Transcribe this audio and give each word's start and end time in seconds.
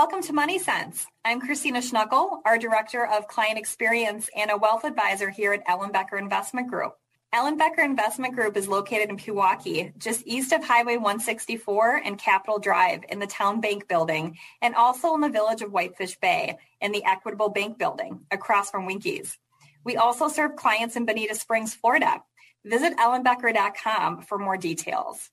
Welcome 0.00 0.22
to 0.22 0.32
Money 0.32 0.60
Sense. 0.60 1.08
I'm 1.24 1.40
Kristina 1.40 1.78
Schnuckel, 1.78 2.38
our 2.46 2.56
Director 2.56 3.04
of 3.04 3.26
Client 3.26 3.58
Experience 3.58 4.30
and 4.36 4.48
a 4.48 4.56
Wealth 4.56 4.84
Advisor 4.84 5.28
here 5.28 5.52
at 5.52 5.66
Ellenbecker 5.66 6.16
Investment 6.20 6.70
Group. 6.70 6.92
Ellenbecker 7.34 7.84
Investment 7.84 8.36
Group 8.36 8.56
is 8.56 8.68
located 8.68 9.10
in 9.10 9.16
Pewaukee, 9.16 9.98
just 9.98 10.22
east 10.24 10.52
of 10.52 10.62
Highway 10.62 10.98
164 10.98 12.02
and 12.04 12.16
Capitol 12.16 12.60
Drive 12.60 13.06
in 13.08 13.18
the 13.18 13.26
Town 13.26 13.60
Bank 13.60 13.88
Building, 13.88 14.38
and 14.62 14.76
also 14.76 15.16
in 15.16 15.20
the 15.20 15.30
village 15.30 15.62
of 15.62 15.72
Whitefish 15.72 16.16
Bay 16.20 16.58
in 16.80 16.92
the 16.92 17.04
Equitable 17.04 17.48
Bank 17.48 17.76
Building 17.76 18.20
across 18.30 18.70
from 18.70 18.86
Winkies. 18.86 19.36
We 19.82 19.96
also 19.96 20.28
serve 20.28 20.54
clients 20.54 20.94
in 20.94 21.06
Bonita 21.06 21.34
Springs, 21.34 21.74
Florida. 21.74 22.22
Visit 22.64 22.96
ellenbecker.com 22.98 24.22
for 24.22 24.38
more 24.38 24.56
details. 24.56 25.28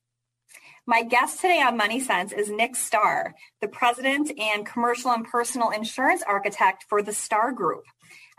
My 0.88 1.02
guest 1.02 1.42
today 1.42 1.62
on 1.62 1.78
Money 1.78 2.00
Sense 2.00 2.32
is 2.32 2.52
Nick 2.52 2.76
Starr, 2.76 3.34
the 3.60 3.68
president 3.68 4.32
and 4.38 4.68
commercial 4.68 5.10
and 5.10 5.26
personal 5.26 5.72
insurance 5.72 6.22
architect 6.22 6.86
for 6.88 7.02
the 7.02 7.12
Starr 7.12 7.54
Group. 7.54 7.86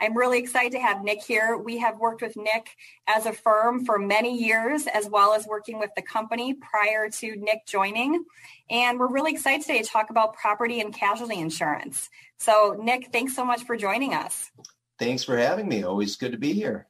I'm 0.01 0.17
really 0.17 0.39
excited 0.39 0.71
to 0.71 0.79
have 0.79 1.03
Nick 1.03 1.25
here. 1.25 1.57
We 1.57 1.79
have 1.79 1.99
worked 1.99 2.23
with 2.23 2.37
Nick 2.37 2.69
as 3.09 3.27
a 3.27 3.33
firm 3.33 3.85
for 3.85 3.99
many 3.99 4.41
years, 4.41 4.87
as 4.87 5.09
well 5.09 5.33
as 5.33 5.45
working 5.45 5.81
with 5.81 5.91
the 5.97 6.03
company 6.03 6.55
prior 6.55 7.11
to 7.11 7.35
Nick 7.35 7.67
joining. 7.67 8.25
And 8.71 9.01
we're 9.01 9.11
really 9.11 9.33
excited 9.33 9.63
today 9.63 9.83
to 9.83 9.89
talk 9.89 10.11
about 10.11 10.35
property 10.35 10.81
and 10.81 10.95
casualty 10.95 11.41
insurance. 11.41 12.09
So, 12.39 12.77
Nick, 12.81 13.09
thanks 13.13 13.35
so 13.35 13.45
much 13.45 13.65
for 13.65 13.77
joining 13.77 14.15
us. 14.15 14.53
Thanks 15.01 15.25
for 15.25 15.37
having 15.37 15.69
me. 15.69 15.83
Always 15.83 16.15
good 16.15 16.31
to 16.31 16.39
be 16.39 16.53
here. 16.53 16.87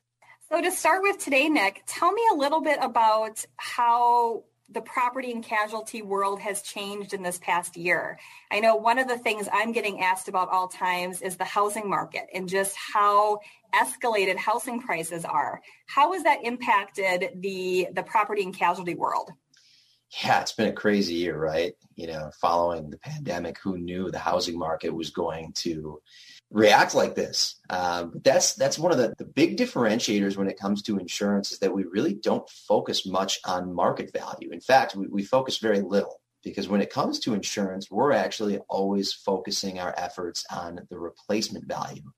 So, 0.50 0.60
to 0.60 0.70
start 0.70 1.00
with 1.00 1.16
today, 1.16 1.48
Nick, 1.48 1.82
tell 1.86 2.12
me 2.12 2.22
a 2.30 2.34
little 2.34 2.60
bit 2.60 2.78
about 2.82 3.42
how 3.56 4.44
the 4.68 4.80
property 4.80 5.30
and 5.30 5.44
casualty 5.44 6.02
world 6.02 6.40
has 6.40 6.62
changed 6.62 7.14
in 7.14 7.22
this 7.22 7.38
past 7.38 7.76
year. 7.76 8.18
I 8.50 8.60
know 8.60 8.74
one 8.74 8.98
of 8.98 9.06
the 9.06 9.18
things 9.18 9.48
I'm 9.52 9.72
getting 9.72 10.00
asked 10.00 10.28
about 10.28 10.48
all 10.48 10.66
times 10.66 11.22
is 11.22 11.36
the 11.36 11.44
housing 11.44 11.88
market 11.88 12.26
and 12.34 12.48
just 12.48 12.74
how 12.76 13.40
escalated 13.74 14.36
housing 14.36 14.80
prices 14.80 15.24
are. 15.24 15.60
How 15.86 16.12
has 16.14 16.24
that 16.24 16.44
impacted 16.44 17.40
the 17.40 17.88
the 17.92 18.02
property 18.02 18.42
and 18.42 18.56
casualty 18.56 18.94
world? 18.94 19.30
Yeah, 20.22 20.40
it's 20.40 20.52
been 20.52 20.68
a 20.68 20.72
crazy 20.72 21.14
year, 21.14 21.38
right? 21.38 21.74
You 21.94 22.08
know, 22.08 22.30
following 22.40 22.90
the 22.90 22.98
pandemic, 22.98 23.58
who 23.58 23.76
knew 23.78 24.10
the 24.10 24.18
housing 24.18 24.58
market 24.58 24.90
was 24.90 25.10
going 25.10 25.52
to 25.54 26.00
react 26.50 26.94
like 26.94 27.14
this. 27.14 27.56
Um, 27.70 28.20
that's 28.22 28.54
that's 28.54 28.78
one 28.78 28.92
of 28.92 28.98
the, 28.98 29.14
the 29.18 29.24
big 29.24 29.56
differentiators 29.56 30.36
when 30.36 30.48
it 30.48 30.58
comes 30.58 30.82
to 30.82 30.98
insurance 30.98 31.52
is 31.52 31.58
that 31.58 31.74
we 31.74 31.84
really 31.84 32.14
don't 32.14 32.48
focus 32.48 33.06
much 33.06 33.40
on 33.44 33.74
market 33.74 34.12
value. 34.12 34.50
In 34.50 34.60
fact, 34.60 34.94
we, 34.94 35.06
we 35.08 35.24
focus 35.24 35.58
very 35.58 35.80
little 35.80 36.20
because 36.42 36.68
when 36.68 36.80
it 36.80 36.92
comes 36.92 37.18
to 37.20 37.34
insurance, 37.34 37.90
we're 37.90 38.12
actually 38.12 38.58
always 38.68 39.12
focusing 39.12 39.80
our 39.80 39.94
efforts 39.96 40.44
on 40.50 40.80
the 40.88 40.98
replacement 40.98 41.66
value 41.66 42.12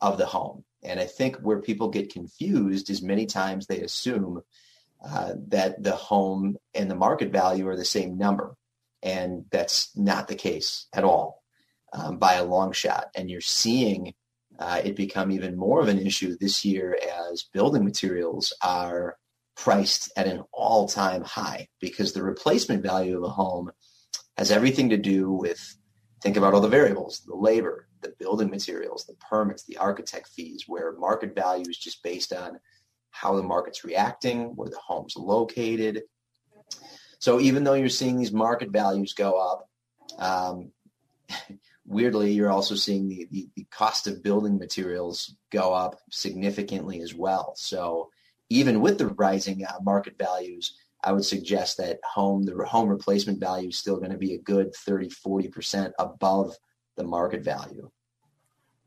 of 0.00 0.18
the 0.18 0.26
home. 0.26 0.64
And 0.82 0.98
I 0.98 1.04
think 1.06 1.36
where 1.36 1.60
people 1.60 1.88
get 1.88 2.12
confused 2.12 2.90
is 2.90 3.02
many 3.02 3.26
times 3.26 3.66
they 3.66 3.80
assume 3.80 4.42
uh, 5.04 5.34
that 5.48 5.82
the 5.82 5.94
home 5.94 6.56
and 6.74 6.90
the 6.90 6.96
market 6.96 7.30
value 7.30 7.68
are 7.68 7.76
the 7.76 7.84
same 7.84 8.18
number. 8.18 8.56
And 9.02 9.44
that's 9.52 9.96
not 9.96 10.26
the 10.26 10.34
case 10.34 10.86
at 10.92 11.04
all 11.04 11.38
um, 11.92 12.18
by 12.18 12.34
a 12.34 12.44
long 12.44 12.72
shot. 12.72 13.06
And 13.14 13.30
you're 13.30 13.40
seeing 13.40 14.14
uh, 14.58 14.80
it 14.84 14.96
become 14.96 15.30
even 15.30 15.56
more 15.56 15.80
of 15.80 15.88
an 15.88 15.98
issue 15.98 16.36
this 16.36 16.64
year 16.64 16.98
as 17.30 17.44
building 17.52 17.84
materials 17.84 18.52
are 18.62 19.16
priced 19.56 20.12
at 20.16 20.26
an 20.26 20.42
all-time 20.52 21.22
high 21.22 21.68
because 21.80 22.12
the 22.12 22.22
replacement 22.22 22.82
value 22.82 23.16
of 23.16 23.24
a 23.24 23.28
home 23.28 23.70
has 24.36 24.50
everything 24.50 24.88
to 24.88 24.96
do 24.96 25.32
with 25.32 25.76
think 26.22 26.36
about 26.36 26.54
all 26.54 26.60
the 26.60 26.68
variables 26.68 27.22
the 27.26 27.34
labor 27.34 27.88
the 28.02 28.14
building 28.20 28.48
materials 28.48 29.04
the 29.06 29.14
permits 29.14 29.64
the 29.64 29.76
architect 29.76 30.28
fees 30.28 30.64
where 30.68 30.92
market 30.92 31.34
value 31.34 31.68
is 31.68 31.76
just 31.76 32.02
based 32.04 32.32
on 32.32 32.58
how 33.10 33.34
the 33.34 33.42
market's 33.42 33.84
reacting 33.84 34.54
where 34.54 34.70
the 34.70 34.78
home's 34.78 35.16
located 35.16 36.02
so 37.18 37.40
even 37.40 37.64
though 37.64 37.74
you're 37.74 37.88
seeing 37.88 38.16
these 38.16 38.32
market 38.32 38.70
values 38.70 39.12
go 39.12 39.32
up 39.32 39.68
um, 40.20 40.70
weirdly, 41.88 42.32
you're 42.32 42.50
also 42.50 42.74
seeing 42.74 43.08
the, 43.08 43.26
the, 43.30 43.48
the, 43.56 43.66
cost 43.70 44.06
of 44.06 44.22
building 44.22 44.58
materials 44.58 45.34
go 45.50 45.72
up 45.72 45.98
significantly 46.10 47.00
as 47.00 47.14
well. 47.14 47.54
So 47.56 48.10
even 48.50 48.80
with 48.80 48.98
the 48.98 49.08
rising 49.08 49.64
uh, 49.64 49.78
market 49.82 50.16
values, 50.18 50.76
I 51.02 51.12
would 51.12 51.24
suggest 51.24 51.78
that 51.78 51.98
home, 52.04 52.44
the 52.44 52.64
home 52.64 52.88
replacement 52.88 53.40
value 53.40 53.68
is 53.68 53.78
still 53.78 53.96
going 53.96 54.10
to 54.10 54.18
be 54.18 54.34
a 54.34 54.38
good 54.38 54.74
30, 54.74 55.08
40% 55.08 55.92
above 55.98 56.56
the 56.96 57.04
market 57.04 57.42
value. 57.42 57.90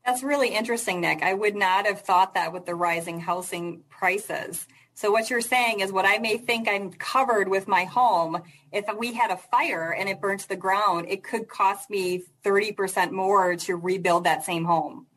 That's 0.05 0.23
really 0.23 0.49
interesting, 0.49 1.01
Nick. 1.01 1.21
I 1.23 1.33
would 1.33 1.55
not 1.55 1.85
have 1.85 2.01
thought 2.01 2.33
that 2.33 2.53
with 2.53 2.65
the 2.65 2.75
rising 2.75 3.19
housing 3.19 3.83
prices. 3.89 4.67
So 4.93 5.11
what 5.11 5.29
you're 5.29 5.41
saying 5.41 5.79
is 5.79 5.91
what 5.91 6.05
I 6.05 6.17
may 6.17 6.37
think 6.37 6.67
I'm 6.67 6.91
covered 6.91 7.47
with 7.47 7.67
my 7.67 7.85
home, 7.85 8.41
if 8.71 8.85
we 8.97 9.13
had 9.13 9.31
a 9.31 9.37
fire 9.37 9.91
and 9.97 10.09
it 10.09 10.21
burnt 10.21 10.41
to 10.41 10.49
the 10.49 10.55
ground, 10.55 11.07
it 11.09 11.23
could 11.23 11.47
cost 11.47 11.89
me 11.89 12.23
30% 12.43 13.11
more 13.11 13.55
to 13.55 13.75
rebuild 13.75 14.25
that 14.25 14.43
same 14.43 14.65
home. 14.65 15.07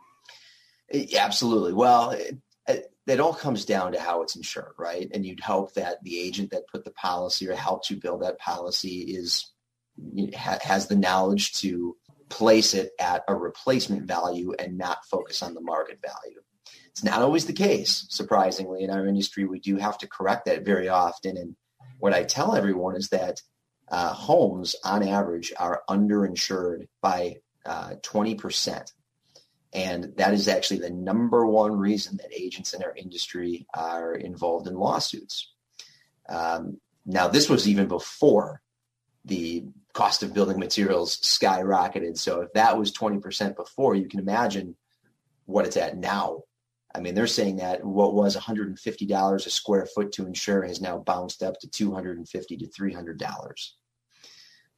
Absolutely. 1.16 1.72
Well, 1.72 2.10
it, 2.10 2.38
it, 3.06 3.20
all 3.20 3.34
comes 3.34 3.64
down 3.64 3.92
to 3.92 4.00
how 4.00 4.22
it's 4.22 4.36
insured, 4.36 4.74
right? 4.78 5.10
And 5.12 5.26
you'd 5.26 5.40
hope 5.40 5.74
that 5.74 6.02
the 6.02 6.18
agent 6.18 6.50
that 6.50 6.68
put 6.68 6.84
the 6.84 6.92
policy 6.92 7.48
or 7.48 7.54
helped 7.54 7.90
you 7.90 7.96
build 7.96 8.22
that 8.22 8.38
policy 8.38 9.00
is 9.00 9.50
has 10.34 10.88
the 10.88 10.96
knowledge 10.96 11.52
to 11.52 11.96
place 12.28 12.74
it 12.74 12.90
at 12.98 13.22
a 13.28 13.34
replacement 13.34 14.02
value 14.02 14.52
and 14.58 14.76
not 14.76 15.04
focus 15.08 15.42
on 15.42 15.54
the 15.54 15.60
market 15.60 16.00
value. 16.02 16.40
It's 16.94 17.02
not 17.02 17.22
always 17.22 17.46
the 17.46 17.52
case, 17.52 18.06
surprisingly, 18.08 18.84
in 18.84 18.90
our 18.90 19.04
industry. 19.04 19.44
We 19.44 19.58
do 19.58 19.76
have 19.78 19.98
to 19.98 20.06
correct 20.06 20.44
that 20.44 20.64
very 20.64 20.88
often. 20.88 21.36
And 21.36 21.56
what 21.98 22.14
I 22.14 22.22
tell 22.22 22.54
everyone 22.54 22.94
is 22.94 23.08
that 23.08 23.42
uh, 23.88 24.12
homes, 24.12 24.76
on 24.84 25.02
average, 25.02 25.52
are 25.58 25.82
underinsured 25.90 26.86
by 27.02 27.38
uh, 27.66 27.94
20%. 28.02 28.92
And 29.72 30.12
that 30.18 30.34
is 30.34 30.46
actually 30.46 30.78
the 30.80 30.90
number 30.90 31.44
one 31.44 31.72
reason 31.76 32.16
that 32.18 32.32
agents 32.32 32.74
in 32.74 32.84
our 32.84 32.94
industry 32.94 33.66
are 33.74 34.14
involved 34.14 34.68
in 34.68 34.74
lawsuits. 34.74 35.52
Um, 36.28 36.80
now, 37.04 37.26
this 37.26 37.48
was 37.48 37.68
even 37.68 37.88
before 37.88 38.62
the 39.24 39.64
cost 39.94 40.22
of 40.22 40.32
building 40.32 40.60
materials 40.60 41.18
skyrocketed. 41.18 42.18
So 42.18 42.42
if 42.42 42.52
that 42.52 42.78
was 42.78 42.92
20% 42.92 43.56
before, 43.56 43.96
you 43.96 44.06
can 44.06 44.20
imagine 44.20 44.76
what 45.46 45.66
it's 45.66 45.76
at 45.76 45.96
now 45.96 46.42
I 46.94 47.00
mean, 47.00 47.14
they're 47.14 47.26
saying 47.26 47.56
that 47.56 47.84
what 47.84 48.14
was 48.14 48.36
$150 48.36 49.34
a 49.46 49.50
square 49.50 49.86
foot 49.86 50.12
to 50.12 50.26
insure 50.26 50.62
has 50.62 50.80
now 50.80 50.98
bounced 50.98 51.42
up 51.42 51.58
to 51.60 51.66
$250 51.66 52.28
to 52.30 52.66
$300. 52.66 53.70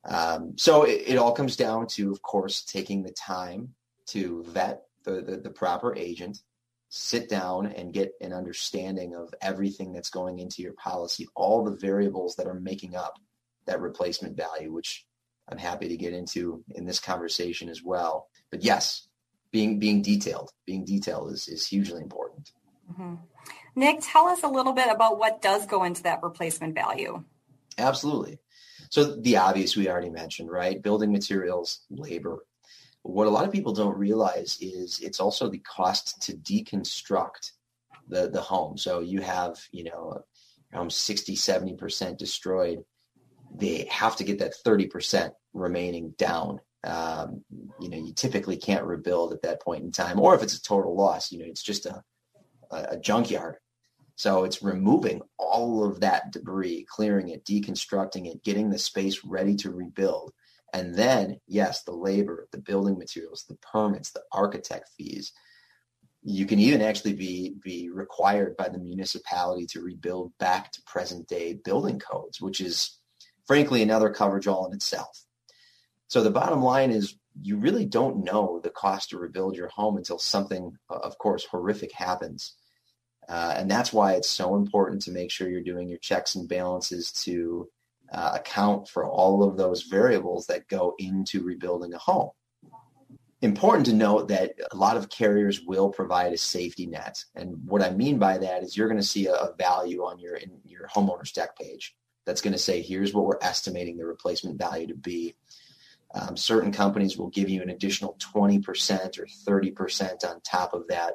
Um, 0.08 0.56
so 0.56 0.84
it, 0.84 1.02
it, 1.06 1.18
all 1.18 1.32
comes 1.32 1.56
down 1.56 1.88
to, 1.88 2.12
of 2.12 2.22
course, 2.22 2.62
taking 2.62 3.02
the 3.02 3.12
time 3.12 3.74
to 4.06 4.44
vet 4.46 4.84
the, 5.04 5.20
the, 5.20 5.36
the 5.36 5.50
proper 5.50 5.94
agent, 5.96 6.38
sit 6.88 7.28
down 7.28 7.66
and 7.66 7.92
get 7.92 8.12
an 8.20 8.32
understanding 8.32 9.14
of 9.14 9.34
everything 9.42 9.92
that's 9.92 10.10
going 10.10 10.38
into 10.38 10.62
your 10.62 10.74
policy, 10.74 11.26
all 11.34 11.64
the 11.64 11.76
variables 11.76 12.36
that 12.36 12.46
are 12.46 12.60
making 12.60 12.94
up 12.94 13.18
that 13.66 13.80
replacement 13.80 14.36
value, 14.36 14.72
which 14.72 15.04
I'm 15.48 15.58
happy 15.58 15.88
to 15.88 15.96
get 15.96 16.12
into 16.12 16.64
in 16.74 16.84
this 16.86 17.00
conversation 17.00 17.68
as 17.68 17.82
well. 17.82 18.28
But 18.50 18.64
yes, 18.64 19.05
being 19.56 19.78
being 19.78 20.02
detailed. 20.02 20.50
Being 20.66 20.84
detailed 20.84 21.32
is 21.32 21.48
is 21.48 21.66
hugely 21.66 22.02
important. 22.02 22.52
Mm-hmm. 22.92 23.14
Nick, 23.74 24.00
tell 24.02 24.26
us 24.26 24.42
a 24.42 24.48
little 24.48 24.74
bit 24.74 24.88
about 24.90 25.18
what 25.18 25.40
does 25.40 25.64
go 25.64 25.84
into 25.84 26.02
that 26.02 26.22
replacement 26.22 26.74
value. 26.74 27.24
Absolutely. 27.78 28.38
So 28.90 29.16
the 29.16 29.38
obvious 29.38 29.74
we 29.74 29.88
already 29.88 30.10
mentioned, 30.10 30.50
right? 30.50 30.82
Building 30.82 31.10
materials, 31.10 31.80
labor. 31.88 32.44
What 33.00 33.26
a 33.26 33.30
lot 33.30 33.46
of 33.46 33.52
people 33.52 33.72
don't 33.72 33.96
realize 33.96 34.58
is 34.60 35.00
it's 35.00 35.20
also 35.20 35.48
the 35.48 35.64
cost 35.76 36.20
to 36.24 36.34
deconstruct 36.34 37.52
the 38.08 38.28
the 38.28 38.42
home. 38.42 38.76
So 38.76 39.00
you 39.00 39.22
have, 39.22 39.56
you 39.72 39.84
know, 39.84 40.22
home 40.74 40.90
60, 40.90 41.34
70% 41.34 42.18
destroyed. 42.18 42.84
They 43.54 43.88
have 43.90 44.16
to 44.16 44.24
get 44.24 44.38
that 44.40 44.52
30% 44.66 45.30
remaining 45.54 46.10
down 46.18 46.60
um, 46.86 47.44
you 47.80 47.90
know, 47.90 47.96
you 47.96 48.12
typically 48.14 48.56
can't 48.56 48.84
rebuild 48.84 49.32
at 49.32 49.42
that 49.42 49.60
point 49.60 49.84
in 49.84 49.92
time. 49.92 50.20
Or 50.20 50.34
if 50.34 50.42
it's 50.42 50.56
a 50.56 50.62
total 50.62 50.96
loss, 50.96 51.32
you 51.32 51.38
know, 51.38 51.44
it's 51.46 51.62
just 51.62 51.86
a, 51.86 52.02
a 52.70 52.96
junkyard. 52.96 53.56
So 54.14 54.44
it's 54.44 54.62
removing 54.62 55.20
all 55.38 55.84
of 55.84 56.00
that 56.00 56.32
debris, 56.32 56.86
clearing 56.88 57.28
it, 57.28 57.44
deconstructing 57.44 58.26
it, 58.26 58.42
getting 58.42 58.70
the 58.70 58.78
space 58.78 59.22
ready 59.24 59.56
to 59.56 59.70
rebuild. 59.70 60.32
And 60.72 60.94
then, 60.94 61.38
yes, 61.46 61.82
the 61.82 61.92
labor, 61.92 62.48
the 62.50 62.58
building 62.58 62.98
materials, 62.98 63.44
the 63.48 63.56
permits, 63.56 64.12
the 64.12 64.22
architect 64.32 64.88
fees. 64.96 65.32
You 66.22 66.46
can 66.46 66.58
even 66.58 66.82
actually 66.82 67.12
be, 67.12 67.54
be 67.62 67.90
required 67.90 68.56
by 68.56 68.68
the 68.68 68.78
municipality 68.78 69.66
to 69.66 69.82
rebuild 69.82 70.32
back 70.38 70.72
to 70.72 70.82
present 70.86 71.28
day 71.28 71.54
building 71.64 71.98
codes, 71.98 72.40
which 72.40 72.60
is 72.60 72.98
frankly 73.46 73.82
another 73.82 74.10
coverage 74.10 74.46
all 74.46 74.66
in 74.66 74.74
itself. 74.74 75.25
So 76.08 76.22
the 76.22 76.30
bottom 76.30 76.62
line 76.62 76.90
is 76.90 77.16
you 77.42 77.56
really 77.56 77.84
don't 77.84 78.24
know 78.24 78.60
the 78.62 78.70
cost 78.70 79.10
to 79.10 79.18
rebuild 79.18 79.56
your 79.56 79.68
home 79.68 79.96
until 79.96 80.18
something, 80.18 80.76
of 80.88 81.18
course, 81.18 81.44
horrific 81.44 81.92
happens. 81.92 82.54
Uh, 83.28 83.54
and 83.56 83.70
that's 83.70 83.92
why 83.92 84.14
it's 84.14 84.30
so 84.30 84.54
important 84.54 85.02
to 85.02 85.10
make 85.10 85.30
sure 85.30 85.48
you're 85.48 85.60
doing 85.60 85.88
your 85.88 85.98
checks 85.98 86.36
and 86.36 86.48
balances 86.48 87.10
to 87.10 87.68
uh, 88.12 88.32
account 88.34 88.88
for 88.88 89.04
all 89.04 89.42
of 89.42 89.56
those 89.56 89.82
variables 89.82 90.46
that 90.46 90.68
go 90.68 90.94
into 90.98 91.42
rebuilding 91.42 91.92
a 91.92 91.98
home. 91.98 92.30
Important 93.42 93.86
to 93.86 93.92
note 93.92 94.28
that 94.28 94.54
a 94.70 94.76
lot 94.76 94.96
of 94.96 95.10
carriers 95.10 95.60
will 95.60 95.90
provide 95.90 96.32
a 96.32 96.38
safety 96.38 96.86
net. 96.86 97.22
And 97.34 97.56
what 97.66 97.82
I 97.82 97.90
mean 97.90 98.18
by 98.18 98.38
that 98.38 98.62
is 98.62 98.76
you're 98.76 98.88
going 98.88 99.00
to 99.00 99.06
see 99.06 99.26
a, 99.26 99.34
a 99.34 99.54
value 99.56 100.04
on 100.04 100.18
your, 100.18 100.38
your 100.64 100.86
homeowner's 100.88 101.32
deck 101.32 101.58
page 101.58 101.94
that's 102.24 102.40
going 102.40 102.54
to 102.54 102.58
say, 102.58 102.80
here's 102.80 103.12
what 103.12 103.26
we're 103.26 103.38
estimating 103.42 103.98
the 103.98 104.06
replacement 104.06 104.58
value 104.58 104.86
to 104.86 104.94
be. 104.94 105.34
Um, 106.16 106.36
certain 106.36 106.72
companies 106.72 107.18
will 107.18 107.28
give 107.28 107.50
you 107.50 107.60
an 107.62 107.68
additional 107.68 108.16
20% 108.34 109.18
or 109.18 109.26
30% 109.26 110.24
on 110.24 110.40
top 110.40 110.72
of 110.72 110.88
that. 110.88 111.14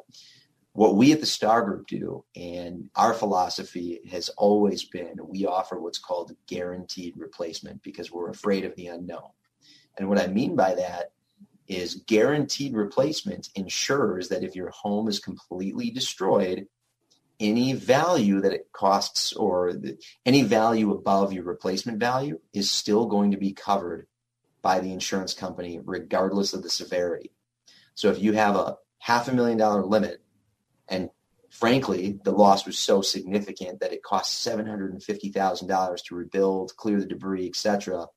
What 0.74 0.96
we 0.96 1.12
at 1.12 1.20
the 1.20 1.26
Starr 1.26 1.64
Group 1.64 1.88
do, 1.88 2.24
and 2.36 2.90
our 2.96 3.14
philosophy 3.14 4.00
has 4.12 4.30
always 4.30 4.86
been 4.86 5.16
we 5.28 5.46
offer 5.46 5.80
what's 5.80 5.98
called 5.98 6.36
guaranteed 6.48 7.16
replacement 7.18 7.82
because 7.84 8.12
we're 8.12 8.30
afraid 8.30 8.64
of 8.64 8.76
the 8.76 8.88
unknown. 8.88 9.32
And 9.98 10.08
what 10.08 10.20
I 10.20 10.28
mean 10.28 10.56
by 10.56 10.76
that 10.76 11.12
is 11.68 12.04
guaranteed 12.08 12.76
replacement 12.76 13.50
ensures 13.56 14.30
that 14.30 14.44
if 14.44 14.56
your 14.56 14.70
home 14.70 15.08
is 15.08 15.20
completely 15.20 15.90
destroyed, 15.90 16.68
any 17.40 17.74
value 17.74 18.40
that 18.42 18.54
it 18.54 18.68
costs 18.72 19.34
or 19.34 19.74
the, 19.74 19.98
any 20.26 20.44
value 20.44 20.92
above 20.92 21.34
your 21.34 21.44
replacement 21.44 21.98
value 21.98 22.40
is 22.54 22.70
still 22.70 23.08
going 23.08 23.32
to 23.32 23.38
be 23.38 23.52
covered 23.52 24.08
by 24.62 24.80
the 24.80 24.92
insurance 24.92 25.34
company, 25.34 25.80
regardless 25.84 26.54
of 26.54 26.64
the 26.64 26.70
severity. 26.70 27.32
So 27.96 28.10
if 28.10 28.22
you 28.22 28.34
have 28.34 28.56
a 28.56 28.78
half 29.00 29.28
a 29.28 29.34
million 29.34 29.58
dollar 29.58 29.84
limit, 29.84 30.22
and 30.88 31.10
frankly, 31.50 32.20
the 32.24 32.32
loss 32.32 32.66
was 32.66 32.78
so 32.78 33.02
significant 33.02 33.80
that 33.80 33.94
it 33.94 34.04
cost 34.04 34.46
$750,000 34.48 36.04
to 36.06 36.16
rebuild, 36.16 36.76
clear 36.78 37.00
the 37.00 37.06
debris, 37.06 37.48
etc. 37.48 38.08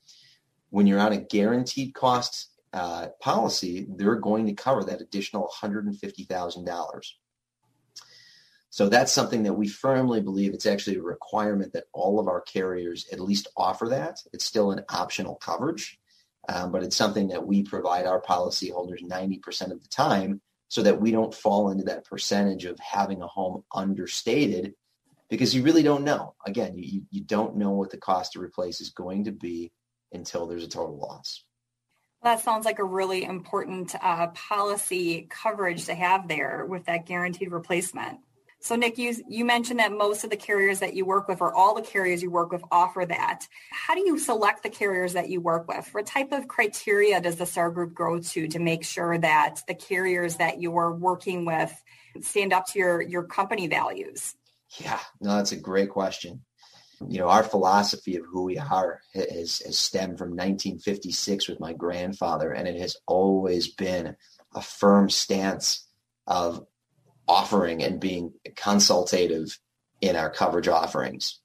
When 0.70 0.87
you're 0.87 1.00
on 1.00 1.12
a 1.12 1.20
guaranteed 1.20 1.94
cost 1.94 2.50
uh, 2.73 3.08
policy, 3.20 3.87
they're 3.88 4.17
going 4.17 4.46
to 4.46 4.55
cover 4.55 4.85
that 4.85 5.00
additional 5.00 5.50
$150,000. 5.62 7.11
So 8.70 8.88
that's 8.88 9.12
something 9.12 9.44
that 9.44 9.52
we 9.52 9.69
firmly 9.69 10.20
believe 10.20 10.52
it's 10.52 10.67
actually 10.67 10.96
a 10.96 11.02
requirement 11.02 11.73
that 11.75 11.85
all 11.93 12.19
of 12.19 12.26
our 12.26 12.41
carriers 12.41 13.06
at 13.12 13.20
least 13.20 13.46
offer 13.56 13.88
that. 13.91 14.19
It's 14.32 14.44
still 14.44 14.73
an 14.73 14.85
optional 14.88 15.37
coverage. 15.37 16.00
Um, 16.49 16.73
but 16.73 16.82
it's 16.82 16.96
something 16.96 17.29
that 17.29 17.46
we 17.46 17.62
provide 17.62 18.06
our 18.06 18.20
policyholders 18.20 19.02
90% 19.02 19.73
of 19.73 19.82
the 19.82 19.88
time 19.88 20.41
so 20.69 20.82
that 20.82 21.00
we 21.00 21.11
don't 21.11 21.35
fall 21.35 21.70
into 21.70 21.85
that 21.85 22.05
percentage 22.05 22.64
of 22.64 22.79
having 22.79 23.23
a 23.23 23.26
home 23.26 23.64
understated 23.73 24.75
because 25.29 25.55
you 25.55 25.62
really 25.62 25.82
don't 25.82 26.05
know. 26.05 26.35
Again, 26.46 26.75
you, 26.76 27.02
you 27.11 27.23
don't 27.23 27.56
know 27.56 27.70
what 27.70 27.91
the 27.91 27.96
cost 27.96 28.32
to 28.32 28.41
replace 28.41 28.81
is 28.81 28.91
going 28.91 29.25
to 29.25 29.32
be 29.32 29.73
until 30.12 30.46
there's 30.46 30.64
a 30.64 30.69
total 30.69 30.99
loss. 30.99 31.44
That 32.23 32.41
sounds 32.41 32.64
like 32.64 32.79
a 32.79 32.85
really 32.85 33.25
important 33.25 33.94
uh, 34.00 34.29
policy 34.29 35.26
coverage 35.29 35.87
to 35.87 35.94
have 35.94 36.26
there 36.26 36.64
with 36.67 36.87
that 36.87 37.06
guaranteed 37.06 37.52
replacement. 37.52 38.19
So 38.64 38.76
Nick, 38.76 38.96
you, 38.96 39.14
you 39.28 39.44
mentioned 39.44 39.78
that 39.78 39.93
most 39.93 40.25
of 40.25 40.31
the 40.31 40.38
carriers 40.38 40.78
that 40.78 40.94
you 40.94 41.05
work 41.05 41.28
with 41.28 41.43
or 41.43 41.55
all 41.55 41.75
the 41.75 41.82
carriers 41.82 42.22
you 42.22 42.31
work 42.31 42.50
with 42.50 42.64
offer 42.72 43.05
that. 43.05 43.46
How 43.70 43.94
do 43.94 44.00
you 44.00 44.19
select 44.19 44.62
the 44.62 44.70
carriers 44.70 45.12
that 45.12 45.28
you 45.28 45.43
work 45.43 45.69
with? 45.69 45.87
What 45.93 46.06
type 46.06 46.32
of 46.32 46.49
criteria 46.49 47.20
does 47.20 47.37
the 47.37 47.44
Starr 47.44 47.70
group 47.70 47.93
go 47.93 48.19
to 48.19 48.49
to 48.49 48.58
make 48.58 48.82
sure 48.82 49.19
that 49.19 49.61
the 49.69 49.75
carriers 49.75 50.37
that 50.37 50.62
you're 50.62 50.94
working 50.94 51.44
with 51.44 51.75
stand 52.22 52.55
up 52.55 52.64
to 52.69 52.78
your, 52.78 53.02
your 53.02 53.25
company 53.25 53.66
values? 53.66 54.34
Yeah, 54.78 55.00
no, 55.20 55.37
that's 55.37 55.52
a 55.52 55.56
great 55.56 55.90
question. 55.90 56.40
You 57.06 57.19
know, 57.19 57.28
our 57.28 57.43
philosophy 57.43 58.17
of 58.17 58.25
who 58.25 58.44
we 58.44 58.56
are 58.56 59.02
has, 59.12 59.58
has 59.58 59.78
stemmed 59.78 60.17
from 60.17 60.31
1956 60.31 61.49
with 61.49 61.60
my 61.60 61.75
grandfather, 61.75 62.50
and 62.50 62.67
it 62.67 62.81
has 62.81 62.96
always 63.06 63.69
been 63.69 64.17
a 64.55 64.62
firm 64.62 65.10
stance 65.10 65.87
of 66.26 66.64
offering 67.26 67.82
and 67.82 68.00
being 68.00 68.32
consultative 68.56 69.58
in 70.00 70.16
our 70.16 70.30
coverage 70.30 70.68
offerings. 70.68 71.40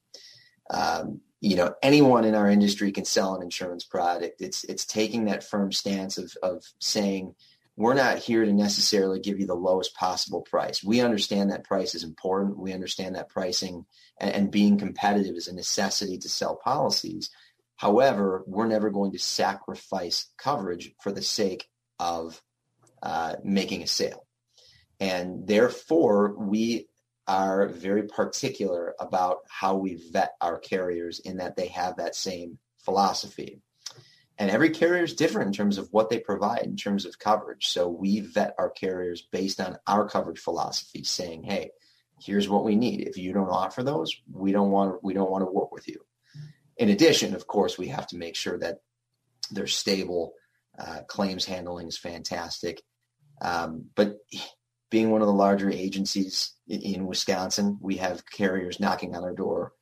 Um, 0.69 1.21
you 1.41 1.55
know, 1.55 1.73
anyone 1.81 2.25
in 2.25 2.35
our 2.35 2.49
industry 2.49 2.91
can 2.91 3.05
sell 3.05 3.35
an 3.35 3.41
insurance 3.41 3.85
product. 3.85 4.41
It's 4.41 4.63
it's 4.65 4.85
taking 4.85 5.25
that 5.25 5.43
firm 5.43 5.71
stance 5.71 6.17
of 6.17 6.33
of 6.43 6.63
saying 6.79 7.35
we're 7.77 7.93
not 7.93 8.17
here 8.17 8.43
to 8.43 8.51
necessarily 8.51 9.21
give 9.21 9.39
you 9.39 9.47
the 9.47 9.55
lowest 9.55 9.95
possible 9.95 10.41
price. 10.41 10.83
We 10.83 10.99
understand 10.99 11.49
that 11.49 11.63
price 11.63 11.95
is 11.95 12.03
important. 12.03 12.59
We 12.59 12.73
understand 12.73 13.15
that 13.15 13.29
pricing 13.29 13.85
and, 14.19 14.31
and 14.31 14.51
being 14.51 14.77
competitive 14.77 15.35
is 15.37 15.47
a 15.47 15.55
necessity 15.55 16.17
to 16.17 16.27
sell 16.27 16.57
policies. 16.57 17.29
However, 17.77 18.43
we're 18.45 18.67
never 18.67 18.89
going 18.89 19.13
to 19.13 19.19
sacrifice 19.19 20.27
coverage 20.37 20.91
for 21.01 21.13
the 21.13 21.21
sake 21.21 21.69
of 21.99 22.41
uh, 23.01 23.35
making 23.45 23.81
a 23.81 23.87
sale. 23.87 24.25
And 24.99 25.47
therefore, 25.47 26.35
we 26.37 26.87
are 27.27 27.67
very 27.67 28.03
particular 28.03 28.95
about 28.99 29.37
how 29.47 29.75
we 29.75 30.01
vet 30.11 30.33
our 30.41 30.57
carriers 30.57 31.19
in 31.19 31.37
that 31.37 31.55
they 31.55 31.67
have 31.67 31.97
that 31.97 32.15
same 32.15 32.57
philosophy. 32.83 33.61
And 34.37 34.49
every 34.49 34.69
carrier 34.69 35.03
is 35.03 35.13
different 35.15 35.47
in 35.47 35.53
terms 35.53 35.77
of 35.77 35.89
what 35.91 36.09
they 36.09 36.19
provide 36.19 36.63
in 36.63 36.77
terms 36.77 37.05
of 37.05 37.19
coverage. 37.19 37.67
So 37.67 37.89
we 37.89 38.21
vet 38.21 38.55
our 38.57 38.69
carriers 38.69 39.21
based 39.21 39.59
on 39.59 39.77
our 39.85 40.07
coverage 40.07 40.39
philosophy, 40.39 41.03
saying, 41.03 41.43
hey, 41.43 41.71
here's 42.21 42.47
what 42.47 42.63
we 42.63 42.75
need. 42.75 43.01
If 43.01 43.17
you 43.17 43.33
don't 43.33 43.49
offer 43.49 43.83
those, 43.83 44.15
we 44.31 44.51
don't 44.51 44.71
want 44.71 45.03
we 45.03 45.13
don't 45.13 45.29
want 45.29 45.43
to 45.43 45.51
work 45.51 45.71
with 45.71 45.87
you. 45.87 45.99
In 46.77 46.89
addition, 46.89 47.35
of 47.35 47.47
course, 47.47 47.77
we 47.77 47.89
have 47.89 48.07
to 48.07 48.17
make 48.17 48.35
sure 48.35 48.57
that 48.59 48.77
they're 49.51 49.67
stable. 49.67 50.33
Uh, 50.77 51.01
claims 51.07 51.43
handling 51.43 51.89
is 51.89 51.97
fantastic. 51.97 52.81
Um, 53.41 53.85
but 53.95 54.17
being 54.89 55.11
one 55.11 55.21
of 55.21 55.27
the 55.27 55.33
larger 55.33 55.69
agencies 55.69 56.53
in 56.67 57.05
Wisconsin, 57.05 57.77
we 57.81 57.97
have 57.97 58.25
carriers 58.29 58.79
knocking 58.79 59.15
on 59.15 59.23
our 59.23 59.33
door 59.33 59.73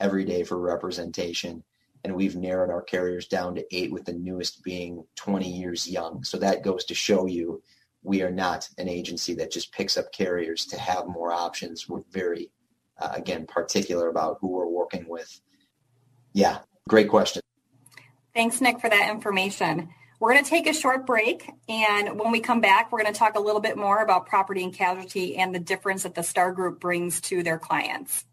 every 0.00 0.24
day 0.24 0.42
for 0.42 0.58
representation. 0.58 1.62
And 2.04 2.14
we've 2.14 2.36
narrowed 2.36 2.70
our 2.70 2.82
carriers 2.82 3.26
down 3.26 3.54
to 3.56 3.76
eight, 3.76 3.90
with 3.90 4.04
the 4.04 4.12
newest 4.12 4.62
being 4.62 5.04
20 5.16 5.48
years 5.48 5.88
young. 5.88 6.22
So 6.22 6.38
that 6.38 6.62
goes 6.62 6.84
to 6.86 6.94
show 6.94 7.26
you 7.26 7.62
we 8.02 8.22
are 8.22 8.30
not 8.30 8.68
an 8.78 8.88
agency 8.88 9.34
that 9.34 9.50
just 9.50 9.72
picks 9.72 9.96
up 9.96 10.12
carriers 10.12 10.64
to 10.66 10.78
have 10.78 11.08
more 11.08 11.32
options. 11.32 11.88
We're 11.88 12.04
very, 12.12 12.50
uh, 13.00 13.10
again, 13.12 13.46
particular 13.46 14.08
about 14.08 14.38
who 14.40 14.48
we're 14.48 14.68
working 14.68 15.08
with. 15.08 15.40
Yeah, 16.32 16.58
great 16.88 17.08
question. 17.08 17.42
Thanks, 18.32 18.60
Nick, 18.60 18.80
for 18.80 18.88
that 18.88 19.10
information. 19.10 19.88
We're 20.18 20.32
going 20.32 20.44
to 20.44 20.48
take 20.48 20.66
a 20.66 20.72
short 20.72 21.04
break, 21.04 21.50
and 21.68 22.18
when 22.18 22.32
we 22.32 22.40
come 22.40 22.62
back, 22.62 22.90
we're 22.90 23.02
going 23.02 23.12
to 23.12 23.18
talk 23.18 23.36
a 23.36 23.40
little 23.40 23.60
bit 23.60 23.76
more 23.76 24.02
about 24.02 24.24
property 24.26 24.64
and 24.64 24.72
casualty 24.72 25.36
and 25.36 25.54
the 25.54 25.58
difference 25.58 26.04
that 26.04 26.14
the 26.14 26.22
Starr 26.22 26.52
Group 26.52 26.80
brings 26.80 27.20
to 27.22 27.42
their 27.42 27.58
clients. 27.58 28.24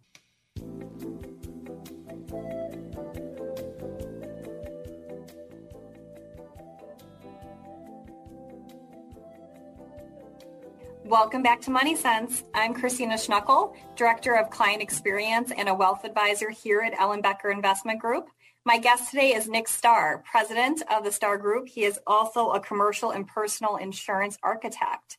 Welcome 11.03 11.43
back 11.43 11.59
to 11.63 11.69
Money 11.69 11.97
Sense. 11.97 12.45
I'm 12.53 12.73
Kristina 12.73 13.15
Schnuckel, 13.15 13.75
Director 13.97 14.35
of 14.35 14.49
Client 14.49 14.81
Experience 14.81 15.51
and 15.51 15.67
a 15.67 15.73
Wealth 15.73 16.05
Advisor 16.05 16.49
here 16.49 16.79
at 16.79 16.93
Ellenbecker 16.93 17.51
Investment 17.51 17.99
Group. 17.99 18.29
My 18.65 18.77
guest 18.77 19.09
today 19.09 19.33
is 19.33 19.49
Nick 19.49 19.67
Starr, 19.67 20.23
president 20.23 20.83
of 20.89 21.03
the 21.03 21.11
Starr 21.11 21.37
Group. 21.37 21.67
He 21.67 21.83
is 21.83 21.99
also 22.07 22.51
a 22.51 22.61
commercial 22.61 23.11
and 23.11 23.27
personal 23.27 23.75
insurance 23.75 24.37
architect. 24.41 25.17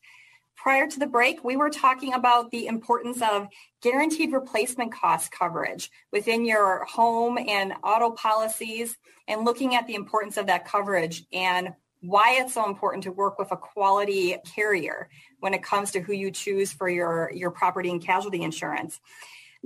Prior 0.55 0.87
to 0.87 0.99
the 0.99 1.05
break, 1.05 1.43
we 1.43 1.55
were 1.55 1.69
talking 1.69 2.15
about 2.15 2.49
the 2.49 2.65
importance 2.65 3.21
of 3.21 3.47
guaranteed 3.83 4.33
replacement 4.33 4.91
cost 4.91 5.31
coverage 5.31 5.91
within 6.11 6.43
your 6.43 6.85
home 6.85 7.37
and 7.37 7.73
auto 7.83 8.09
policies 8.09 8.97
and 9.27 9.45
looking 9.45 9.75
at 9.75 9.85
the 9.85 9.93
importance 9.93 10.37
of 10.37 10.47
that 10.47 10.65
coverage 10.65 11.23
and 11.31 11.69
why 12.01 12.37
it's 12.39 12.55
so 12.55 12.67
important 12.67 13.03
to 13.03 13.11
work 13.11 13.37
with 13.37 13.51
a 13.51 13.57
quality 13.57 14.37
carrier 14.55 15.07
when 15.39 15.53
it 15.53 15.61
comes 15.61 15.91
to 15.91 15.99
who 15.99 16.13
you 16.13 16.31
choose 16.31 16.73
for 16.73 16.89
your, 16.89 17.31
your 17.31 17.51
property 17.51 17.91
and 17.91 18.03
casualty 18.03 18.41
insurance. 18.41 18.99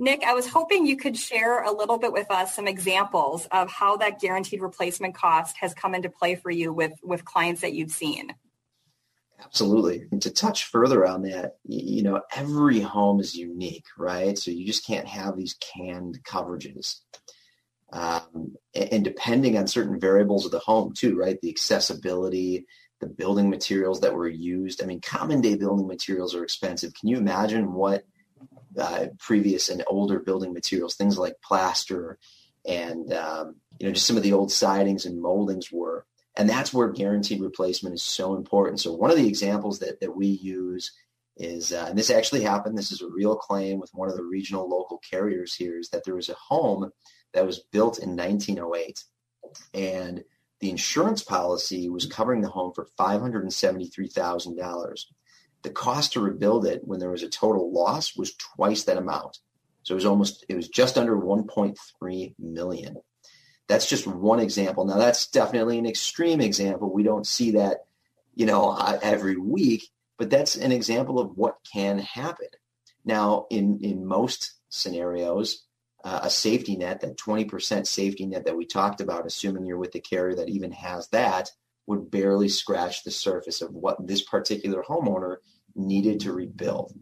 Nick, 0.00 0.24
I 0.24 0.32
was 0.32 0.48
hoping 0.48 0.86
you 0.86 0.96
could 0.96 1.14
share 1.14 1.62
a 1.62 1.70
little 1.70 1.98
bit 1.98 2.10
with 2.10 2.30
us 2.30 2.56
some 2.56 2.66
examples 2.66 3.46
of 3.52 3.70
how 3.70 3.98
that 3.98 4.18
guaranteed 4.18 4.62
replacement 4.62 5.14
cost 5.14 5.58
has 5.58 5.74
come 5.74 5.94
into 5.94 6.08
play 6.08 6.36
for 6.36 6.50
you 6.50 6.72
with, 6.72 6.92
with 7.02 7.26
clients 7.26 7.60
that 7.60 7.74
you've 7.74 7.90
seen. 7.90 8.34
Absolutely. 9.38 10.06
And 10.10 10.22
to 10.22 10.30
touch 10.30 10.64
further 10.64 11.06
on 11.06 11.22
that, 11.24 11.56
you 11.64 12.02
know, 12.02 12.22
every 12.34 12.80
home 12.80 13.20
is 13.20 13.34
unique, 13.34 13.84
right? 13.98 14.38
So 14.38 14.50
you 14.50 14.64
just 14.64 14.86
can't 14.86 15.06
have 15.06 15.36
these 15.36 15.54
canned 15.60 16.20
coverages. 16.24 17.00
Um, 17.92 18.54
and 18.74 19.04
depending 19.04 19.58
on 19.58 19.66
certain 19.66 20.00
variables 20.00 20.46
of 20.46 20.50
the 20.50 20.60
home 20.60 20.94
too, 20.94 21.14
right? 21.18 21.38
The 21.42 21.50
accessibility, 21.50 22.64
the 23.00 23.06
building 23.06 23.50
materials 23.50 24.00
that 24.00 24.14
were 24.14 24.28
used. 24.28 24.82
I 24.82 24.86
mean, 24.86 25.02
common 25.02 25.42
day 25.42 25.56
building 25.56 25.86
materials 25.86 26.34
are 26.34 26.42
expensive. 26.42 26.94
Can 26.94 27.10
you 27.10 27.18
imagine 27.18 27.74
what 27.74 28.04
uh, 28.78 29.06
previous 29.18 29.68
and 29.68 29.82
older 29.86 30.20
building 30.20 30.52
materials, 30.52 30.94
things 30.94 31.18
like 31.18 31.40
plaster 31.42 32.18
and 32.66 33.12
um, 33.12 33.56
you 33.78 33.86
know 33.86 33.92
just 33.92 34.06
some 34.06 34.16
of 34.16 34.22
the 34.22 34.32
old 34.32 34.52
sidings 34.52 35.04
and 35.06 35.20
moldings 35.20 35.72
were. 35.72 36.06
And 36.36 36.48
that's 36.48 36.72
where 36.72 36.90
guaranteed 36.90 37.42
replacement 37.42 37.96
is 37.96 38.04
so 38.04 38.36
important. 38.36 38.78
So 38.80 38.92
one 38.92 39.10
of 39.10 39.16
the 39.16 39.26
examples 39.26 39.80
that 39.80 39.98
that 40.00 40.16
we 40.16 40.28
use 40.28 40.92
is, 41.36 41.72
uh, 41.72 41.86
and 41.88 41.98
this 41.98 42.10
actually 42.10 42.42
happened. 42.42 42.78
This 42.78 42.92
is 42.92 43.02
a 43.02 43.08
real 43.08 43.34
claim 43.36 43.80
with 43.80 43.90
one 43.92 44.08
of 44.08 44.16
the 44.16 44.22
regional 44.22 44.68
local 44.68 44.98
carriers 44.98 45.52
here. 45.54 45.78
Is 45.78 45.88
that 45.90 46.04
there 46.04 46.14
was 46.14 46.28
a 46.28 46.34
home 46.34 46.92
that 47.32 47.46
was 47.46 47.64
built 47.72 47.98
in 47.98 48.16
1908, 48.16 49.04
and 49.74 50.22
the 50.60 50.70
insurance 50.70 51.22
policy 51.22 51.88
was 51.88 52.06
covering 52.06 52.42
the 52.42 52.48
home 52.48 52.72
for 52.74 52.88
$573,000 52.98 55.04
the 55.62 55.70
cost 55.70 56.12
to 56.12 56.20
rebuild 56.20 56.66
it 56.66 56.82
when 56.84 57.00
there 57.00 57.10
was 57.10 57.22
a 57.22 57.28
total 57.28 57.72
loss 57.72 58.16
was 58.16 58.34
twice 58.34 58.84
that 58.84 58.96
amount. 58.96 59.38
So 59.82 59.94
it 59.94 59.96
was 59.96 60.06
almost, 60.06 60.44
it 60.48 60.56
was 60.56 60.68
just 60.68 60.98
under 60.98 61.16
1.3 61.16 62.34
million. 62.38 62.96
That's 63.68 63.88
just 63.88 64.06
one 64.06 64.40
example. 64.40 64.84
Now 64.84 64.98
that's 64.98 65.28
definitely 65.28 65.78
an 65.78 65.86
extreme 65.86 66.40
example. 66.40 66.92
We 66.92 67.02
don't 67.02 67.26
see 67.26 67.52
that, 67.52 67.84
you 68.34 68.46
know, 68.46 68.74
every 69.02 69.36
week, 69.36 69.88
but 70.18 70.30
that's 70.30 70.56
an 70.56 70.72
example 70.72 71.18
of 71.18 71.36
what 71.36 71.58
can 71.72 71.98
happen. 71.98 72.48
Now, 73.04 73.46
in, 73.50 73.80
in 73.82 74.06
most 74.06 74.54
scenarios, 74.68 75.64
uh, 76.04 76.20
a 76.22 76.30
safety 76.30 76.76
net, 76.76 77.00
that 77.00 77.18
20% 77.18 77.86
safety 77.86 78.26
net 78.26 78.44
that 78.44 78.56
we 78.56 78.66
talked 78.66 79.00
about, 79.00 79.26
assuming 79.26 79.66
you're 79.66 79.78
with 79.78 79.92
the 79.92 80.00
carrier 80.00 80.34
that 80.36 80.48
even 80.48 80.72
has 80.72 81.08
that, 81.08 81.50
would 81.86 82.10
barely 82.10 82.48
scratch 82.48 83.02
the 83.02 83.10
surface 83.10 83.62
of 83.62 83.72
what 83.72 84.06
this 84.06 84.22
particular 84.22 84.82
homeowner 84.82 85.36
needed 85.74 86.20
to 86.20 86.32
rebuild. 86.32 86.92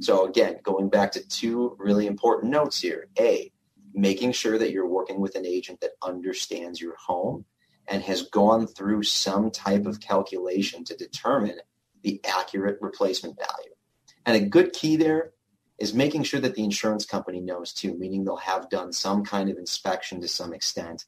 So 0.00 0.26
again, 0.26 0.58
going 0.62 0.88
back 0.88 1.12
to 1.12 1.28
two 1.28 1.76
really 1.78 2.06
important 2.06 2.52
notes 2.52 2.80
here. 2.80 3.08
A, 3.18 3.52
making 3.94 4.32
sure 4.32 4.58
that 4.58 4.72
you're 4.72 4.88
working 4.88 5.20
with 5.20 5.34
an 5.34 5.46
agent 5.46 5.80
that 5.80 5.92
understands 6.02 6.80
your 6.80 6.96
home 6.96 7.44
and 7.88 8.02
has 8.02 8.22
gone 8.22 8.66
through 8.66 9.02
some 9.02 9.50
type 9.50 9.86
of 9.86 10.00
calculation 10.00 10.84
to 10.84 10.96
determine 10.96 11.58
the 12.02 12.20
accurate 12.24 12.78
replacement 12.80 13.38
value. 13.38 13.72
And 14.24 14.36
a 14.36 14.46
good 14.46 14.72
key 14.72 14.96
there 14.96 15.32
is 15.78 15.94
making 15.94 16.22
sure 16.22 16.40
that 16.40 16.54
the 16.54 16.64
insurance 16.64 17.04
company 17.04 17.40
knows 17.40 17.72
too, 17.72 17.96
meaning 17.98 18.24
they'll 18.24 18.36
have 18.36 18.70
done 18.70 18.92
some 18.92 19.24
kind 19.24 19.50
of 19.50 19.58
inspection 19.58 20.20
to 20.20 20.28
some 20.28 20.52
extent. 20.52 21.06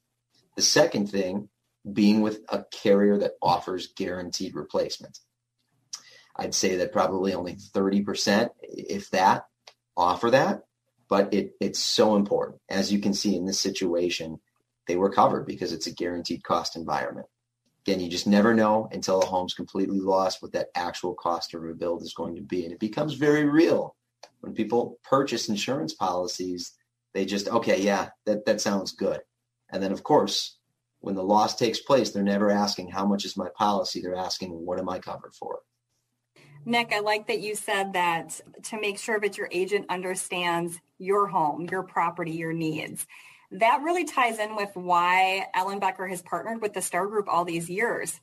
The 0.56 0.62
second 0.62 1.11
thing 1.11 1.49
being 1.91 2.23
with 2.23 2.41
a 2.49 2.64
carrier 2.71 3.19
that 3.19 3.33
offers 3.43 3.93
guaranteed 3.95 4.55
replacement. 4.55 5.19
I'd 6.37 6.55
say 6.55 6.76
that 6.76 6.93
probably 6.93 7.35
only 7.35 7.55
30%, 7.55 8.50
if 8.62 9.11
that, 9.11 9.47
offer 9.97 10.31
that, 10.31 10.62
but 11.09 11.33
it, 11.33 11.53
it's 11.61 11.79
so 11.79 12.17
important. 12.17 12.61
As 12.69 12.93
you 12.93 12.99
can 12.99 13.14
see 13.14 13.37
in 13.37 13.45
this 13.45 13.61
situation, 13.61 14.41
they 14.87 14.97
were 14.97 15.11
covered 15.11 15.47
because 15.47 15.73
it's 15.73 15.87
a 15.87 15.95
guaranteed 15.95 16.43
cost 16.43 16.76
environment. 16.76 17.26
Again, 17.87 18.00
you 18.00 18.09
just 18.09 18.26
never 18.26 18.55
know 18.55 18.88
until 18.93 19.21
a 19.21 19.26
home's 19.26 19.55
completely 19.55 20.00
lost 20.00 20.43
what 20.43 20.53
that 20.53 20.69
actual 20.75 21.14
cost 21.14 21.50
to 21.50 21.59
rebuild 21.59 22.03
is 22.03 22.14
going 22.14 22.35
to 22.37 22.43
be. 22.43 22.64
And 22.64 22.73
it 22.73 22.81
becomes 22.81 23.14
very 23.14 23.45
real. 23.45 23.95
When 24.41 24.55
people 24.55 24.99
purchase 25.05 25.49
insurance 25.49 25.93
policies, 25.93 26.73
they 27.12 27.26
just, 27.26 27.47
okay, 27.49 27.81
yeah, 27.81 28.09
that, 28.25 28.47
that 28.47 28.61
sounds 28.61 28.93
good. 28.93 29.21
And 29.71 29.83
then, 29.83 29.93
of 29.93 30.03
course, 30.03 30.59
when 31.05 31.15
the 31.15 31.23
loss 31.23 31.55
takes 31.55 31.81
place, 31.81 32.11
they're 32.11 32.23
never 32.23 32.51
asking 32.51 32.89
how 32.89 33.05
much 33.05 33.27
is 33.27 33.37
my 33.37 33.49
policy. 33.55 34.01
They're 34.01 34.15
asking 34.15 34.53
what 34.53 34.79
am 34.79 34.89
I 34.89 34.99
covered 34.99 35.35
for. 35.35 35.59
Nick, 36.65 36.95
I 36.95 37.01
like 37.01 37.27
that 37.27 37.41
you 37.41 37.55
said 37.55 37.93
that 37.93 38.41
to 38.65 38.81
make 38.81 38.99
sure 38.99 39.21
that 39.21 39.37
your 39.37 39.49
agent 39.53 39.85
understands 39.91 40.81
your 40.99 41.27
home, 41.27 41.69
your 41.71 41.83
property, 41.83 42.33
your 42.33 42.55
needs. 42.55 43.07
That 43.51 43.83
really 43.83 44.05
ties 44.05 44.39
in 44.39 44.57
with 44.57 44.71
why 44.73 45.47
Ellenbecker 45.55 46.09
has 46.09 46.23
partnered 46.23 46.63
with 46.63 46.73
the 46.73 46.81
Star 46.81 47.07
Group 47.07 47.29
all 47.29 47.45
these 47.45 47.69
years 47.69 48.19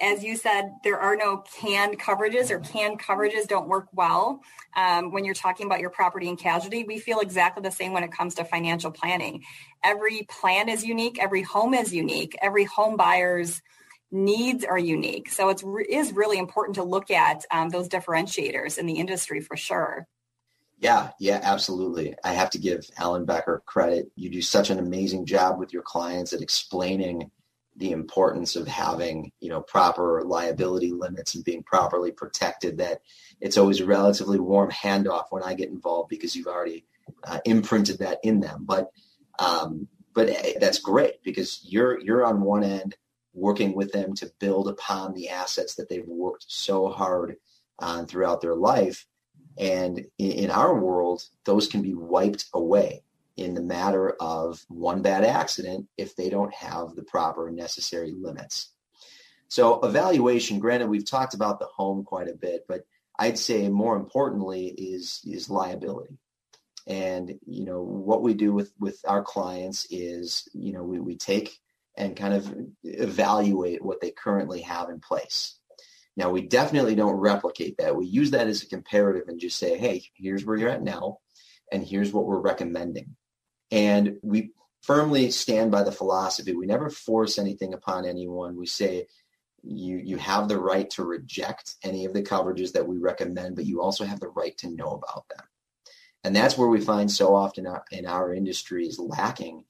as 0.00 0.24
you 0.24 0.36
said, 0.36 0.72
there 0.82 0.98
are 0.98 1.16
no 1.16 1.44
canned 1.60 2.00
coverages 2.00 2.50
or 2.50 2.60
canned 2.60 3.00
coverages 3.00 3.46
don't 3.46 3.68
work 3.68 3.88
well 3.92 4.40
um, 4.74 5.12
when 5.12 5.24
you're 5.24 5.34
talking 5.34 5.66
about 5.66 5.80
your 5.80 5.90
property 5.90 6.28
and 6.28 6.38
casualty. 6.38 6.84
We 6.84 6.98
feel 6.98 7.20
exactly 7.20 7.62
the 7.62 7.70
same 7.70 7.92
when 7.92 8.02
it 8.02 8.12
comes 8.12 8.34
to 8.36 8.44
financial 8.44 8.90
planning. 8.90 9.44
Every 9.84 10.26
plan 10.28 10.68
is 10.68 10.84
unique. 10.84 11.18
Every 11.20 11.42
home 11.42 11.74
is 11.74 11.92
unique. 11.92 12.36
Every 12.40 12.64
home 12.64 12.96
buyer's 12.96 13.60
needs 14.10 14.64
are 14.64 14.78
unique. 14.78 15.30
So 15.30 15.50
it 15.50 15.62
is 15.88 16.12
really 16.12 16.38
important 16.38 16.76
to 16.76 16.82
look 16.82 17.10
at 17.10 17.44
um, 17.50 17.68
those 17.68 17.88
differentiators 17.88 18.78
in 18.78 18.86
the 18.86 18.94
industry 18.94 19.40
for 19.40 19.56
sure. 19.56 20.06
Yeah, 20.78 21.10
yeah, 21.20 21.40
absolutely. 21.42 22.14
I 22.24 22.32
have 22.32 22.50
to 22.50 22.58
give 22.58 22.80
Ellenbecker 22.98 23.64
credit. 23.66 24.10
You 24.16 24.30
do 24.30 24.40
such 24.40 24.70
an 24.70 24.78
amazing 24.78 25.26
job 25.26 25.58
with 25.58 25.74
your 25.74 25.82
clients 25.82 26.32
at 26.32 26.40
explaining 26.40 27.30
the 27.80 27.90
importance 27.90 28.54
of 28.54 28.68
having 28.68 29.32
you 29.40 29.48
know 29.48 29.60
proper 29.60 30.22
liability 30.24 30.92
limits 30.92 31.34
and 31.34 31.44
being 31.44 31.62
properly 31.64 32.12
protected 32.12 32.78
that 32.78 33.00
it's 33.40 33.56
always 33.56 33.80
a 33.80 33.86
relatively 33.86 34.38
warm 34.38 34.70
handoff 34.70 35.24
when 35.30 35.42
i 35.42 35.54
get 35.54 35.70
involved 35.70 36.08
because 36.08 36.36
you've 36.36 36.46
already 36.46 36.84
uh, 37.24 37.38
imprinted 37.44 37.98
that 37.98 38.18
in 38.22 38.40
them. 38.40 38.64
But 38.66 38.90
um, 39.38 39.88
but 40.14 40.28
eh, 40.28 40.54
that's 40.60 40.78
great 40.78 41.22
because 41.22 41.60
you're 41.62 42.00
you're 42.00 42.24
on 42.24 42.42
one 42.42 42.64
end 42.64 42.96
working 43.32 43.74
with 43.74 43.92
them 43.92 44.14
to 44.14 44.32
build 44.40 44.68
upon 44.68 45.14
the 45.14 45.28
assets 45.28 45.76
that 45.76 45.88
they've 45.88 46.06
worked 46.06 46.44
so 46.48 46.88
hard 46.88 47.36
on 47.78 48.06
throughout 48.06 48.40
their 48.40 48.56
life. 48.56 49.06
And 49.56 50.06
in, 50.18 50.30
in 50.32 50.50
our 50.50 50.78
world 50.78 51.22
those 51.44 51.68
can 51.68 51.82
be 51.82 51.94
wiped 51.94 52.46
away 52.54 53.02
in 53.40 53.54
the 53.54 53.62
matter 53.62 54.10
of 54.20 54.62
one 54.68 55.00
bad 55.00 55.24
accident 55.24 55.88
if 55.96 56.14
they 56.14 56.28
don't 56.28 56.52
have 56.52 56.94
the 56.94 57.02
proper 57.02 57.50
necessary 57.50 58.12
limits. 58.14 58.70
So 59.48 59.80
evaluation, 59.80 60.58
granted, 60.58 60.90
we've 60.90 61.08
talked 61.08 61.32
about 61.32 61.58
the 61.58 61.66
home 61.66 62.04
quite 62.04 62.28
a 62.28 62.34
bit, 62.34 62.66
but 62.68 62.82
I'd 63.18 63.38
say 63.38 63.68
more 63.70 63.96
importantly 63.96 64.66
is 64.66 65.22
is 65.24 65.48
liability. 65.48 66.18
And 66.86 67.38
you 67.46 67.64
know 67.64 67.82
what 67.82 68.22
we 68.22 68.34
do 68.34 68.52
with 68.52 68.72
with 68.78 69.00
our 69.08 69.22
clients 69.22 69.86
is 69.90 70.46
you 70.52 70.74
know 70.74 70.84
we, 70.84 71.00
we 71.00 71.16
take 71.16 71.58
and 71.96 72.14
kind 72.14 72.34
of 72.34 72.54
evaluate 72.84 73.82
what 73.82 74.02
they 74.02 74.10
currently 74.10 74.60
have 74.60 74.90
in 74.90 75.00
place. 75.00 75.58
Now 76.14 76.28
we 76.28 76.42
definitely 76.42 76.94
don't 76.94 77.16
replicate 77.16 77.78
that. 77.78 77.96
We 77.96 78.04
use 78.04 78.32
that 78.32 78.48
as 78.48 78.62
a 78.62 78.68
comparative 78.68 79.28
and 79.28 79.40
just 79.40 79.58
say, 79.58 79.78
hey, 79.78 80.04
here's 80.14 80.44
where 80.44 80.56
you're 80.56 80.68
at 80.68 80.82
now, 80.82 81.18
and 81.72 81.82
here's 81.82 82.12
what 82.12 82.26
we're 82.26 82.38
recommending. 82.38 83.16
And 83.70 84.18
we 84.22 84.52
firmly 84.82 85.30
stand 85.30 85.70
by 85.70 85.82
the 85.82 85.92
philosophy. 85.92 86.54
We 86.54 86.66
never 86.66 86.90
force 86.90 87.38
anything 87.38 87.74
upon 87.74 88.06
anyone. 88.06 88.56
We 88.56 88.66
say 88.66 89.06
you 89.62 89.98
you 89.98 90.16
have 90.16 90.48
the 90.48 90.58
right 90.58 90.88
to 90.90 91.04
reject 91.04 91.74
any 91.82 92.06
of 92.06 92.14
the 92.14 92.22
coverages 92.22 92.72
that 92.72 92.88
we 92.88 92.98
recommend, 92.98 93.56
but 93.56 93.66
you 93.66 93.82
also 93.82 94.04
have 94.04 94.20
the 94.20 94.28
right 94.28 94.56
to 94.58 94.70
know 94.70 94.92
about 94.92 95.28
them. 95.28 95.46
And 96.24 96.36
that's 96.36 96.56
where 96.56 96.68
we 96.68 96.80
find 96.80 97.10
so 97.10 97.34
often 97.34 97.66
in 97.90 98.06
our 98.06 98.34
industry 98.34 98.86
is 98.86 98.98
lacking 98.98 99.64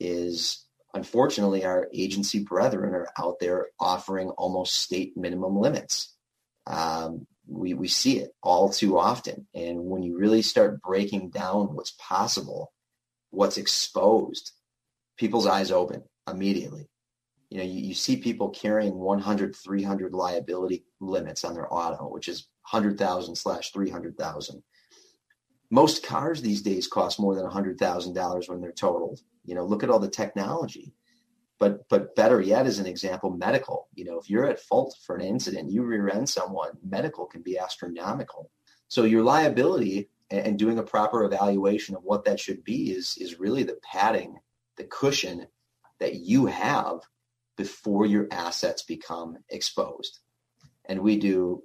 is 0.00 0.66
unfortunately 0.92 1.64
our 1.64 1.88
agency 1.94 2.40
brethren 2.40 2.94
are 2.94 3.08
out 3.18 3.38
there 3.40 3.68
offering 3.80 4.30
almost 4.30 4.74
state 4.74 5.16
minimum 5.16 5.58
limits. 5.58 6.14
Um, 6.66 7.26
we, 7.46 7.74
we 7.74 7.88
see 7.88 8.18
it 8.18 8.34
all 8.42 8.70
too 8.70 8.98
often. 8.98 9.46
And 9.54 9.84
when 9.84 10.02
you 10.02 10.18
really 10.18 10.42
start 10.42 10.82
breaking 10.82 11.30
down 11.30 11.74
what's 11.74 11.94
possible, 11.98 12.72
what's 13.34 13.58
exposed, 13.58 14.52
people's 15.16 15.46
eyes 15.46 15.70
open 15.70 16.02
immediately. 16.30 16.88
You 17.50 17.58
know, 17.58 17.64
you, 17.64 17.80
you 17.80 17.94
see 17.94 18.16
people 18.16 18.50
carrying 18.50 18.94
100, 18.94 19.54
300 19.54 20.12
liability 20.12 20.84
limits 21.00 21.44
on 21.44 21.54
their 21.54 21.72
auto, 21.72 22.08
which 22.08 22.28
is 22.28 22.48
100,000 22.70 23.36
slash 23.36 23.72
300,000. 23.72 24.62
Most 25.70 26.04
cars 26.04 26.40
these 26.40 26.62
days 26.62 26.86
cost 26.86 27.20
more 27.20 27.34
than 27.34 27.46
$100,000 27.46 28.48
when 28.48 28.60
they're 28.60 28.72
totaled. 28.72 29.20
You 29.44 29.54
know, 29.54 29.64
look 29.64 29.82
at 29.82 29.90
all 29.90 29.98
the 29.98 30.08
technology. 30.08 30.92
but 31.58 31.88
but 31.88 32.14
better 32.16 32.40
yet, 32.40 32.66
as 32.66 32.78
an 32.78 32.86
example, 32.86 33.30
medical. 33.30 33.88
You 33.94 34.04
know, 34.04 34.18
if 34.18 34.28
you're 34.28 34.48
at 34.48 34.60
fault 34.60 34.96
for 35.06 35.16
an 35.16 35.22
incident, 35.22 35.70
you 35.70 35.82
rear 35.82 36.08
end 36.08 36.28
someone, 36.28 36.72
medical 36.82 37.26
can 37.26 37.42
be 37.42 37.58
astronomical. 37.58 38.50
So 38.88 39.04
your 39.04 39.22
liability 39.22 40.10
and 40.30 40.58
doing 40.58 40.78
a 40.78 40.82
proper 40.82 41.24
evaluation 41.24 41.94
of 41.94 42.02
what 42.02 42.24
that 42.24 42.40
should 42.40 42.64
be 42.64 42.90
is 42.90 43.16
is 43.18 43.38
really 43.38 43.62
the 43.62 43.78
padding, 43.82 44.38
the 44.76 44.84
cushion 44.84 45.46
that 46.00 46.14
you 46.14 46.46
have 46.46 47.00
before 47.56 48.06
your 48.06 48.26
assets 48.30 48.82
become 48.82 49.38
exposed. 49.48 50.18
And 50.86 51.00
we 51.00 51.18
do 51.18 51.62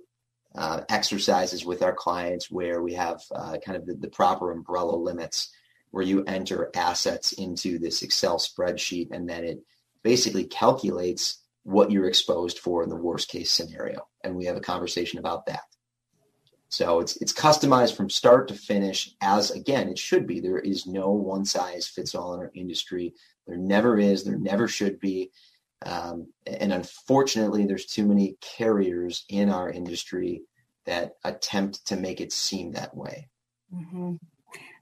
uh, 0.55 0.81
exercises 0.89 1.65
with 1.65 1.81
our 1.81 1.93
clients 1.93 2.49
where 2.49 2.81
we 2.81 2.93
have 2.93 3.21
uh, 3.33 3.57
kind 3.65 3.77
of 3.77 3.85
the, 3.85 3.95
the 3.95 4.09
proper 4.09 4.51
umbrella 4.51 4.95
limits 4.95 5.51
where 5.91 6.03
you 6.03 6.23
enter 6.25 6.69
assets 6.75 7.31
into 7.33 7.79
this 7.79 8.03
Excel 8.03 8.37
spreadsheet 8.37 9.09
and 9.11 9.27
then 9.27 9.43
it 9.43 9.59
basically 10.03 10.45
calculates 10.45 11.41
what 11.63 11.91
you're 11.91 12.07
exposed 12.07 12.59
for 12.59 12.83
in 12.83 12.89
the 12.89 12.95
worst 12.95 13.29
case 13.29 13.51
scenario. 13.51 14.07
And 14.23 14.35
we 14.35 14.45
have 14.45 14.57
a 14.57 14.61
conversation 14.61 15.19
about 15.19 15.45
that. 15.47 15.61
So 16.69 16.99
it's 16.99 17.17
it's 17.17 17.33
customized 17.33 17.95
from 17.95 18.09
start 18.09 18.47
to 18.47 18.53
finish 18.53 19.15
as 19.21 19.51
again 19.51 19.89
it 19.89 19.97
should 19.97 20.27
be. 20.27 20.39
There 20.39 20.59
is 20.59 20.85
no 20.85 21.09
one 21.09 21.43
size 21.43 21.87
fits 21.87 22.13
all 22.13 22.35
in 22.35 22.39
our 22.39 22.51
industry. 22.53 23.15
There 23.47 23.57
never 23.57 23.97
is. 23.97 24.23
There 24.23 24.37
never 24.37 24.67
should 24.67 24.99
be. 24.99 25.31
Um, 25.85 26.27
and 26.45 26.71
unfortunately, 26.71 27.65
there's 27.65 27.85
too 27.85 28.05
many 28.05 28.37
carriers 28.41 29.25
in 29.29 29.49
our 29.49 29.71
industry 29.71 30.43
that 30.85 31.13
attempt 31.23 31.87
to 31.87 31.95
make 31.95 32.21
it 32.21 32.31
seem 32.31 32.73
that 32.73 32.95
way. 32.95 33.29
Mm-hmm. 33.73 34.15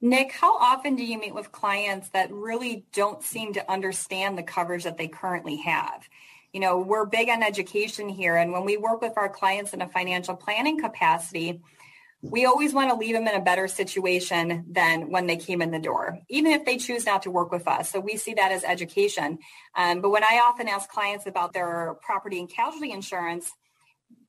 Nick, 0.01 0.31
how 0.31 0.57
often 0.57 0.95
do 0.95 1.03
you 1.03 1.19
meet 1.19 1.33
with 1.33 1.51
clients 1.51 2.09
that 2.09 2.31
really 2.31 2.85
don't 2.93 3.23
seem 3.23 3.53
to 3.53 3.71
understand 3.71 4.37
the 4.37 4.43
coverage 4.43 4.83
that 4.83 4.97
they 4.97 5.07
currently 5.07 5.57
have? 5.57 6.07
You 6.53 6.59
know, 6.59 6.79
we're 6.79 7.05
big 7.05 7.29
on 7.29 7.43
education 7.43 8.07
here, 8.07 8.37
and 8.37 8.51
when 8.51 8.65
we 8.65 8.77
work 8.77 9.01
with 9.01 9.13
our 9.17 9.29
clients 9.29 9.73
in 9.73 9.81
a 9.81 9.87
financial 9.87 10.35
planning 10.35 10.79
capacity, 10.79 11.61
we 12.21 12.45
always 12.45 12.73
want 12.73 12.89
to 12.89 12.95
leave 12.95 13.13
them 13.13 13.27
in 13.27 13.35
a 13.35 13.43
better 13.43 13.67
situation 13.67 14.65
than 14.71 15.11
when 15.11 15.27
they 15.27 15.37
came 15.37 15.61
in 15.61 15.71
the 15.71 15.79
door, 15.79 16.19
even 16.29 16.51
if 16.51 16.65
they 16.65 16.77
choose 16.77 17.05
not 17.05 17.23
to 17.23 17.31
work 17.31 17.51
with 17.51 17.67
us. 17.67 17.91
So 17.91 17.99
we 17.99 18.17
see 18.17 18.33
that 18.33 18.51
as 18.51 18.63
education. 18.63 19.37
Um, 19.75 20.01
but 20.01 20.09
when 20.09 20.23
I 20.23 20.41
often 20.43 20.67
ask 20.67 20.89
clients 20.89 21.27
about 21.27 21.53
their 21.53 21.95
property 22.01 22.39
and 22.39 22.49
casualty 22.49 22.91
insurance, 22.91 23.51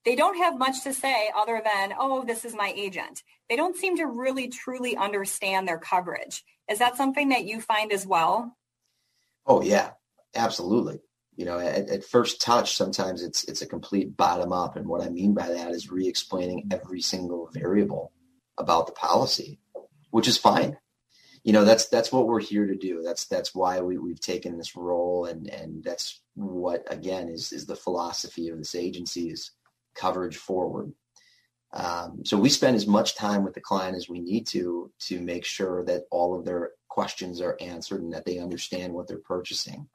they 0.04 0.16
don't 0.16 0.36
have 0.36 0.58
much 0.58 0.82
to 0.84 0.92
say 0.92 1.30
other 1.34 1.62
than, 1.64 1.94
oh, 1.98 2.24
this 2.24 2.44
is 2.44 2.54
my 2.54 2.72
agent. 2.76 3.22
They 3.48 3.56
don't 3.56 3.76
seem 3.76 3.96
to 3.96 4.06
really 4.06 4.48
truly 4.48 4.96
understand 4.96 5.66
their 5.66 5.78
coverage. 5.78 6.44
Is 6.70 6.80
that 6.80 6.96
something 6.96 7.30
that 7.30 7.44
you 7.44 7.60
find 7.60 7.92
as 7.92 8.06
well? 8.06 8.54
Oh, 9.46 9.62
yeah, 9.62 9.92
absolutely 10.34 11.00
you 11.38 11.46
know 11.46 11.58
at, 11.58 11.88
at, 11.88 12.04
first 12.04 12.42
touch 12.42 12.76
sometimes 12.76 13.22
it's 13.22 13.44
it's 13.44 13.62
a 13.62 13.66
complete 13.66 14.14
bottom 14.16 14.52
up. 14.52 14.76
And 14.76 14.86
what 14.86 15.00
i 15.00 15.08
mean 15.08 15.32
by 15.32 15.48
that 15.48 15.70
is 15.70 15.90
re-explaining 15.90 16.68
every 16.70 17.00
single 17.00 17.48
variable 17.54 18.12
about 18.58 18.86
the 18.86 18.92
policy 18.92 19.60
which 20.10 20.28
is 20.28 20.38
fine. 20.38 20.76
You 21.44 21.52
know 21.52 21.64
that's 21.64 21.86
that's 21.86 22.12
what 22.12 22.26
we're 22.26 22.40
here 22.40 22.66
to 22.66 22.76
do. 22.76 23.02
That's 23.02 23.26
that's 23.26 23.54
why 23.54 23.80
we, 23.80 23.96
we've 23.98 24.20
taken 24.20 24.58
this 24.58 24.76
role. 24.76 25.26
And 25.26 25.48
and 25.48 25.82
that's 25.82 26.20
what 26.34 26.84
again 26.90 27.28
is 27.28 27.52
is 27.52 27.66
the 27.66 27.76
philosophy 27.76 28.48
of 28.48 28.58
this 28.58 28.74
agency 28.74 29.30
is 29.30 29.52
coverage 29.94 30.36
forward. 30.36 30.92
Um, 31.72 32.22
so 32.24 32.36
we 32.38 32.48
spend 32.48 32.76
as 32.76 32.86
much 32.86 33.14
time 33.14 33.44
with 33.44 33.54
the 33.54 33.60
client 33.60 33.96
as 33.96 34.08
we 34.08 34.20
need 34.20 34.46
to 34.48 34.90
to 35.00 35.20
make 35.20 35.44
sure 35.44 35.84
that 35.84 36.04
all 36.10 36.38
of 36.38 36.44
their 36.44 36.72
questions 36.88 37.40
are 37.40 37.56
answered 37.60 38.02
and 38.02 38.12
that 38.12 38.24
they 38.24 38.38
understand 38.38 38.92
what 38.92 39.06
they're 39.06 39.18
purchasing 39.18 39.88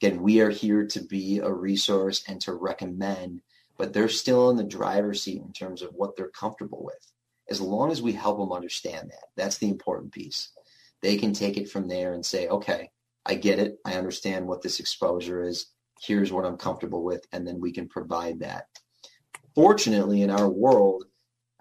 Again, 0.00 0.22
we 0.22 0.40
are 0.40 0.48
here 0.50 0.86
to 0.86 1.00
be 1.00 1.38
a 1.38 1.52
resource 1.52 2.24
and 2.26 2.40
to 2.42 2.54
recommend, 2.54 3.42
but 3.76 3.92
they're 3.92 4.08
still 4.08 4.48
in 4.48 4.56
the 4.56 4.64
driver's 4.64 5.22
seat 5.22 5.42
in 5.42 5.52
terms 5.52 5.82
of 5.82 5.90
what 5.92 6.16
they're 6.16 6.28
comfortable 6.28 6.82
with. 6.82 7.12
As 7.50 7.60
long 7.60 7.92
as 7.92 8.00
we 8.00 8.12
help 8.12 8.38
them 8.38 8.52
understand 8.52 9.10
that, 9.10 9.26
that's 9.36 9.58
the 9.58 9.68
important 9.68 10.12
piece. 10.12 10.52
They 11.02 11.18
can 11.18 11.34
take 11.34 11.58
it 11.58 11.70
from 11.70 11.86
there 11.86 12.14
and 12.14 12.24
say, 12.24 12.48
okay, 12.48 12.90
I 13.26 13.34
get 13.34 13.58
it. 13.58 13.78
I 13.84 13.94
understand 13.94 14.46
what 14.46 14.62
this 14.62 14.80
exposure 14.80 15.42
is. 15.42 15.66
Here's 16.00 16.32
what 16.32 16.46
I'm 16.46 16.56
comfortable 16.56 17.02
with. 17.02 17.26
And 17.32 17.46
then 17.46 17.60
we 17.60 17.72
can 17.72 17.86
provide 17.86 18.40
that. 18.40 18.68
Fortunately, 19.54 20.22
in 20.22 20.30
our 20.30 20.48
world, 20.48 21.04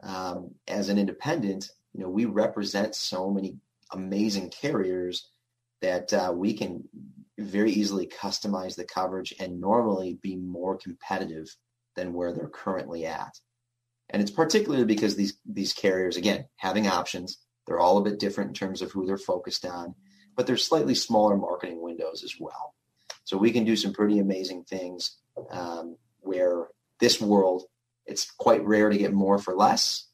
um, 0.02 0.52
as 0.66 0.88
an 0.88 0.98
independent, 0.98 1.70
you 1.94 2.04
know, 2.04 2.10
we 2.10 2.24
represent 2.24 2.96
so 2.96 3.30
many 3.30 3.58
amazing 3.92 4.50
carriers 4.50 5.30
that 5.82 6.14
uh, 6.14 6.32
we 6.34 6.54
can 6.54 6.88
very 7.40 7.72
easily 7.72 8.08
customize 8.08 8.76
the 8.76 8.84
coverage 8.86 9.34
and 9.40 9.60
normally 9.62 10.20
be 10.22 10.36
more 10.36 10.78
competitive 10.78 11.56
than 11.96 12.14
where 12.14 12.34
they're 12.34 12.50
currently 12.50 13.06
at. 13.06 13.40
And 14.10 14.22
it's 14.22 14.32
particularly 14.32 14.86
because 14.86 15.16
these 15.16 15.38
these 15.46 15.74
carriers, 15.74 16.18
again, 16.18 16.46
having 16.56 16.88
options, 16.88 17.38
they're 17.68 17.80
all 17.80 17.98
a 17.98 18.04
bit 18.04 18.20
different 18.20 18.50
in 18.50 18.54
terms 18.56 18.82
of 18.82 18.92
who 18.92 19.06
they're 19.06 19.18
focused 19.18 19.66
on, 19.66 19.94
but 20.36 20.48
they're 20.48 20.58
slightly 20.58 20.96
smaller 20.96 21.38
marketing 21.38 21.82
windows 21.82 22.24
as 22.24 22.36
well. 22.40 22.74
So 23.24 23.38
we 23.38 23.52
can 23.52 23.66
do 23.66 23.76
some 23.76 23.94
pretty 23.94 24.18
amazing 24.18 24.64
things 24.64 25.18
um, 25.52 25.98
where 26.22 26.68
this 27.00 27.22
world, 27.22 27.64
it's 28.08 28.32
quite 28.32 28.66
rare 28.66 28.90
to 28.90 28.98
get 28.98 29.14
more 29.14 29.38
for 29.38 29.56
less. 29.56 30.08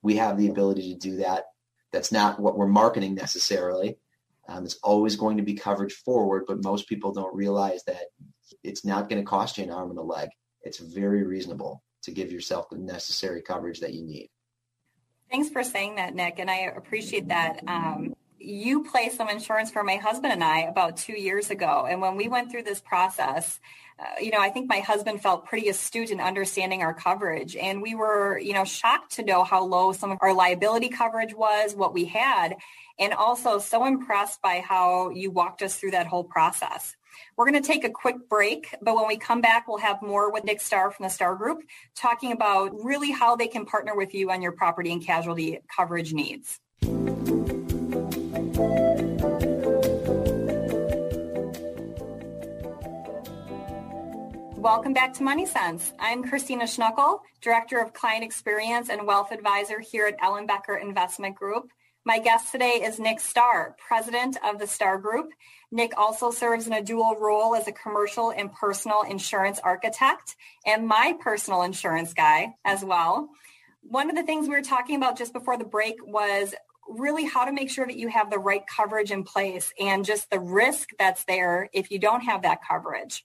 We 0.00 0.16
have 0.16 0.38
the 0.38 0.48
ability 0.48 0.92
to 0.92 0.98
do 0.98 1.16
that. 1.16 1.46
That's 1.92 2.12
not 2.12 2.38
what 2.38 2.56
we're 2.56 2.68
marketing 2.68 3.14
necessarily, 3.14 3.98
um, 4.48 4.64
it's 4.64 4.78
always 4.82 5.16
going 5.16 5.36
to 5.36 5.42
be 5.42 5.54
coverage 5.54 5.94
forward, 5.94 6.44
but 6.46 6.64
most 6.64 6.88
people 6.88 7.12
don't 7.12 7.34
realize 7.34 7.84
that 7.84 8.06
it's 8.62 8.84
not 8.84 9.08
going 9.08 9.22
to 9.22 9.26
cost 9.26 9.58
you 9.58 9.64
an 9.64 9.70
arm 9.70 9.90
and 9.90 9.98
a 9.98 10.02
leg. 10.02 10.28
It's 10.62 10.78
very 10.78 11.22
reasonable 11.24 11.82
to 12.02 12.10
give 12.10 12.32
yourself 12.32 12.68
the 12.70 12.78
necessary 12.78 13.42
coverage 13.42 13.80
that 13.80 13.94
you 13.94 14.02
need. 14.02 14.28
Thanks 15.30 15.48
for 15.48 15.62
saying 15.62 15.96
that, 15.96 16.14
Nick, 16.14 16.38
and 16.38 16.50
I 16.50 16.72
appreciate 16.76 17.28
that. 17.28 17.60
Um, 17.66 18.14
you 18.42 18.84
placed 18.84 19.16
some 19.16 19.28
insurance 19.28 19.70
for 19.70 19.82
my 19.82 19.96
husband 19.96 20.32
and 20.32 20.42
I 20.42 20.60
about 20.60 20.96
two 20.96 21.18
years 21.18 21.50
ago, 21.50 21.86
and 21.88 22.00
when 22.00 22.16
we 22.16 22.28
went 22.28 22.50
through 22.50 22.64
this 22.64 22.80
process, 22.80 23.60
uh, 23.98 24.04
you 24.20 24.30
know, 24.30 24.40
I 24.40 24.50
think 24.50 24.68
my 24.68 24.80
husband 24.80 25.22
felt 25.22 25.46
pretty 25.46 25.68
astute 25.68 26.10
in 26.10 26.20
understanding 26.20 26.82
our 26.82 26.94
coverage, 26.94 27.56
and 27.56 27.80
we 27.80 27.94
were, 27.94 28.38
you 28.38 28.52
know, 28.52 28.64
shocked 28.64 29.12
to 29.12 29.24
know 29.24 29.44
how 29.44 29.64
low 29.64 29.92
some 29.92 30.10
of 30.10 30.18
our 30.20 30.34
liability 30.34 30.88
coverage 30.88 31.34
was, 31.34 31.74
what 31.74 31.94
we 31.94 32.06
had, 32.06 32.56
and 32.98 33.12
also 33.12 33.58
so 33.58 33.84
impressed 33.84 34.42
by 34.42 34.60
how 34.60 35.10
you 35.10 35.30
walked 35.30 35.62
us 35.62 35.76
through 35.76 35.92
that 35.92 36.06
whole 36.06 36.24
process. 36.24 36.96
We're 37.36 37.50
going 37.50 37.62
to 37.62 37.66
take 37.66 37.84
a 37.84 37.90
quick 37.90 38.28
break, 38.28 38.74
but 38.80 38.96
when 38.96 39.06
we 39.06 39.16
come 39.16 39.40
back, 39.40 39.68
we'll 39.68 39.78
have 39.78 40.02
more 40.02 40.32
with 40.32 40.44
Nick 40.44 40.60
Starr 40.60 40.90
from 40.90 41.04
the 41.04 41.10
Starr 41.10 41.36
Group 41.36 41.62
talking 41.94 42.32
about 42.32 42.72
really 42.82 43.10
how 43.10 43.36
they 43.36 43.48
can 43.48 43.66
partner 43.66 43.94
with 43.94 44.14
you 44.14 44.30
on 44.30 44.42
your 44.42 44.52
property 44.52 44.92
and 44.92 45.04
casualty 45.04 45.58
coverage 45.74 46.12
needs. 46.12 46.58
Welcome 54.62 54.92
back 54.92 55.12
to 55.14 55.24
Money 55.24 55.44
Sense. 55.44 55.92
I'm 55.98 56.22
Kristina 56.22 56.62
Schnuckel, 56.62 57.18
Director 57.40 57.80
of 57.80 57.92
Client 57.92 58.22
Experience 58.22 58.90
and 58.90 59.08
Wealth 59.08 59.32
Advisor 59.32 59.80
here 59.80 60.06
at 60.06 60.20
Ellenbecker 60.20 60.80
Investment 60.80 61.34
Group. 61.34 61.72
My 62.04 62.20
guest 62.20 62.52
today 62.52 62.80
is 62.84 63.00
Nick 63.00 63.18
Starr, 63.18 63.74
president 63.84 64.36
of 64.44 64.60
the 64.60 64.68
Starr 64.68 64.98
Group. 64.98 65.30
Nick 65.72 65.98
also 65.98 66.30
serves 66.30 66.68
in 66.68 66.74
a 66.74 66.80
dual 66.80 67.16
role 67.18 67.56
as 67.56 67.66
a 67.66 67.72
commercial 67.72 68.30
and 68.30 68.52
personal 68.52 69.02
insurance 69.02 69.58
architect 69.58 70.36
and 70.64 70.86
my 70.86 71.16
personal 71.20 71.62
insurance 71.62 72.14
guy 72.14 72.54
as 72.64 72.84
well. 72.84 73.30
One 73.80 74.10
of 74.10 74.14
the 74.14 74.22
things 74.22 74.46
we 74.46 74.54
were 74.54 74.62
talking 74.62 74.94
about 74.94 75.18
just 75.18 75.32
before 75.32 75.58
the 75.58 75.64
break 75.64 75.96
was 76.06 76.54
really 76.88 77.24
how 77.24 77.46
to 77.46 77.52
make 77.52 77.68
sure 77.68 77.86
that 77.86 77.98
you 77.98 78.06
have 78.06 78.30
the 78.30 78.38
right 78.38 78.62
coverage 78.68 79.10
in 79.10 79.24
place 79.24 79.74
and 79.80 80.04
just 80.04 80.30
the 80.30 80.38
risk 80.38 80.90
that's 81.00 81.24
there 81.24 81.68
if 81.72 81.90
you 81.90 81.98
don't 81.98 82.20
have 82.20 82.42
that 82.42 82.60
coverage. 82.64 83.24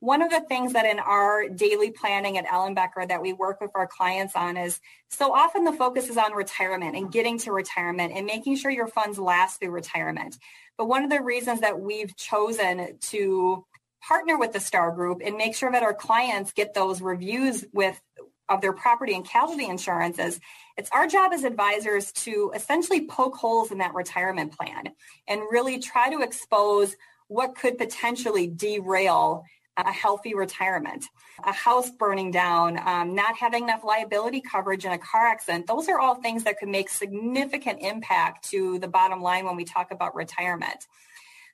One 0.00 0.20
of 0.20 0.30
the 0.30 0.40
things 0.40 0.74
that 0.74 0.84
in 0.84 0.98
our 0.98 1.48
daily 1.48 1.90
planning 1.90 2.36
at 2.36 2.46
Ellenbecker 2.46 3.08
that 3.08 3.22
we 3.22 3.32
work 3.32 3.62
with 3.62 3.70
our 3.74 3.86
clients 3.86 4.36
on 4.36 4.58
is 4.58 4.78
so 5.08 5.32
often 5.32 5.64
the 5.64 5.72
focus 5.72 6.10
is 6.10 6.18
on 6.18 6.32
retirement 6.32 6.96
and 6.96 7.10
getting 7.10 7.38
to 7.38 7.52
retirement 7.52 8.12
and 8.14 8.26
making 8.26 8.56
sure 8.56 8.70
your 8.70 8.88
funds 8.88 9.18
last 9.18 9.58
through 9.58 9.70
retirement. 9.70 10.36
But 10.76 10.88
one 10.88 11.02
of 11.02 11.10
the 11.10 11.22
reasons 11.22 11.62
that 11.62 11.80
we've 11.80 12.14
chosen 12.14 12.98
to 13.00 13.64
partner 14.06 14.38
with 14.38 14.52
the 14.52 14.60
Starr 14.60 14.92
Group 14.92 15.22
and 15.24 15.36
make 15.36 15.56
sure 15.56 15.72
that 15.72 15.82
our 15.82 15.94
clients 15.94 16.52
get 16.52 16.74
those 16.74 17.00
reviews 17.00 17.64
with 17.72 18.00
of 18.48 18.60
their 18.60 18.72
property 18.72 19.14
and 19.14 19.26
casualty 19.26 19.66
insurances, 19.66 20.38
it's 20.76 20.90
our 20.90 21.08
job 21.08 21.32
as 21.32 21.42
advisors 21.42 22.12
to 22.12 22.52
essentially 22.54 23.06
poke 23.06 23.34
holes 23.34 23.72
in 23.72 23.78
that 23.78 23.94
retirement 23.94 24.56
plan 24.56 24.90
and 25.26 25.40
really 25.50 25.78
try 25.78 26.10
to 26.10 26.20
expose 26.20 26.94
what 27.28 27.56
could 27.56 27.76
potentially 27.76 28.46
derail 28.46 29.44
a 29.76 29.92
healthy 29.92 30.34
retirement, 30.34 31.06
a 31.44 31.52
house 31.52 31.90
burning 31.90 32.30
down, 32.30 32.78
um, 32.86 33.14
not 33.14 33.36
having 33.36 33.64
enough 33.64 33.84
liability 33.84 34.40
coverage 34.40 34.84
in 34.84 34.92
a 34.92 34.98
car 34.98 35.26
accident. 35.26 35.66
Those 35.66 35.88
are 35.88 35.98
all 35.98 36.14
things 36.14 36.44
that 36.44 36.58
could 36.58 36.68
make 36.68 36.88
significant 36.88 37.80
impact 37.80 38.48
to 38.50 38.78
the 38.78 38.88
bottom 38.88 39.20
line 39.20 39.44
when 39.44 39.56
we 39.56 39.64
talk 39.64 39.90
about 39.90 40.14
retirement. 40.14 40.86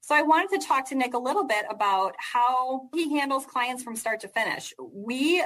So 0.00 0.14
I 0.14 0.22
wanted 0.22 0.60
to 0.60 0.66
talk 0.66 0.88
to 0.88 0.94
Nick 0.94 1.14
a 1.14 1.18
little 1.18 1.44
bit 1.44 1.64
about 1.70 2.14
how 2.18 2.88
he 2.92 3.18
handles 3.18 3.46
clients 3.46 3.82
from 3.82 3.96
start 3.96 4.20
to 4.20 4.28
finish. 4.28 4.74
We 4.78 5.44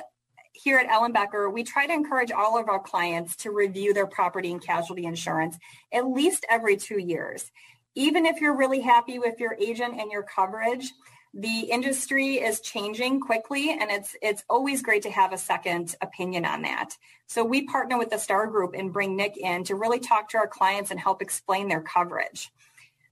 here 0.52 0.78
at 0.78 0.88
Ellenbecker, 0.88 1.52
we 1.52 1.62
try 1.62 1.86
to 1.86 1.92
encourage 1.92 2.30
all 2.30 2.58
of 2.58 2.68
our 2.68 2.78
clients 2.78 3.36
to 3.36 3.50
review 3.50 3.92
their 3.92 4.06
property 4.06 4.50
and 4.50 4.62
casualty 4.62 5.04
insurance 5.04 5.58
at 5.92 6.08
least 6.08 6.46
every 6.48 6.78
two 6.78 6.98
years. 6.98 7.50
Even 7.94 8.24
if 8.24 8.40
you're 8.40 8.56
really 8.56 8.80
happy 8.80 9.18
with 9.18 9.38
your 9.38 9.54
agent 9.60 10.00
and 10.00 10.10
your 10.10 10.22
coverage, 10.22 10.90
the 11.38 11.70
industry 11.70 12.36
is 12.36 12.60
changing 12.60 13.20
quickly 13.20 13.70
and 13.70 13.90
it's 13.90 14.16
it's 14.22 14.42
always 14.48 14.80
great 14.80 15.02
to 15.02 15.10
have 15.10 15.34
a 15.34 15.38
second 15.38 15.94
opinion 16.00 16.46
on 16.46 16.62
that. 16.62 16.96
So 17.26 17.44
we 17.44 17.66
partner 17.66 17.98
with 17.98 18.08
the 18.08 18.16
Starr 18.16 18.46
Group 18.46 18.74
and 18.74 18.90
bring 18.90 19.16
Nick 19.16 19.36
in 19.36 19.62
to 19.64 19.74
really 19.74 20.00
talk 20.00 20.30
to 20.30 20.38
our 20.38 20.46
clients 20.46 20.90
and 20.90 20.98
help 20.98 21.20
explain 21.20 21.68
their 21.68 21.82
coverage. 21.82 22.50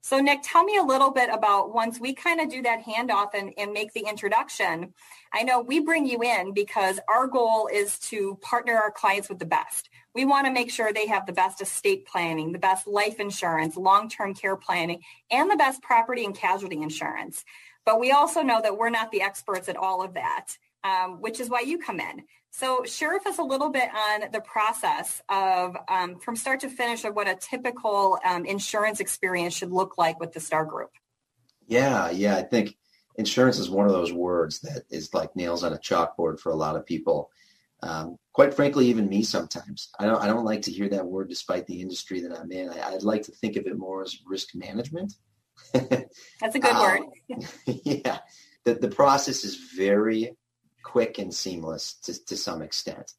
So 0.01 0.19
Nick, 0.19 0.39
tell 0.43 0.63
me 0.63 0.77
a 0.77 0.83
little 0.83 1.11
bit 1.11 1.29
about 1.31 1.73
once 1.73 1.99
we 1.99 2.13
kind 2.13 2.39
of 2.39 2.49
do 2.49 2.63
that 2.63 2.83
handoff 2.83 3.33
and, 3.35 3.53
and 3.57 3.73
make 3.73 3.93
the 3.93 4.05
introduction. 4.07 4.93
I 5.31 5.43
know 5.43 5.61
we 5.61 5.79
bring 5.79 6.07
you 6.07 6.21
in 6.23 6.53
because 6.53 6.99
our 7.07 7.27
goal 7.27 7.69
is 7.71 7.99
to 8.09 8.37
partner 8.41 8.75
our 8.75 8.91
clients 8.91 9.29
with 9.29 9.39
the 9.39 9.45
best. 9.45 9.89
We 10.13 10.23
want 10.23 10.45
to 10.45 10.53
make 10.53 10.71
sure 10.71 10.93
they 10.93 11.07
have 11.07 11.25
the 11.25 11.33
best 11.33 11.59
estate 11.59 12.05
planning, 12.05 12.51
the 12.51 12.59
best 12.59 12.87
life 12.87 13.19
insurance, 13.19 13.75
long-term 13.75 14.35
care 14.35 14.55
planning, 14.55 15.01
and 15.29 15.49
the 15.49 15.57
best 15.57 15.81
property 15.81 16.23
and 16.23 16.35
casualty 16.35 16.81
insurance. 16.81 17.43
But 17.85 17.99
we 17.99 18.11
also 18.11 18.41
know 18.41 18.61
that 18.61 18.77
we're 18.77 18.89
not 18.89 19.11
the 19.11 19.21
experts 19.21 19.69
at 19.69 19.77
all 19.77 20.03
of 20.03 20.15
that, 20.15 20.57
um, 20.83 21.21
which 21.21 21.39
is 21.39 21.49
why 21.49 21.61
you 21.61 21.77
come 21.77 21.99
in. 21.99 22.23
So 22.51 22.83
share 22.85 23.13
with 23.13 23.27
us 23.27 23.37
a 23.37 23.43
little 23.43 23.69
bit 23.69 23.89
on 23.93 24.31
the 24.31 24.39
process 24.39 25.21
of 25.29 25.75
um, 25.89 26.19
from 26.19 26.35
start 26.35 26.61
to 26.61 26.69
finish 26.69 27.03
of 27.03 27.13
what 27.13 27.27
a 27.27 27.35
typical 27.35 28.17
um, 28.23 28.45
insurance 28.45 29.01
experience 29.01 29.53
should 29.53 29.71
look 29.71 29.97
like 29.97 30.19
with 30.19 30.31
the 30.31 30.39
Starr 30.39 30.65
Group. 30.65 30.91
Yeah, 31.67 32.09
yeah. 32.11 32.37
I 32.37 32.43
think 32.43 32.77
insurance 33.17 33.59
is 33.59 33.69
one 33.69 33.85
of 33.85 33.91
those 33.91 34.13
words 34.13 34.59
that 34.61 34.83
is 34.89 35.13
like 35.13 35.35
nails 35.35 35.63
on 35.63 35.73
a 35.73 35.77
chalkboard 35.77 36.39
for 36.39 36.51
a 36.51 36.55
lot 36.55 36.75
of 36.75 36.85
people. 36.85 37.29
Um, 37.83 38.17
quite 38.31 38.53
frankly, 38.53 38.87
even 38.87 39.09
me 39.09 39.21
sometimes. 39.23 39.89
I 39.99 40.05
don't, 40.05 40.23
I 40.23 40.27
don't 40.27 40.45
like 40.45 40.61
to 40.63 40.71
hear 40.71 40.89
that 40.89 41.05
word 41.05 41.29
despite 41.29 41.67
the 41.67 41.81
industry 41.81 42.21
that 42.21 42.31
I'm 42.31 42.51
in. 42.51 42.69
I, 42.69 42.91
would 42.91 43.03
like 43.03 43.23
to 43.23 43.31
think 43.31 43.57
of 43.57 43.67
it 43.67 43.77
more 43.77 44.01
as 44.01 44.17
risk 44.25 44.55
management. 44.55 45.13
That's 45.73 46.55
a 46.55 46.59
good 46.59 46.75
word. 46.75 47.01
yeah. 47.65 48.19
The, 48.63 48.75
the 48.75 48.89
process 48.89 49.43
is 49.43 49.55
very 49.75 50.35
quick 50.83 51.17
and 51.17 51.33
seamless 51.33 51.95
to, 52.03 52.25
to 52.25 52.37
some 52.37 52.61
extent. 52.61 53.11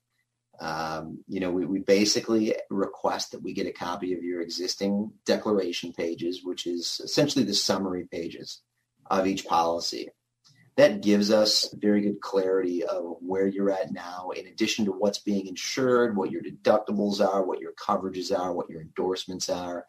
Um, 0.58 1.22
you 1.28 1.40
know, 1.40 1.50
we, 1.50 1.66
we 1.66 1.80
basically 1.80 2.54
request 2.70 3.32
that 3.32 3.42
we 3.42 3.52
get 3.52 3.66
a 3.66 3.72
copy 3.72 4.14
of 4.14 4.22
your 4.22 4.40
existing 4.40 5.12
declaration 5.26 5.92
pages, 5.92 6.40
which 6.42 6.66
is 6.66 7.00
essentially 7.04 7.44
the 7.44 7.54
summary 7.54 8.06
pages 8.10 8.62
of 9.10 9.26
each 9.26 9.46
policy. 9.46 10.08
That 10.76 11.02
gives 11.02 11.30
us 11.30 11.72
very 11.74 12.02
good 12.02 12.20
clarity 12.20 12.84
of 12.84 13.16
where 13.20 13.46
you're 13.46 13.70
at 13.70 13.92
now, 13.92 14.30
in 14.36 14.46
addition 14.46 14.84
to 14.86 14.92
what's 14.92 15.18
being 15.18 15.46
insured, 15.46 16.16
what 16.16 16.30
your 16.30 16.42
deductibles 16.42 17.26
are, 17.26 17.44
what 17.44 17.60
your 17.60 17.72
coverages 17.72 18.36
are, 18.36 18.52
what 18.52 18.68
your 18.68 18.82
endorsements 18.82 19.48
are. 19.48 19.86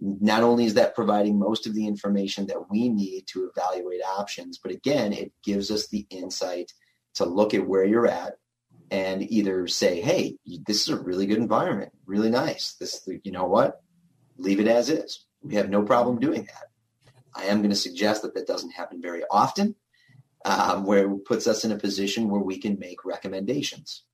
Not 0.00 0.42
only 0.42 0.64
is 0.64 0.74
that 0.74 0.94
providing 0.94 1.38
most 1.38 1.66
of 1.66 1.74
the 1.74 1.86
information 1.86 2.46
that 2.48 2.70
we 2.70 2.88
need 2.88 3.26
to 3.28 3.48
evaluate 3.54 4.00
options, 4.04 4.58
but 4.58 4.72
again, 4.72 5.12
it 5.12 5.32
gives 5.44 5.70
us 5.70 5.86
the 5.88 6.06
insight 6.10 6.72
to 7.14 7.24
look 7.24 7.54
at 7.54 7.66
where 7.66 7.84
you're 7.84 8.08
at 8.08 8.34
and 8.90 9.30
either 9.30 9.66
say, 9.68 10.00
hey, 10.00 10.36
this 10.66 10.82
is 10.82 10.88
a 10.88 11.00
really 11.00 11.26
good 11.26 11.38
environment, 11.38 11.92
really 12.04 12.30
nice. 12.30 12.74
This, 12.74 13.08
you 13.22 13.32
know 13.32 13.46
what? 13.46 13.80
Leave 14.36 14.60
it 14.60 14.66
as 14.66 14.90
is. 14.90 15.24
We 15.42 15.54
have 15.54 15.70
no 15.70 15.82
problem 15.82 16.18
doing 16.18 16.44
that. 16.44 16.64
I 17.34 17.44
am 17.44 17.58
going 17.58 17.70
to 17.70 17.76
suggest 17.76 18.22
that 18.22 18.34
that 18.34 18.46
doesn't 18.46 18.72
happen 18.72 19.00
very 19.00 19.22
often, 19.30 19.74
um, 20.44 20.84
where 20.84 21.10
it 21.10 21.24
puts 21.24 21.46
us 21.46 21.64
in 21.64 21.72
a 21.72 21.78
position 21.78 22.28
where 22.28 22.42
we 22.42 22.58
can 22.58 22.78
make 22.78 23.04
recommendations. 23.04 24.04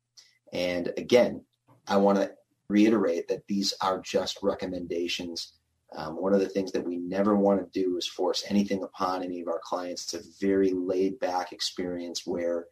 And 0.53 0.93
again, 0.97 1.45
I 1.87 1.97
want 1.97 2.19
to 2.19 2.33
reiterate 2.69 3.29
that 3.29 3.47
these 3.49 3.75
are 3.81 4.01
just 4.01 4.39
recommendations. 4.43 5.55
Um, 5.97 6.21
one 6.21 6.35
of 6.35 6.41
the 6.41 6.49
things 6.49 6.73
that 6.73 6.87
we 6.87 6.97
never 6.97 7.35
want 7.35 7.61
to 7.61 7.81
do 7.81 7.97
is 7.97 8.07
force 8.07 8.45
anything 8.49 8.83
upon 8.83 9.23
any 9.23 9.41
of 9.41 9.49
our 9.49 9.61
clients. 9.63 10.13
It's 10.13 10.27
a 10.27 10.47
very 10.47 10.71
laid 10.73 11.19
back 11.19 11.53
experience 11.53 12.27
where 12.27 12.67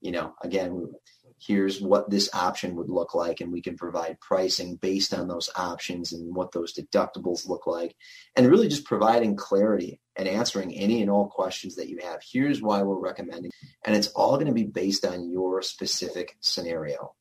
you 0.00 0.12
know, 0.12 0.34
again, 0.42 0.92
here's 1.38 1.80
what 1.80 2.10
this 2.10 2.28
option 2.34 2.74
would 2.74 2.90
look 2.90 3.14
like 3.14 3.40
and 3.40 3.52
we 3.52 3.62
can 3.62 3.76
provide 3.76 4.20
pricing 4.20 4.76
based 4.76 5.14
on 5.14 5.28
those 5.28 5.48
options 5.56 6.12
and 6.12 6.34
what 6.34 6.52
those 6.52 6.74
deductibles 6.74 7.48
look 7.48 7.66
like 7.66 7.96
and 8.36 8.46
really 8.46 8.68
just 8.68 8.84
providing 8.84 9.36
clarity 9.36 10.00
and 10.16 10.28
answering 10.28 10.74
any 10.74 11.00
and 11.00 11.10
all 11.10 11.28
questions 11.28 11.76
that 11.76 11.88
you 11.88 11.98
have 12.02 12.20
here's 12.30 12.60
why 12.60 12.82
we're 12.82 12.98
recommending 12.98 13.50
and 13.86 13.96
it's 13.96 14.08
all 14.08 14.34
going 14.34 14.46
to 14.46 14.52
be 14.52 14.64
based 14.64 15.06
on 15.06 15.30
your 15.30 15.62
specific 15.62 16.36
scenario 16.40 17.14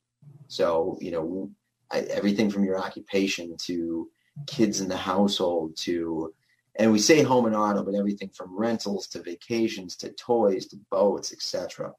so 0.48 0.98
you 1.00 1.12
know 1.12 1.50
I, 1.90 2.00
everything 2.02 2.50
from 2.50 2.66
your 2.66 2.78
occupation 2.78 3.56
to 3.68 4.10
kids 4.48 4.82
in 4.82 4.90
the 4.90 4.98
household 4.98 5.76
to 5.78 6.34
and 6.78 6.92
we 6.92 7.00
say 7.00 7.22
home 7.22 7.46
and 7.46 7.56
auto 7.56 7.84
but 7.84 7.96
everything 7.96 8.30
from 8.30 8.58
rentals 8.58 9.08
to 9.08 9.22
vacations 9.22 9.96
to 9.96 10.10
toys 10.14 10.68
to 10.68 10.78
boats 10.90 11.34
etc 11.34 11.94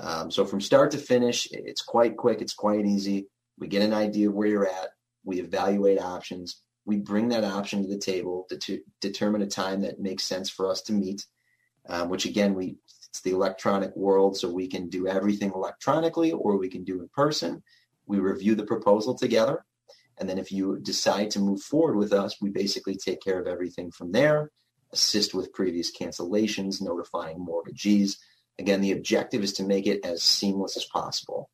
um, 0.00 0.30
so 0.30 0.46
from 0.46 0.60
start 0.62 0.90
to 0.92 0.98
finish, 0.98 1.48
it's 1.52 1.82
quite 1.82 2.16
quick. 2.16 2.40
It's 2.40 2.54
quite 2.54 2.86
easy. 2.86 3.28
We 3.58 3.68
get 3.68 3.82
an 3.82 3.92
idea 3.92 4.28
of 4.28 4.34
where 4.34 4.48
you're 4.48 4.66
at. 4.66 4.90
We 5.24 5.40
evaluate 5.40 6.00
options. 6.00 6.62
We 6.86 6.96
bring 6.96 7.28
that 7.28 7.44
option 7.44 7.82
to 7.82 7.88
the 7.88 7.98
table 7.98 8.46
to, 8.48 8.56
to 8.56 8.80
determine 9.02 9.42
a 9.42 9.46
time 9.46 9.82
that 9.82 10.00
makes 10.00 10.24
sense 10.24 10.48
for 10.48 10.70
us 10.70 10.80
to 10.82 10.94
meet, 10.94 11.26
um, 11.88 12.08
which 12.08 12.24
again, 12.24 12.54
we 12.54 12.76
it's 13.08 13.20
the 13.22 13.32
electronic 13.32 13.94
world, 13.96 14.36
so 14.36 14.48
we 14.48 14.68
can 14.68 14.88
do 14.88 15.08
everything 15.08 15.50
electronically 15.52 16.30
or 16.30 16.56
we 16.56 16.68
can 16.68 16.84
do 16.84 17.00
in 17.00 17.08
person. 17.08 17.62
We 18.06 18.20
review 18.20 18.54
the 18.54 18.64
proposal 18.64 19.14
together. 19.14 19.64
And 20.20 20.28
then 20.28 20.38
if 20.38 20.52
you 20.52 20.78
decide 20.80 21.30
to 21.32 21.40
move 21.40 21.62
forward 21.62 21.96
with 21.96 22.12
us, 22.12 22.36
we 22.40 22.50
basically 22.50 22.94
take 22.94 23.20
care 23.20 23.40
of 23.40 23.46
everything 23.48 23.90
from 23.90 24.12
there, 24.12 24.50
assist 24.92 25.34
with 25.34 25.52
previous 25.52 25.90
cancellations, 25.96 26.80
notifying 26.80 27.38
mortgagees, 27.38 28.18
Again, 28.60 28.82
the 28.82 28.92
objective 28.92 29.42
is 29.42 29.54
to 29.54 29.64
make 29.64 29.86
it 29.86 30.04
as 30.04 30.22
seamless 30.22 30.76
as 30.76 30.84
possible. 30.84 31.48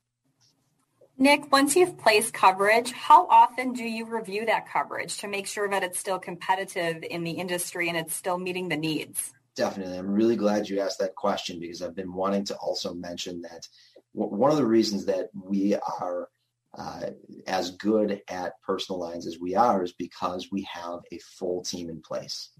Nick, 1.17 1.53
once 1.53 1.77
you've 1.77 1.97
placed 1.97 2.35
coverage, 2.35 2.91
how 2.91 3.29
often 3.29 3.73
do 3.73 3.85
you 3.85 4.05
review 4.05 4.45
that 4.47 4.69
coverage 4.69 5.19
to 5.19 5.29
make 5.29 5.47
sure 5.47 5.69
that 5.69 5.85
it's 5.85 6.01
still 6.01 6.19
competitive 6.19 7.05
in 7.09 7.23
the 7.23 7.31
industry 7.31 7.89
and 7.89 7.97
it's 7.97 8.15
still 8.15 8.39
meeting 8.39 8.69
the 8.69 8.77
needs? 8.77 9.33
Definitely. 9.55 9.99
I'm 9.99 10.11
really 10.11 10.35
glad 10.35 10.69
you 10.69 10.81
asked 10.81 10.99
that 10.99 11.15
question 11.15 11.61
because 11.61 11.81
I've 11.81 11.95
been 11.95 12.13
wanting 12.13 12.45
to 12.47 12.57
also 12.57 12.93
mention 12.93 13.41
that 13.43 13.69
one 14.13 14.51
of 14.51 14.57
the 14.57 14.67
reasons 14.67 15.07
that 15.07 15.31
we 15.33 15.77
are 15.77 16.29
uh, 16.77 17.11
as 17.47 17.71
good 17.73 18.21
at 18.29 18.61
personal 18.63 19.01
lines 19.01 19.27
as 19.27 19.39
we 19.41 19.55
are 19.55 19.83
is 19.83 19.93
because 19.93 20.49
we 20.53 20.63
have 20.71 21.01
a 21.11 21.19
full 21.19 21.63
team 21.63 21.89
in 21.89 22.01
place. 22.03 22.51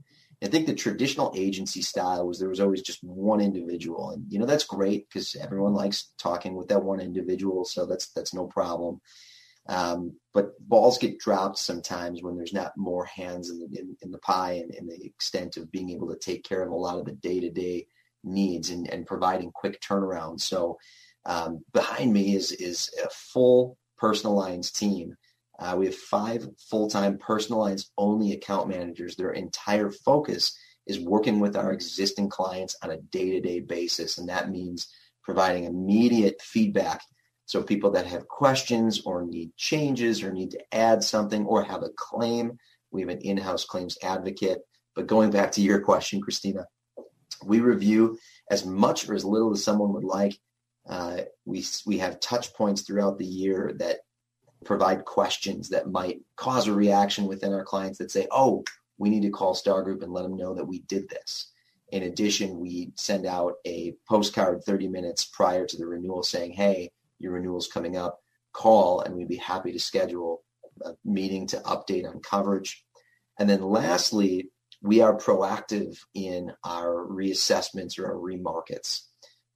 I 0.43 0.49
think 0.49 0.67
the 0.67 0.75
traditional 0.75 1.33
agency 1.35 1.81
style 1.81 2.27
was 2.27 2.39
there 2.39 2.49
was 2.49 2.61
always 2.61 2.83
just 2.83 3.03
one 3.03 3.41
individual, 3.41 4.11
and 4.11 4.25
you 4.29 4.39
know 4.39 4.47
that's 4.47 4.65
great 4.65 5.09
because 5.09 5.35
everyone 5.35 5.73
likes 5.73 6.13
talking 6.19 6.55
with 6.55 6.69
that 6.69 6.83
one 6.83 7.01
individual, 7.01 7.65
so 7.65 7.87
that's 7.87 8.09
that's 8.09 8.35
no 8.35 8.47
problem. 8.47 9.01
Um, 9.69 10.15
but 10.33 10.53
balls 10.61 10.99
get 10.99 11.19
dropped 11.19 11.59
sometimes 11.59 12.23
when 12.23 12.37
there's 12.37 12.53
not 12.53 12.77
more 12.77 13.05
hands 13.07 13.51
in 13.51 13.59
the 13.59 13.81
in, 13.81 13.97
in 14.03 14.11
the 14.11 14.19
pie 14.19 14.53
and 14.53 14.75
in 14.75 14.87
the 14.87 15.05
extent 15.05 15.57
of 15.57 15.73
being 15.73 15.91
able 15.91 16.09
to 16.09 16.19
take 16.19 16.45
care 16.45 16.63
of 16.63 16.71
a 16.71 16.77
lot 16.77 16.99
of 16.99 17.07
the 17.07 17.13
day 17.13 17.41
to 17.41 17.51
day 17.51 17.87
needs 18.23 18.71
and, 18.71 18.89
and 18.91 19.07
providing 19.07 19.51
quick 19.53 19.81
turnaround. 19.81 20.41
So 20.41 20.77
um, 21.25 21.65
behind 21.73 22.13
me 22.13 22.35
is 22.35 22.53
is 22.53 22.91
a 23.03 23.09
full 23.11 23.79
personal 23.99 24.35
lines 24.35 24.71
team 24.71 25.17
uh, 25.59 25.75
we 25.79 25.87
have 25.87 25.95
five 25.95 26.47
full-time 26.59 27.19
personal 27.19 27.61
lines 27.61 27.91
only 27.97 28.33
account 28.33 28.69
managers. 28.69 29.17
Their 29.17 29.31
entire 29.31 29.91
focus 29.91 30.57
is 30.87 31.01
working 31.01 31.41
with 31.41 31.57
our 31.57 31.73
existing 31.73 32.29
clients 32.29 32.77
on 32.83 32.91
a 32.91 32.99
day-to-day 32.99 33.61
basis. 33.61 34.19
And 34.19 34.29
that 34.29 34.51
means 34.51 34.89
providing 35.23 35.65
immediate 35.65 36.41
feedback. 36.43 37.01
So 37.47 37.63
people 37.63 37.93
that 37.93 38.07
have 38.07 38.29
questions 38.29 39.03
or 39.05 39.25
need 39.25 39.57
changes 39.57 40.23
or 40.23 40.33
need 40.33 40.51
to 40.53 40.75
add 40.75 41.03
something 41.03 41.47
or 41.47 41.63
have 41.63 41.83
a 41.83 41.91
claim, 41.97 42.59
we 42.91 43.01
have 43.01 43.11
an 43.11 43.21
in-house 43.21 43.65
claims 43.65 43.97
advocate. 44.03 44.59
But 44.95 45.07
going 45.07 45.31
back 45.31 45.53
to 45.53 45.63
your 45.63 45.81
question, 45.81 46.21
Kristina, 46.21 46.65
we 47.45 47.61
review 47.61 48.19
as 48.51 48.65
much 48.65 49.09
or 49.09 49.15
as 49.15 49.25
little 49.25 49.53
as 49.53 49.65
someone 49.65 49.93
would 49.93 50.05
like. 50.05 50.39
Uh, 50.89 51.19
we 51.45 51.65
we 51.85 51.99
have 51.99 52.21
touch 52.21 52.55
points 52.55 52.83
throughout 52.83 53.19
the 53.19 53.27
year 53.27 53.73
that 53.79 53.99
provide 54.65 55.05
questions 55.05 55.69
that 55.71 55.91
might 55.91 56.21
cause 56.37 56.67
a 56.67 56.73
reaction 56.73 57.27
within 57.27 57.53
our 57.53 57.65
clients 57.65 57.99
that 57.99 58.11
say, 58.11 58.27
oh, 58.31 58.65
we 58.99 59.11
need 59.11 59.23
to 59.23 59.31
call 59.31 59.55
Starr 59.55 59.83
Group 59.83 60.03
and 60.03 60.13
let 60.13 60.23
them 60.23 60.37
know 60.37 60.55
that 60.55 60.67
we 60.67 60.81
did 60.81 61.09
this. 61.09 61.51
In 61.91 62.03
addition, 62.03 62.59
we 62.59 62.93
send 62.97 63.27
out 63.27 63.55
a 63.67 63.95
postcard 64.09 64.65
30 64.65 64.89
minutes 64.89 65.25
prior 65.25 65.67
to 65.67 65.77
the 65.77 65.87
renewal 65.87 66.23
saying, 66.23 66.53
hey, 66.53 66.91
your 67.19 67.33
renewal's 67.33 67.69
coming 67.69 67.97
up. 67.97 68.21
Call 68.53 69.03
and 69.03 69.15
we'd 69.15 69.29
be 69.29 69.37
happy 69.37 69.73
to 69.73 69.79
schedule 69.79 70.43
a 70.83 70.93
meeting 71.05 71.47
to 71.49 71.59
update 71.59 72.09
on 72.09 72.21
coverage. 72.21 72.85
And 73.39 73.49
then 73.49 73.63
lastly, 73.63 74.51
we 74.83 75.01
are 75.01 75.17
proactive 75.17 75.99
in 76.15 76.53
our 76.65 77.07
reassessments 77.07 77.99
or 77.99 78.07
our 78.07 78.19
remarkets. 78.19 79.06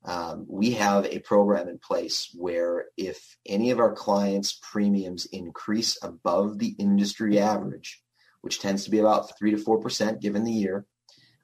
Um, 0.05 0.47
we 0.49 0.73
have 0.73 1.05
a 1.05 1.19
program 1.19 1.69
in 1.69 1.79
place 1.79 2.35
where 2.35 2.87
if 2.97 3.37
any 3.45 3.71
of 3.71 3.79
our 3.79 3.93
clients' 3.93 4.59
premiums 4.63 5.27
increase 5.27 5.99
above 6.03 6.59
the 6.59 6.75
industry 6.79 7.39
average, 7.39 8.03
which 8.41 8.61
tends 8.61 8.85
to 8.85 8.91
be 8.91 8.99
about 8.99 9.37
3 9.39 9.51
to 9.51 9.57
4% 9.59 10.21
given 10.21 10.45
the 10.45 10.53
year, 10.53 10.87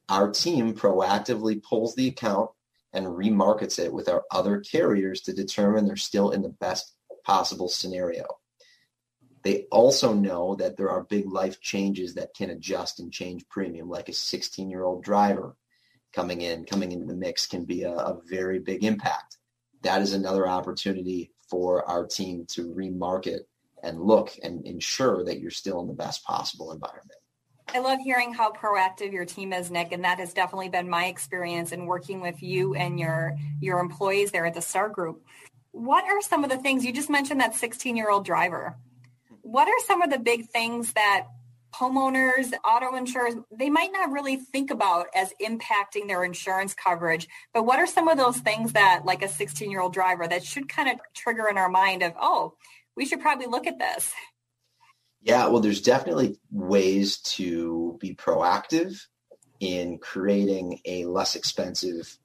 our 0.08 0.30
team 0.30 0.74
proactively 0.74 1.62
pulls 1.62 1.94
the 1.94 2.08
account 2.08 2.50
and 2.92 3.16
remarkets 3.16 3.78
it 3.78 3.92
with 3.92 4.08
our 4.08 4.24
other 4.30 4.60
carriers 4.60 5.20
to 5.22 5.34
determine 5.34 5.86
they're 5.86 5.96
still 5.96 6.30
in 6.30 6.40
the 6.40 6.48
best 6.48 6.94
possible 7.24 7.68
scenario. 7.68 8.24
They 9.42 9.66
also 9.70 10.14
know 10.14 10.54
that 10.56 10.76
there 10.76 10.90
are 10.90 11.04
big 11.04 11.30
life 11.30 11.60
changes 11.60 12.14
that 12.14 12.34
can 12.34 12.50
adjust 12.50 13.00
and 13.00 13.12
change 13.12 13.46
premium, 13.48 13.90
like 13.90 14.08
a 14.08 14.14
16 14.14 14.70
year 14.70 14.82
old 14.82 15.04
driver 15.04 15.56
coming 16.16 16.40
in, 16.40 16.64
coming 16.64 16.90
into 16.90 17.06
the 17.06 17.14
mix 17.14 17.46
can 17.46 17.64
be 17.64 17.82
a, 17.82 17.92
a 17.92 18.18
very 18.24 18.58
big 18.58 18.82
impact. 18.82 19.36
That 19.82 20.00
is 20.00 20.14
another 20.14 20.48
opportunity 20.48 21.30
for 21.48 21.88
our 21.88 22.06
team 22.06 22.46
to 22.52 22.72
remarket 22.74 23.40
and 23.82 24.00
look 24.00 24.32
and 24.42 24.66
ensure 24.66 25.22
that 25.24 25.38
you're 25.38 25.50
still 25.50 25.80
in 25.82 25.86
the 25.86 25.92
best 25.92 26.24
possible 26.24 26.72
environment. 26.72 27.20
I 27.68 27.80
love 27.80 27.98
hearing 28.02 28.32
how 28.32 28.52
proactive 28.52 29.12
your 29.12 29.26
team 29.26 29.52
is, 29.52 29.70
Nick, 29.70 29.92
and 29.92 30.04
that 30.04 30.18
has 30.18 30.32
definitely 30.32 30.70
been 30.70 30.88
my 30.88 31.06
experience 31.06 31.72
in 31.72 31.84
working 31.84 32.20
with 32.20 32.42
you 32.42 32.74
and 32.74 32.98
your 32.98 33.36
your 33.60 33.80
employees 33.80 34.30
there 34.30 34.46
at 34.46 34.54
the 34.54 34.62
Starr 34.62 34.88
Group. 34.88 35.22
What 35.72 36.04
are 36.04 36.22
some 36.22 36.44
of 36.44 36.50
the 36.50 36.56
things 36.56 36.84
you 36.84 36.92
just 36.92 37.10
mentioned 37.10 37.40
that 37.40 37.52
16-year-old 37.52 38.24
driver? 38.24 38.76
What 39.42 39.68
are 39.68 39.86
some 39.86 40.00
of 40.00 40.10
the 40.10 40.18
big 40.18 40.48
things 40.48 40.92
that 40.94 41.26
homeowners, 41.78 42.52
auto 42.64 42.96
insurers, 42.96 43.34
they 43.50 43.70
might 43.70 43.92
not 43.92 44.10
really 44.10 44.36
think 44.36 44.70
about 44.70 45.06
as 45.14 45.32
impacting 45.42 46.08
their 46.08 46.24
insurance 46.24 46.74
coverage. 46.74 47.28
But 47.52 47.64
what 47.64 47.78
are 47.78 47.86
some 47.86 48.08
of 48.08 48.16
those 48.16 48.38
things 48.38 48.72
that, 48.72 49.02
like 49.04 49.22
a 49.22 49.28
16 49.28 49.70
year 49.70 49.80
old 49.80 49.92
driver, 49.92 50.26
that 50.26 50.44
should 50.44 50.68
kind 50.68 50.88
of 50.88 51.00
trigger 51.14 51.48
in 51.48 51.58
our 51.58 51.68
mind 51.68 52.02
of, 52.02 52.12
oh, 52.20 52.54
we 52.96 53.06
should 53.06 53.20
probably 53.20 53.46
look 53.46 53.66
at 53.66 53.78
this? 53.78 54.12
Yeah, 55.22 55.48
well, 55.48 55.60
there's 55.60 55.82
definitely 55.82 56.38
ways 56.50 57.18
to 57.18 57.98
be 58.00 58.14
proactive 58.14 59.06
in 59.58 59.98
creating 59.98 60.80
a 60.84 61.04
less 61.06 61.34
expensive 61.34 62.18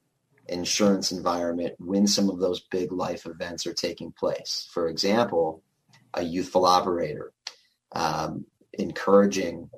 insurance 0.48 1.12
environment 1.12 1.74
when 1.78 2.06
some 2.06 2.28
of 2.28 2.38
those 2.38 2.60
big 2.60 2.92
life 2.92 3.26
events 3.26 3.66
are 3.66 3.74
taking 3.74 4.12
place. 4.12 4.68
For 4.72 4.88
example, 4.88 5.62
a 6.14 6.22
youthful 6.22 6.64
operator. 6.64 7.32
Um, 7.92 8.46
encouraging 8.74 9.70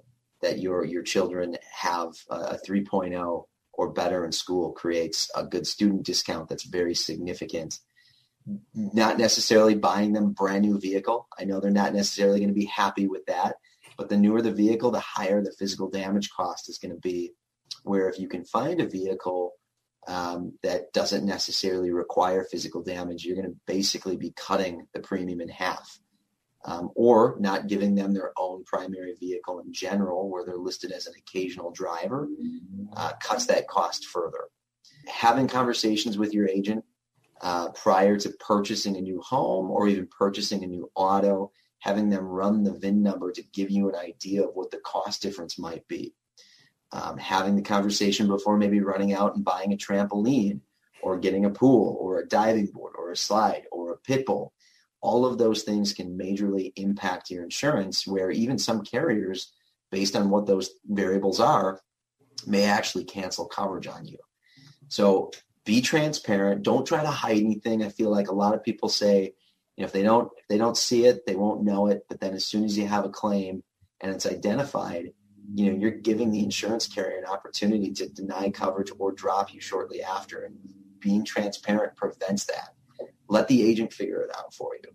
that 0.42 0.58
your 0.58 0.84
your 0.84 1.02
children 1.02 1.56
have 1.72 2.12
a 2.30 2.58
3.0 2.66 3.44
or 3.72 3.92
better 3.92 4.24
in 4.24 4.32
school 4.32 4.72
creates 4.72 5.30
a 5.34 5.44
good 5.44 5.66
student 5.66 6.04
discount 6.04 6.48
that's 6.48 6.64
very 6.64 6.94
significant. 6.94 7.78
Not 8.74 9.18
necessarily 9.18 9.74
buying 9.74 10.12
them 10.12 10.32
brand 10.32 10.62
new 10.62 10.78
vehicle. 10.78 11.28
I 11.38 11.44
know 11.44 11.60
they're 11.60 11.70
not 11.70 11.94
necessarily 11.94 12.40
going 12.40 12.50
to 12.50 12.54
be 12.54 12.66
happy 12.66 13.06
with 13.06 13.24
that 13.26 13.54
but 13.96 14.08
the 14.08 14.16
newer 14.16 14.42
the 14.42 14.52
vehicle 14.52 14.90
the 14.90 15.00
higher 15.00 15.42
the 15.42 15.52
physical 15.52 15.90
damage 15.90 16.30
cost 16.30 16.68
is 16.68 16.78
going 16.78 16.94
to 16.94 17.00
be. 17.00 17.32
Where 17.82 18.08
if 18.08 18.18
you 18.18 18.28
can 18.28 18.44
find 18.44 18.80
a 18.80 18.88
vehicle 18.88 19.52
um, 20.06 20.58
that 20.62 20.92
doesn't 20.92 21.24
necessarily 21.24 21.90
require 21.90 22.44
physical 22.44 22.82
damage 22.82 23.24
you're 23.24 23.36
going 23.36 23.50
to 23.50 23.56
basically 23.66 24.16
be 24.16 24.32
cutting 24.36 24.86
the 24.92 25.00
premium 25.00 25.40
in 25.40 25.48
half 25.48 25.98
um, 26.64 26.90
or 26.94 27.36
not 27.38 27.66
giving 27.66 27.94
them 27.94 28.12
their 28.12 28.32
own 28.38 28.64
primary 28.64 29.14
vehicle 29.20 29.60
in 29.60 29.72
general, 29.72 30.30
where 30.30 30.44
they're 30.44 30.56
listed 30.56 30.92
as 30.92 31.06
an 31.06 31.14
occasional 31.18 31.70
driver, 31.70 32.28
uh, 32.96 33.12
cuts 33.20 33.46
that 33.46 33.68
cost 33.68 34.06
further. 34.06 34.48
Having 35.06 35.48
conversations 35.48 36.16
with 36.16 36.32
your 36.32 36.48
agent 36.48 36.84
uh, 37.42 37.70
prior 37.72 38.18
to 38.18 38.30
purchasing 38.40 38.96
a 38.96 39.00
new 39.00 39.20
home 39.20 39.70
or 39.70 39.88
even 39.88 40.06
purchasing 40.06 40.64
a 40.64 40.66
new 40.66 40.90
auto, 40.94 41.52
having 41.80 42.08
them 42.08 42.24
run 42.24 42.64
the 42.64 42.72
VIN 42.72 43.02
number 43.02 43.30
to 43.30 43.42
give 43.52 43.70
you 43.70 43.90
an 43.90 43.94
idea 43.94 44.42
of 44.42 44.54
what 44.54 44.70
the 44.70 44.78
cost 44.78 45.20
difference 45.20 45.58
might 45.58 45.86
be. 45.86 46.14
Um, 46.92 47.18
having 47.18 47.56
the 47.56 47.62
conversation 47.62 48.26
before 48.26 48.56
maybe 48.56 48.80
running 48.80 49.12
out 49.12 49.34
and 49.34 49.44
buying 49.44 49.72
a 49.72 49.76
trampoline 49.76 50.60
or 51.02 51.18
getting 51.18 51.44
a 51.44 51.50
pool 51.50 51.98
or 52.00 52.20
a 52.20 52.26
diving 52.26 52.66
board 52.66 52.94
or 52.96 53.10
a 53.10 53.16
slide 53.16 53.64
or 53.70 53.92
a 53.92 53.98
pit 53.98 54.24
bull 54.24 54.53
all 55.04 55.26
of 55.26 55.36
those 55.36 55.64
things 55.64 55.92
can 55.92 56.18
majorly 56.18 56.72
impact 56.76 57.28
your 57.28 57.44
insurance 57.44 58.06
where 58.06 58.30
even 58.30 58.58
some 58.58 58.82
carriers 58.82 59.52
based 59.92 60.16
on 60.16 60.30
what 60.30 60.46
those 60.46 60.70
variables 60.86 61.40
are 61.40 61.82
may 62.46 62.64
actually 62.64 63.04
cancel 63.04 63.44
coverage 63.44 63.86
on 63.86 64.06
you. 64.06 64.16
So 64.88 65.30
be 65.66 65.82
transparent. 65.82 66.62
Don't 66.62 66.86
try 66.86 67.02
to 67.02 67.10
hide 67.10 67.36
anything. 67.36 67.84
I 67.84 67.90
feel 67.90 68.10
like 68.10 68.28
a 68.28 68.34
lot 68.34 68.54
of 68.54 68.64
people 68.64 68.88
say 68.88 69.34
you 69.76 69.82
know, 69.82 69.84
if 69.84 69.92
they 69.92 70.02
don't 70.02 70.32
if 70.38 70.48
they 70.48 70.56
don't 70.56 70.76
see 70.76 71.04
it 71.04 71.26
they 71.26 71.36
won't 71.36 71.64
know 71.64 71.88
it. 71.88 72.06
But 72.08 72.20
then 72.20 72.32
as 72.32 72.46
soon 72.46 72.64
as 72.64 72.78
you 72.78 72.86
have 72.86 73.04
a 73.04 73.10
claim 73.10 73.62
and 74.00 74.10
it's 74.10 74.24
identified 74.24 75.12
you 75.54 75.70
know 75.70 75.78
you're 75.78 75.90
giving 75.90 76.30
the 76.30 76.42
insurance 76.42 76.86
carrier 76.86 77.18
an 77.18 77.26
opportunity 77.26 77.92
to 77.92 78.08
deny 78.08 78.48
coverage 78.48 78.90
or 78.98 79.12
drop 79.12 79.52
you 79.52 79.60
shortly 79.60 80.02
after. 80.02 80.44
And 80.44 80.56
being 80.98 81.26
transparent 81.26 81.94
prevents 81.94 82.46
that 82.46 82.70
let 83.34 83.48
the 83.48 83.68
agent 83.68 83.92
figure 83.92 84.22
it 84.22 84.30
out 84.38 84.54
for 84.54 84.76
you. 84.76 84.90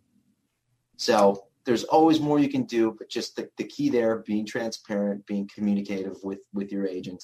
So 0.96 1.44
there's 1.66 1.84
always 1.84 2.22
more 2.22 2.40
you 2.40 2.50
can 2.50 2.64
do, 2.64 2.96
but 2.98 3.10
just 3.10 3.36
the, 3.36 3.50
the 3.58 3.66
key 3.66 3.90
there, 3.90 4.20
being 4.26 4.46
transparent, 4.46 5.26
being 5.26 5.50
communicative 5.54 6.16
with, 6.24 6.40
with 6.54 6.72
your 6.72 6.88
agent, 6.88 7.22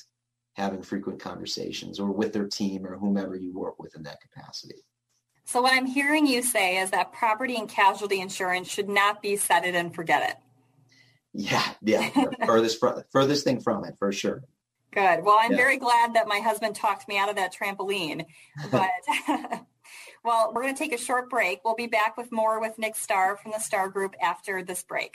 having 0.54 0.82
frequent 0.82 1.22
conversations 1.22 2.02
or 2.02 2.12
with 2.12 2.34
their 2.34 2.48
team 2.48 2.86
or 2.86 2.98
whomever 2.98 3.36
you 3.36 3.58
work 3.58 3.80
with 3.80 3.96
in 3.96 4.04
that 4.04 4.20
capacity. 4.20 4.84
So 5.46 5.62
what 5.62 5.74
I'm 5.74 5.86
hearing 5.86 6.28
you 6.28 6.42
say 6.42 6.80
is 6.80 6.92
that 6.92 7.14
property 7.14 7.56
and 7.56 7.70
casualty 7.70 8.20
insurance 8.20 8.70
should 8.70 8.90
not 8.90 9.22
be 9.22 9.38
set 9.38 9.64
it 9.64 9.74
and 9.74 9.96
forget 9.96 10.30
it. 10.30 10.36
Yeah, 11.34 11.66
yeah. 11.82 12.10
furthest 12.46 12.84
furthest 13.12 13.44
thing 13.44 13.62
from 13.62 13.86
it 13.86 13.96
for 14.00 14.12
sure. 14.12 14.44
Good. 14.92 15.24
Well, 15.24 15.38
I'm 15.40 15.52
yeah. 15.52 15.58
very 15.58 15.78
glad 15.78 16.16
that 16.16 16.28
my 16.28 16.40
husband 16.40 16.76
talked 16.76 17.08
me 17.08 17.18
out 17.18 17.30
of 17.30 17.36
that 17.36 17.54
trampoline. 17.54 18.26
But 18.72 18.90
Well, 20.26 20.52
we're 20.56 20.64
going 20.64 20.74
to 20.74 20.80
take 20.80 20.92
a 20.92 20.98
short 20.98 21.30
break. 21.30 21.60
We'll 21.64 21.76
be 21.76 21.86
back 21.86 22.18
with 22.18 22.32
more 22.32 22.60
with 22.60 22.80
Nick 22.80 22.96
Starr 22.96 23.38
from 23.38 23.52
the 23.52 23.60
Starr 23.60 23.90
Group 23.90 24.16
after 24.20 24.64
this 24.64 24.82
break. 24.82 25.14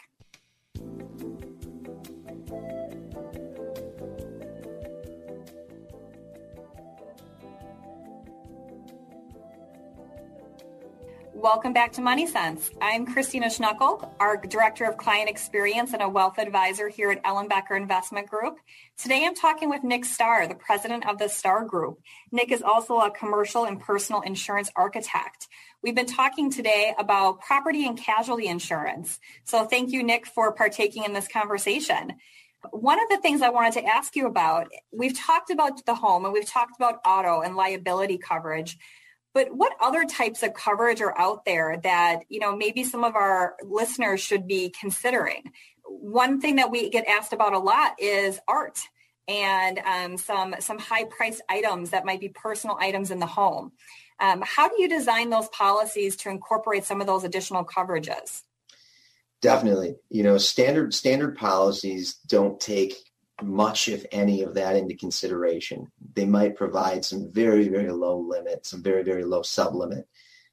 Welcome 11.41 11.73
back 11.73 11.93
to 11.93 12.03
Money 12.03 12.27
Sense. 12.27 12.71
I'm 12.83 13.07
Kristina 13.07 13.47
Schnuckel, 13.47 14.11
our 14.21 14.37
Director 14.37 14.85
of 14.85 14.99
Client 14.99 15.31
Experience 15.31 15.95
and 15.95 16.03
a 16.03 16.09
Wealth 16.09 16.39
Advisor 16.39 16.91
here 16.91 17.11
at 17.11 17.25
Ellenbecker 17.25 17.79
Investment 17.79 18.29
Group. 18.29 18.59
Today 18.99 19.25
I'm 19.25 19.35
talking 19.35 19.71
with 19.71 19.83
Nick 19.83 20.05
Starr, 20.05 20.47
the 20.47 20.55
President 20.55 21.09
of 21.09 21.17
the 21.17 21.29
Starr 21.29 21.65
Group. 21.65 21.99
Nick 22.31 22.53
is 22.53 22.61
also 22.61 22.99
a 22.99 23.11
commercial 23.11 23.65
and 23.65 23.81
personal 23.81 24.21
insurance 24.21 24.71
architect. 24.77 25.49
We've 25.83 25.95
been 25.95 26.05
talking 26.05 26.51
today 26.51 26.93
about 26.99 27.41
property 27.41 27.87
and 27.87 27.97
casualty 27.97 28.47
insurance. 28.47 29.19
So 29.45 29.65
thank 29.65 29.93
you, 29.93 30.03
Nick, 30.03 30.27
for 30.27 30.53
partaking 30.53 31.05
in 31.05 31.15
this 31.15 31.27
conversation. 31.27 32.17
One 32.71 33.03
of 33.03 33.09
the 33.09 33.17
things 33.17 33.41
I 33.41 33.49
wanted 33.49 33.81
to 33.81 33.87
ask 33.87 34.15
you 34.15 34.27
about, 34.27 34.69
we've 34.93 35.19
talked 35.19 35.49
about 35.49 35.87
the 35.87 35.95
home 35.95 36.27
and 36.27 36.35
we've 36.35 36.45
talked 36.45 36.77
about 36.77 37.01
auto 37.07 37.41
and 37.41 37.57
liability 37.57 38.19
coverage. 38.19 38.77
But 39.33 39.55
what 39.55 39.73
other 39.81 40.05
types 40.05 40.43
of 40.43 40.55
coverage 40.55 41.01
are 41.01 41.17
out 41.17 41.45
there 41.45 41.79
that, 41.83 42.21
you 42.29 42.41
know, 42.41 42.57
maybe 42.57 42.83
some 42.83 43.05
of 43.05 43.15
our 43.15 43.55
listeners 43.63 44.21
should 44.21 44.47
be 44.47 44.75
considering? 44.79 45.53
One 45.85 46.41
thing 46.41 46.57
that 46.57 46.71
we 46.71 46.91
get 46.91 47.07
asked 47.07 47.33
about 47.33 47.53
a 47.53 47.59
lot 47.59 48.01
is 48.01 48.41
art 48.49 48.81
and 49.29 49.79
um, 49.79 50.19
some 50.19 50.57
some 50.59 50.79
high 50.79 51.05
priced 51.05 51.43
items 51.49 51.91
that 51.91 52.05
might 52.05 52.21
be 52.21 52.29
personal 52.29 52.77
items 52.81 53.11
in 53.11 53.21
the 53.21 53.27
home. 53.27 53.73
Um, 54.19 54.43
how 54.45 54.69
do 54.69 54.83
you 54.83 54.89
design 54.89 55.31
those 55.31 55.49
policies 55.49 56.17
to 56.17 56.31
incorporate 56.31 56.85
some 56.85 57.01
of 57.01 57.07
those 57.07 57.25
additional 57.25 57.65
coverages? 57.65 58.43
Definitely, 59.41 59.95
you 60.11 60.23
know, 60.23 60.37
standard 60.37 60.93
standard 60.93 61.37
policies 61.37 62.15
don't 62.27 62.61
take 62.61 62.95
much, 63.43 63.89
if 63.89 64.05
any, 64.13 64.43
of 64.43 64.55
that 64.55 64.77
into 64.77 64.95
consideration. 64.95 65.91
They 66.15 66.27
might 66.27 66.57
provide 66.57 67.05
some 67.05 67.33
very, 67.33 67.69
very 67.69 67.91
low 67.91 68.19
limit, 68.19 68.67
some 68.67 68.83
very, 68.83 69.03
very 69.03 69.25
low 69.25 69.41
sublimit. 69.43 70.05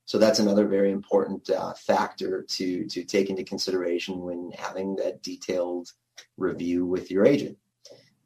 So 0.06 0.18
that's 0.18 0.40
another 0.40 0.68
very 0.68 0.92
important 0.92 1.50
uh, 1.50 1.74
factor 1.74 2.44
to 2.44 2.88
to 2.88 3.04
take 3.04 3.30
into 3.30 3.44
consideration 3.44 4.22
when 4.22 4.52
having 4.58 4.96
that 4.98 5.22
detailed 5.22 5.92
review 6.38 6.86
with 6.86 7.12
your 7.12 7.26
agent. 7.26 7.58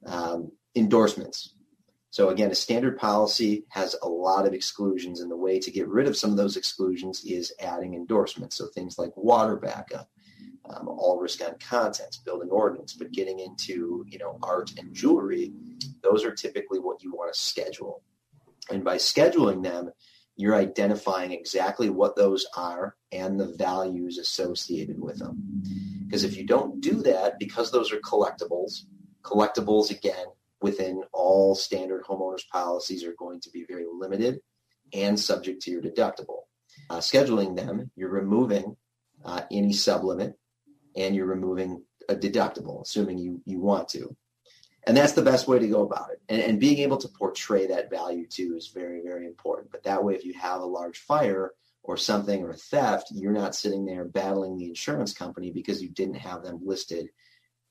Um, 0.05 0.51
endorsements. 0.75 1.53
So 2.11 2.29
again, 2.29 2.51
a 2.51 2.55
standard 2.55 2.97
policy 2.97 3.65
has 3.69 3.95
a 4.03 4.07
lot 4.07 4.45
of 4.45 4.53
exclusions, 4.53 5.21
and 5.21 5.31
the 5.31 5.35
way 5.35 5.59
to 5.59 5.71
get 5.71 5.87
rid 5.87 6.07
of 6.07 6.17
some 6.17 6.29
of 6.29 6.37
those 6.37 6.57
exclusions 6.57 7.23
is 7.23 7.53
adding 7.59 7.93
endorsements. 7.93 8.57
So 8.57 8.67
things 8.67 8.99
like 8.99 9.15
water 9.15 9.55
backup, 9.55 10.09
um, 10.69 10.87
all 10.87 11.19
risk 11.19 11.41
on 11.41 11.55
contents, 11.59 12.17
building 12.17 12.49
ordinance, 12.49 12.93
but 12.93 13.11
getting 13.11 13.39
into 13.39 14.05
you 14.07 14.17
know 14.17 14.37
art 14.43 14.71
and 14.77 14.93
jewelry, 14.93 15.53
those 16.03 16.23
are 16.23 16.33
typically 16.33 16.79
what 16.79 17.03
you 17.03 17.11
want 17.11 17.33
to 17.33 17.39
schedule. 17.39 18.03
And 18.69 18.83
by 18.83 18.97
scheduling 18.97 19.63
them, 19.63 19.91
you're 20.37 20.55
identifying 20.55 21.31
exactly 21.31 21.89
what 21.89 22.15
those 22.15 22.45
are 22.55 22.95
and 23.11 23.39
the 23.39 23.53
values 23.57 24.17
associated 24.17 24.99
with 24.99 25.19
them. 25.19 25.63
Because 26.05 26.23
if 26.23 26.37
you 26.37 26.45
don't 26.45 26.81
do 26.81 27.01
that, 27.03 27.39
because 27.39 27.71
those 27.71 27.91
are 27.91 27.99
collectibles, 27.99 28.85
collectibles 29.23 29.91
again 29.91 30.25
within 30.61 31.03
all 31.11 31.55
standard 31.55 32.03
homeowners 32.03 32.47
policies 32.47 33.03
are 33.03 33.15
going 33.17 33.41
to 33.41 33.49
be 33.49 33.65
very 33.67 33.85
limited 33.91 34.39
and 34.93 35.19
subject 35.19 35.61
to 35.63 35.71
your 35.71 35.81
deductible. 35.81 36.41
Uh, 36.89 36.97
scheduling 36.97 37.55
them, 37.55 37.91
you're 37.95 38.09
removing 38.09 38.75
uh, 39.25 39.41
any 39.51 39.71
sublimit 39.71 40.33
and 40.95 41.15
you're 41.15 41.25
removing 41.25 41.83
a 42.09 42.15
deductible, 42.15 42.81
assuming 42.81 43.17
you, 43.17 43.41
you 43.45 43.59
want 43.59 43.87
to. 43.89 44.15
And 44.87 44.97
that's 44.97 45.13
the 45.13 45.21
best 45.21 45.47
way 45.47 45.59
to 45.59 45.67
go 45.67 45.83
about 45.83 46.09
it. 46.11 46.21
And, 46.27 46.41
and 46.41 46.59
being 46.59 46.79
able 46.79 46.97
to 46.97 47.07
portray 47.07 47.67
that 47.67 47.89
value 47.89 48.25
too 48.27 48.55
is 48.57 48.67
very, 48.67 49.01
very 49.01 49.25
important. 49.27 49.71
But 49.71 49.83
that 49.83 50.03
way, 50.03 50.15
if 50.15 50.25
you 50.25 50.33
have 50.33 50.61
a 50.61 50.65
large 50.65 50.99
fire 50.99 51.51
or 51.83 51.97
something 51.97 52.43
or 52.43 52.53
theft, 52.53 53.07
you're 53.11 53.31
not 53.31 53.55
sitting 53.55 53.85
there 53.85 54.05
battling 54.05 54.57
the 54.57 54.65
insurance 54.65 55.13
company 55.13 55.51
because 55.51 55.81
you 55.81 55.89
didn't 55.89 56.15
have 56.15 56.43
them 56.43 56.59
listed. 56.63 57.09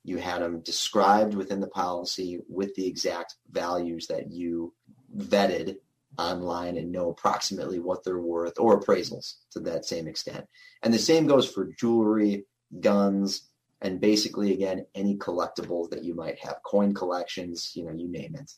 You 0.04 0.18
had 0.18 0.40
them 0.40 0.60
described 0.60 1.34
within 1.34 1.60
the 1.60 1.68
policy 1.68 2.40
with 2.48 2.74
the 2.74 2.86
exact 2.86 3.34
values 3.50 4.06
that 4.06 4.30
you 4.30 4.72
vetted 5.16 5.76
online 6.18 6.76
and 6.76 6.92
know 6.92 7.10
approximately 7.10 7.78
what 7.78 8.04
they're 8.04 8.20
worth 8.20 8.58
or 8.58 8.80
appraisals 8.80 9.34
to 9.52 9.60
that 9.60 9.84
same 9.84 10.06
extent. 10.06 10.46
And 10.82 10.92
the 10.92 10.98
same 10.98 11.26
goes 11.26 11.50
for 11.50 11.70
jewelry, 11.78 12.46
guns, 12.78 13.48
and 13.80 14.00
basically 14.00 14.52
again 14.52 14.86
any 14.94 15.16
collectibles 15.16 15.90
that 15.90 16.04
you 16.04 16.14
might 16.14 16.38
have, 16.38 16.62
coin 16.64 16.94
collections, 16.94 17.72
you 17.74 17.84
know, 17.84 17.92
you 17.92 18.08
name 18.08 18.36
it. 18.36 18.52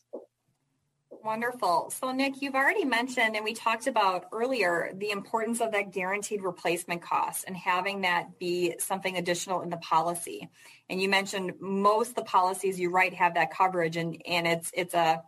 Wonderful. 1.23 1.89
So, 1.89 2.11
Nick, 2.11 2.41
you've 2.41 2.53
already 2.53 2.83
mentioned, 2.83 3.37
and 3.37 3.45
we 3.45 3.53
talked 3.53 3.87
about 3.87 4.25
earlier, 4.33 4.91
the 4.97 5.11
importance 5.11 5.61
of 5.61 5.71
that 5.71 5.93
guaranteed 5.93 6.43
replacement 6.43 7.01
cost 7.01 7.45
and 7.47 7.55
having 7.55 8.01
that 8.01 8.37
be 8.39 8.75
something 8.79 9.15
additional 9.15 9.61
in 9.61 9.69
the 9.69 9.77
policy. 9.77 10.49
And 10.89 11.01
you 11.01 11.07
mentioned 11.07 11.53
most 11.61 12.17
the 12.17 12.23
policies 12.23 12.77
you 12.77 12.89
write 12.89 13.13
have 13.13 13.35
that 13.35 13.53
coverage, 13.53 13.95
and 13.95 14.21
and 14.27 14.45
it's 14.45 14.69
it's 14.73 14.93
a 14.93 15.23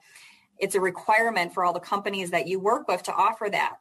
it's 0.57 0.75
a 0.75 0.81
requirement 0.81 1.53
for 1.53 1.63
all 1.63 1.71
the 1.71 1.79
companies 1.79 2.31
that 2.31 2.45
you 2.45 2.59
work 2.59 2.89
with 2.89 3.03
to 3.03 3.13
offer 3.13 3.47
that. 3.49 3.77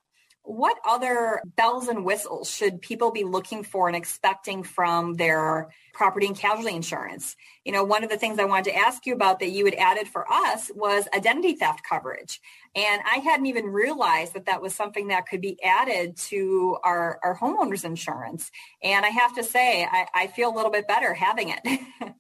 What 0.47 0.77
other 0.87 1.41
bells 1.57 1.89
and 1.89 2.05
whistles 2.05 2.51
should 2.51 2.83
people 2.83 3.11
be 3.11 3.25
looking 3.25 3.65
for 3.65 3.89
and 3.89 3.97
expecting 3.97 4.63
from 4.63 5.15
their 5.15 5.71
property 5.95 6.27
and 6.27 6.37
casualty 6.37 6.77
insurance? 6.77 7.35
You 7.65 7.73
know, 7.73 7.83
one 7.83 8.05
of 8.05 8.11
the 8.11 8.19
things 8.19 8.39
I 8.39 8.45
wanted 8.45 8.73
to 8.73 8.77
ask 8.77 9.07
you 9.07 9.15
about 9.15 9.39
that 9.41 9.51
you 9.51 9.65
had 9.65 9.75
added 9.75 10.07
for 10.07 10.31
us 10.31 10.71
was 10.75 11.09
identity 11.17 11.55
theft 11.55 11.83
coverage. 11.89 12.43
And 12.77 13.01
I 13.11 13.17
hadn't 13.19 13.47
even 13.47 13.67
realized 13.67 14.35
that 14.35 14.45
that 14.45 14.61
was 14.61 14.75
something 14.75 15.09
that 15.09 15.27
could 15.27 15.41
be 15.41 15.59
added 15.63 16.17
to 16.29 16.77
our, 16.85 17.19
our 17.23 17.39
homeowners 17.39 17.87
insurance. 17.87 18.51
And 18.83 19.07
I 19.07 19.09
have 19.09 19.35
to 19.37 19.43
say, 19.43 19.85
I, 19.91 20.07
I 20.15 20.27
feel 20.27 20.53
a 20.53 20.55
little 20.55 20.71
bit 20.71 20.87
better 20.87 21.15
having 21.15 21.55
it. 21.57 21.81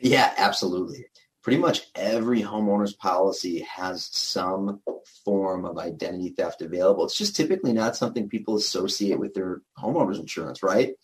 yeah, 0.00 0.32
absolutely 0.36 1.06
pretty 1.44 1.58
much 1.58 1.82
every 1.94 2.40
homeowner's 2.40 2.94
policy 2.94 3.60
has 3.60 4.08
some 4.10 4.80
form 5.26 5.66
of 5.66 5.76
identity 5.76 6.30
theft 6.30 6.62
available. 6.62 7.04
It's 7.04 7.18
just 7.18 7.36
typically 7.36 7.74
not 7.74 7.96
something 7.96 8.30
people 8.30 8.56
associate 8.56 9.18
with 9.20 9.34
their 9.34 9.60
homeowner's 9.78 10.18
insurance, 10.18 10.62
right? 10.62 10.94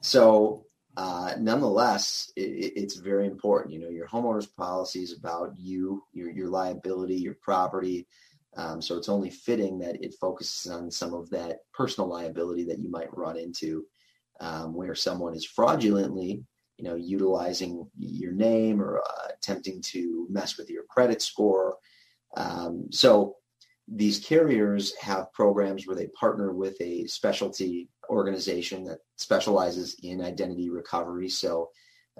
So, 0.00 0.66
uh, 0.96 1.34
nonetheless, 1.38 2.30
it, 2.36 2.72
it's 2.76 2.94
very 2.94 3.26
important. 3.26 3.74
You 3.74 3.80
know, 3.80 3.88
your 3.88 4.06
homeowner's 4.06 4.46
policy 4.46 5.02
is 5.02 5.18
about 5.18 5.54
you, 5.58 6.04
your 6.12 6.30
your 6.30 6.48
liability, 6.48 7.16
your 7.16 7.36
property. 7.42 8.06
Um, 8.56 8.80
so 8.82 8.98
it's 8.98 9.08
only 9.08 9.30
fitting 9.30 9.78
that 9.80 10.04
it 10.04 10.14
focuses 10.20 10.70
on 10.70 10.90
some 10.90 11.12
of 11.12 11.30
that 11.30 11.60
personal 11.72 12.08
liability 12.08 12.64
that 12.64 12.78
you 12.78 12.90
might 12.90 13.16
run 13.16 13.36
into, 13.36 13.86
um, 14.40 14.74
where 14.74 14.94
someone 14.94 15.34
is 15.34 15.46
fraudulently 15.46 16.44
you 16.78 16.84
know, 16.84 16.94
utilizing 16.94 17.88
your 17.98 18.32
name 18.32 18.80
or 18.80 18.98
uh, 18.98 19.28
attempting 19.36 19.80
to 19.82 20.26
mess 20.30 20.56
with 20.56 20.70
your 20.70 20.84
credit 20.84 21.22
score. 21.22 21.76
Um, 22.36 22.88
so 22.90 23.36
these 23.88 24.18
carriers 24.18 24.94
have 24.96 25.32
programs 25.32 25.86
where 25.86 25.96
they 25.96 26.06
partner 26.08 26.52
with 26.52 26.80
a 26.80 27.06
specialty 27.06 27.88
organization 28.08 28.84
that 28.84 29.00
specializes 29.16 29.96
in 30.02 30.22
identity 30.22 30.70
recovery. 30.70 31.28
So 31.28 31.70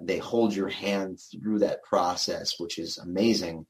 they 0.01 0.19
hold 0.19 0.55
your 0.55 0.69
hand 0.69 1.21
through 1.21 1.61
that 1.61 1.83
process, 1.83 2.59
which 2.59 2.79
is 2.79 2.99
amazing. 2.99 3.67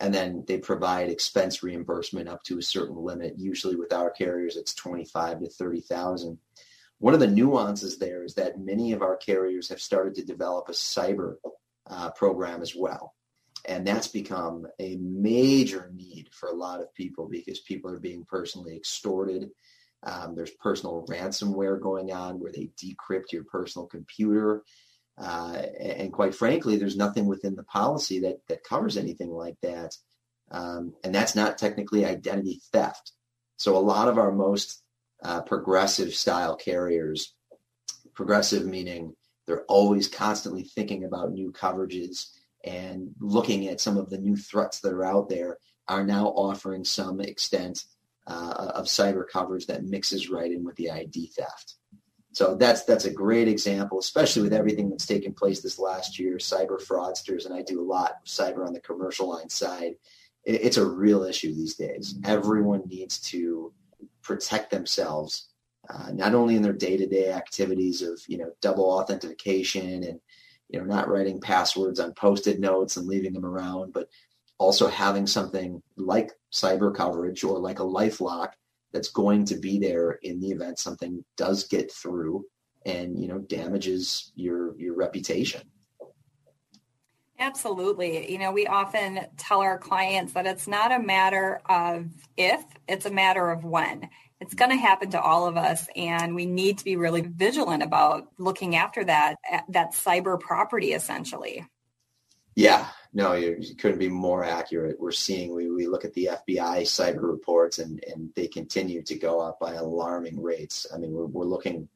And 0.00 0.12
then 0.12 0.44
they 0.46 0.58
provide 0.58 1.08
expense 1.08 1.62
reimbursement 1.62 2.28
up 2.28 2.42
to 2.44 2.58
a 2.58 2.62
certain 2.62 2.96
limit. 2.96 3.34
Usually 3.38 3.76
with 3.76 3.92
our 3.92 4.10
carriers, 4.10 4.56
it's 4.56 4.74
25 4.74 5.40
to 5.40 5.48
30,000. 5.48 6.38
One 6.98 7.14
of 7.14 7.20
the 7.20 7.26
nuances 7.26 7.98
there 7.98 8.24
is 8.24 8.34
that 8.34 8.58
many 8.58 8.92
of 8.92 9.02
our 9.02 9.16
carriers 9.16 9.68
have 9.68 9.80
started 9.80 10.14
to 10.14 10.24
develop 10.24 10.68
a 10.68 10.72
cyber 10.72 11.36
uh, 11.88 12.10
program 12.10 12.62
as 12.62 12.74
well. 12.74 13.14
And 13.68 13.86
that's 13.86 14.08
become 14.08 14.66
a 14.78 14.96
major 14.96 15.90
need 15.94 16.28
for 16.32 16.48
a 16.48 16.54
lot 16.54 16.80
of 16.80 16.94
people 16.94 17.28
because 17.28 17.60
people 17.60 17.90
are 17.90 17.98
being 17.98 18.24
personally 18.24 18.76
extorted. 18.76 19.50
Um, 20.04 20.34
there's 20.36 20.52
personal 20.52 21.04
ransomware 21.08 21.80
going 21.80 22.12
on 22.12 22.38
where 22.38 22.52
they 22.52 22.70
decrypt 22.80 23.32
your 23.32 23.44
personal 23.44 23.86
computer. 23.86 24.62
Uh, 25.18 25.62
and 25.80 26.12
quite 26.12 26.34
frankly, 26.34 26.76
there's 26.76 26.96
nothing 26.96 27.26
within 27.26 27.56
the 27.56 27.64
policy 27.64 28.20
that, 28.20 28.36
that 28.48 28.62
covers 28.62 28.96
anything 28.96 29.30
like 29.30 29.56
that. 29.62 29.96
Um, 30.50 30.94
and 31.02 31.14
that's 31.14 31.34
not 31.34 31.58
technically 31.58 32.04
identity 32.04 32.60
theft. 32.72 33.12
So 33.56 33.76
a 33.76 33.78
lot 33.78 34.08
of 34.08 34.18
our 34.18 34.30
most 34.30 34.82
uh, 35.22 35.42
progressive 35.42 36.14
style 36.14 36.56
carriers. 36.56 37.34
Progressive 38.14 38.66
meaning 38.66 39.14
they're 39.46 39.64
always 39.64 40.08
constantly 40.08 40.64
thinking 40.64 41.04
about 41.04 41.32
new 41.32 41.52
coverages 41.52 42.30
and 42.64 43.10
looking 43.20 43.68
at 43.68 43.80
some 43.80 43.96
of 43.96 44.10
the 44.10 44.18
new 44.18 44.36
threats 44.36 44.80
that 44.80 44.92
are 44.92 45.04
out 45.04 45.28
there 45.28 45.58
are 45.88 46.04
now 46.04 46.26
offering 46.26 46.84
some 46.84 47.20
extent 47.20 47.84
uh, 48.26 48.72
of 48.74 48.86
cyber 48.86 49.24
coverage 49.26 49.66
that 49.66 49.84
mixes 49.84 50.28
right 50.28 50.50
in 50.50 50.64
with 50.64 50.74
the 50.76 50.90
ID 50.90 51.32
theft. 51.36 51.74
So 52.32 52.56
that's 52.56 52.82
that's 52.84 53.06
a 53.06 53.12
great 53.12 53.48
example, 53.48 53.98
especially 53.98 54.42
with 54.42 54.52
everything 54.52 54.90
that's 54.90 55.06
taken 55.06 55.32
place 55.32 55.62
this 55.62 55.78
last 55.78 56.18
year, 56.18 56.36
cyber 56.36 56.82
fraudsters, 56.84 57.46
and 57.46 57.54
I 57.54 57.62
do 57.62 57.80
a 57.80 57.86
lot 57.90 58.10
of 58.10 58.26
cyber 58.26 58.66
on 58.66 58.74
the 58.74 58.80
commercial 58.80 59.30
line 59.30 59.48
side. 59.48 59.94
it's 60.44 60.76
a 60.76 60.84
real 60.84 61.24
issue 61.24 61.54
these 61.54 61.76
days. 61.76 62.14
Everyone 62.24 62.82
needs 62.86 63.18
to 63.30 63.72
protect 64.26 64.70
themselves, 64.70 65.48
uh, 65.88 66.10
not 66.12 66.34
only 66.34 66.56
in 66.56 66.62
their 66.62 66.72
day-to-day 66.72 67.32
activities 67.32 68.02
of 68.02 68.20
you 68.28 68.38
know 68.38 68.50
double 68.60 68.84
authentication 68.84 70.02
and 70.04 70.20
you 70.68 70.78
know 70.78 70.84
not 70.84 71.08
writing 71.08 71.40
passwords 71.40 72.00
on 72.00 72.12
post-it 72.14 72.60
notes 72.60 72.96
and 72.96 73.06
leaving 73.06 73.32
them 73.32 73.46
around, 73.46 73.92
but 73.92 74.08
also 74.58 74.88
having 74.88 75.26
something 75.26 75.82
like 75.96 76.32
cyber 76.52 76.94
coverage 76.94 77.44
or 77.44 77.58
like 77.58 77.78
a 77.78 77.84
LifeLock 77.84 78.48
that's 78.92 79.10
going 79.10 79.44
to 79.44 79.56
be 79.56 79.78
there 79.78 80.12
in 80.22 80.40
the 80.40 80.48
event 80.48 80.78
something 80.78 81.22
does 81.36 81.64
get 81.64 81.92
through 81.92 82.44
and 82.86 83.20
you 83.20 83.28
know 83.28 83.38
damages 83.38 84.32
your 84.34 84.78
your 84.78 84.94
reputation. 84.94 85.62
Absolutely. 87.38 88.32
You 88.32 88.38
know, 88.38 88.52
we 88.52 88.66
often 88.66 89.20
tell 89.36 89.60
our 89.60 89.78
clients 89.78 90.32
that 90.32 90.46
it's 90.46 90.66
not 90.66 90.92
a 90.92 90.98
matter 90.98 91.60
of 91.66 92.06
if, 92.36 92.64
it's 92.88 93.04
a 93.04 93.10
matter 93.10 93.50
of 93.50 93.64
when. 93.64 94.08
It's 94.40 94.54
going 94.54 94.70
to 94.70 94.76
happen 94.76 95.10
to 95.10 95.20
all 95.20 95.46
of 95.46 95.56
us 95.56 95.86
and 95.96 96.34
we 96.34 96.46
need 96.46 96.78
to 96.78 96.84
be 96.84 96.96
really 96.96 97.22
vigilant 97.22 97.82
about 97.82 98.28
looking 98.38 98.76
after 98.76 99.04
that 99.04 99.36
that 99.68 99.92
cyber 99.92 100.38
property 100.38 100.92
essentially. 100.92 101.66
Yeah, 102.54 102.86
no, 103.12 103.34
you, 103.34 103.58
couldn't 103.78 103.98
be 103.98 104.08
more 104.08 104.42
accurate. 104.42 104.98
We're 104.98 105.12
seeing 105.12 105.54
we, 105.54 105.70
we 105.70 105.86
look 105.86 106.06
at 106.06 106.14
the 106.14 106.30
FBI 106.48 106.82
cyber 106.82 107.22
reports 107.22 107.78
and 107.78 108.02
and 108.04 108.30
they 108.34 108.48
continue 108.48 109.02
to 109.02 109.18
go 109.18 109.40
up 109.40 109.58
by 109.60 109.74
alarming 109.74 110.42
rates. 110.42 110.86
I 110.92 110.98
mean, 110.98 111.12
we're 111.12 111.26
we're 111.26 111.44
looking 111.44 111.88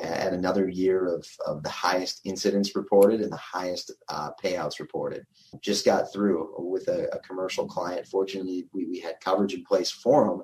at 0.00 0.32
another 0.32 0.68
year 0.68 1.06
of, 1.06 1.26
of 1.46 1.62
the 1.62 1.68
highest 1.68 2.20
incidents 2.24 2.76
reported 2.76 3.20
and 3.20 3.32
the 3.32 3.36
highest 3.36 3.92
uh, 4.08 4.30
payouts 4.42 4.78
reported. 4.78 5.24
Just 5.60 5.84
got 5.84 6.12
through 6.12 6.54
with 6.58 6.88
a, 6.88 7.08
a, 7.14 7.18
commercial 7.20 7.66
client. 7.66 8.06
Fortunately, 8.06 8.68
we, 8.72 8.86
we 8.86 9.00
had 9.00 9.20
coverage 9.20 9.54
in 9.54 9.64
place 9.64 9.90
for 9.90 10.26
them, 10.26 10.42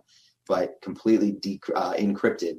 but 0.48 0.74
completely 0.82 1.32
de- 1.32 1.61
uh, 1.74 1.94
encrypted 1.94 2.57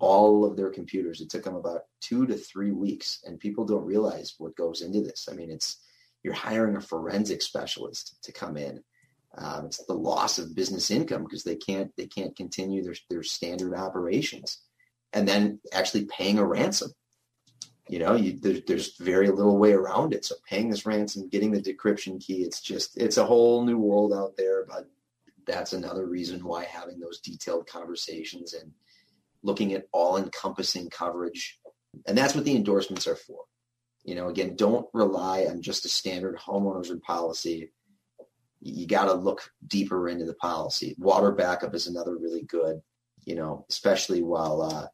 all 0.00 0.44
of 0.44 0.56
their 0.56 0.70
computers. 0.70 1.20
It 1.20 1.30
took 1.30 1.44
them 1.44 1.54
about 1.54 1.82
two 2.00 2.26
to 2.26 2.34
three 2.34 2.72
weeks, 2.72 3.20
and 3.24 3.38
people 3.38 3.64
don't 3.64 3.84
realize 3.84 4.34
what 4.38 4.56
goes 4.56 4.82
into 4.82 5.00
this. 5.00 5.28
I 5.30 5.34
mean, 5.34 5.50
it's 5.50 5.80
you're 6.22 6.34
hiring 6.34 6.76
a 6.76 6.80
forensic 6.80 7.42
specialist 7.42 8.16
to 8.22 8.32
come 8.32 8.56
in. 8.56 8.82
Um, 9.36 9.66
it's 9.66 9.84
the 9.84 9.94
loss 9.94 10.38
of 10.38 10.54
business 10.54 10.90
income 10.90 11.24
because 11.24 11.44
they 11.44 11.56
can't 11.56 11.90
they 11.96 12.06
can't 12.06 12.36
continue 12.36 12.82
their 12.82 12.94
their 13.10 13.22
standard 13.22 13.74
operations 13.74 14.62
and 15.14 15.26
then 15.26 15.60
actually 15.72 16.04
paying 16.04 16.38
a 16.38 16.44
ransom. 16.44 16.90
you 17.88 17.98
know, 17.98 18.14
you, 18.14 18.38
there, 18.40 18.60
there's 18.66 18.96
very 18.96 19.28
little 19.28 19.58
way 19.58 19.72
around 19.72 20.14
it. 20.14 20.24
So 20.24 20.36
paying 20.48 20.70
this 20.70 20.86
ransom, 20.86 21.28
getting 21.28 21.52
the 21.52 21.60
decryption 21.60 22.20
key, 22.20 22.42
it's 22.42 22.60
just, 22.60 22.96
it's 22.96 23.18
a 23.18 23.24
whole 23.24 23.64
new 23.64 23.78
world 23.78 24.12
out 24.14 24.36
there. 24.36 24.64
But 24.66 24.88
that's 25.46 25.74
another 25.74 26.06
reason 26.06 26.44
why 26.44 26.64
having 26.64 26.98
those 26.98 27.20
detailed 27.20 27.66
conversations 27.66 28.54
and 28.54 28.72
looking 29.42 29.74
at 29.74 29.86
all 29.92 30.16
encompassing 30.16 30.88
coverage. 30.88 31.60
And 32.06 32.16
that's 32.16 32.34
what 32.34 32.44
the 32.44 32.56
endorsements 32.56 33.06
are 33.06 33.16
for. 33.16 33.44
You 34.04 34.14
know, 34.14 34.28
again, 34.28 34.56
don't 34.56 34.86
rely 34.94 35.46
on 35.46 35.62
just 35.62 35.84
a 35.84 35.88
standard 35.88 36.38
homeowners 36.38 37.00
policy. 37.02 37.70
You 38.60 38.86
got 38.86 39.06
to 39.06 39.14
look 39.14 39.50
deeper 39.66 40.08
into 40.08 40.24
the 40.24 40.34
policy. 40.34 40.94
Water 40.98 41.32
backup 41.32 41.74
is 41.74 41.86
another 41.86 42.16
really 42.16 42.42
good, 42.42 42.80
you 43.26 43.34
know, 43.34 43.66
especially 43.68 44.22
while, 44.22 44.62
uh, 44.62 44.86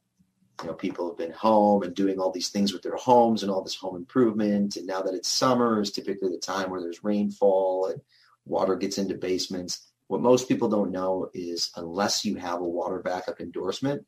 you 0.62 0.68
know, 0.68 0.74
people 0.74 1.08
have 1.08 1.18
been 1.18 1.32
home 1.32 1.82
and 1.82 1.94
doing 1.94 2.18
all 2.18 2.30
these 2.30 2.50
things 2.50 2.72
with 2.72 2.82
their 2.82 2.96
homes 2.96 3.42
and 3.42 3.50
all 3.50 3.62
this 3.62 3.76
home 3.76 3.96
improvement. 3.96 4.76
And 4.76 4.86
now 4.86 5.02
that 5.02 5.14
it's 5.14 5.28
summer 5.28 5.80
is 5.80 5.90
typically 5.90 6.30
the 6.30 6.38
time 6.38 6.70
where 6.70 6.80
there's 6.80 7.04
rainfall 7.04 7.86
and 7.86 8.00
water 8.44 8.76
gets 8.76 8.98
into 8.98 9.14
basements. 9.14 9.86
What 10.08 10.20
most 10.20 10.48
people 10.48 10.68
don't 10.68 10.90
know 10.90 11.30
is 11.34 11.70
unless 11.76 12.24
you 12.24 12.36
have 12.36 12.60
a 12.60 12.64
water 12.64 12.98
backup 12.98 13.40
endorsement, 13.40 14.04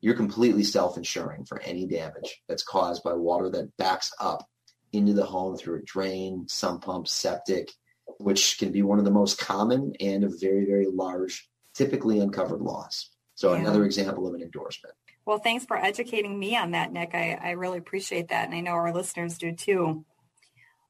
you're 0.00 0.14
completely 0.14 0.64
self-insuring 0.64 1.44
for 1.44 1.60
any 1.60 1.86
damage 1.86 2.42
that's 2.48 2.62
caused 2.62 3.02
by 3.02 3.12
water 3.12 3.50
that 3.50 3.76
backs 3.76 4.12
up 4.20 4.48
into 4.92 5.12
the 5.12 5.26
home 5.26 5.56
through 5.56 5.78
a 5.78 5.82
drain, 5.82 6.46
sump 6.48 6.84
pump, 6.84 7.06
septic, 7.08 7.72
which 8.18 8.58
can 8.58 8.72
be 8.72 8.82
one 8.82 8.98
of 8.98 9.04
the 9.04 9.10
most 9.10 9.38
common 9.38 9.92
and 10.00 10.24
a 10.24 10.28
very, 10.28 10.64
very 10.64 10.86
large, 10.86 11.48
typically 11.74 12.20
uncovered 12.20 12.60
loss. 12.60 13.10
So 13.34 13.52
yeah. 13.52 13.60
another 13.60 13.84
example 13.84 14.26
of 14.26 14.34
an 14.34 14.42
endorsement. 14.42 14.94
Well, 15.30 15.38
thanks 15.38 15.64
for 15.64 15.76
educating 15.76 16.36
me 16.36 16.56
on 16.56 16.72
that, 16.72 16.92
Nick. 16.92 17.14
I, 17.14 17.38
I 17.40 17.50
really 17.52 17.78
appreciate 17.78 18.30
that. 18.30 18.46
And 18.46 18.52
I 18.52 18.62
know 18.62 18.72
our 18.72 18.92
listeners 18.92 19.38
do 19.38 19.52
too. 19.52 20.04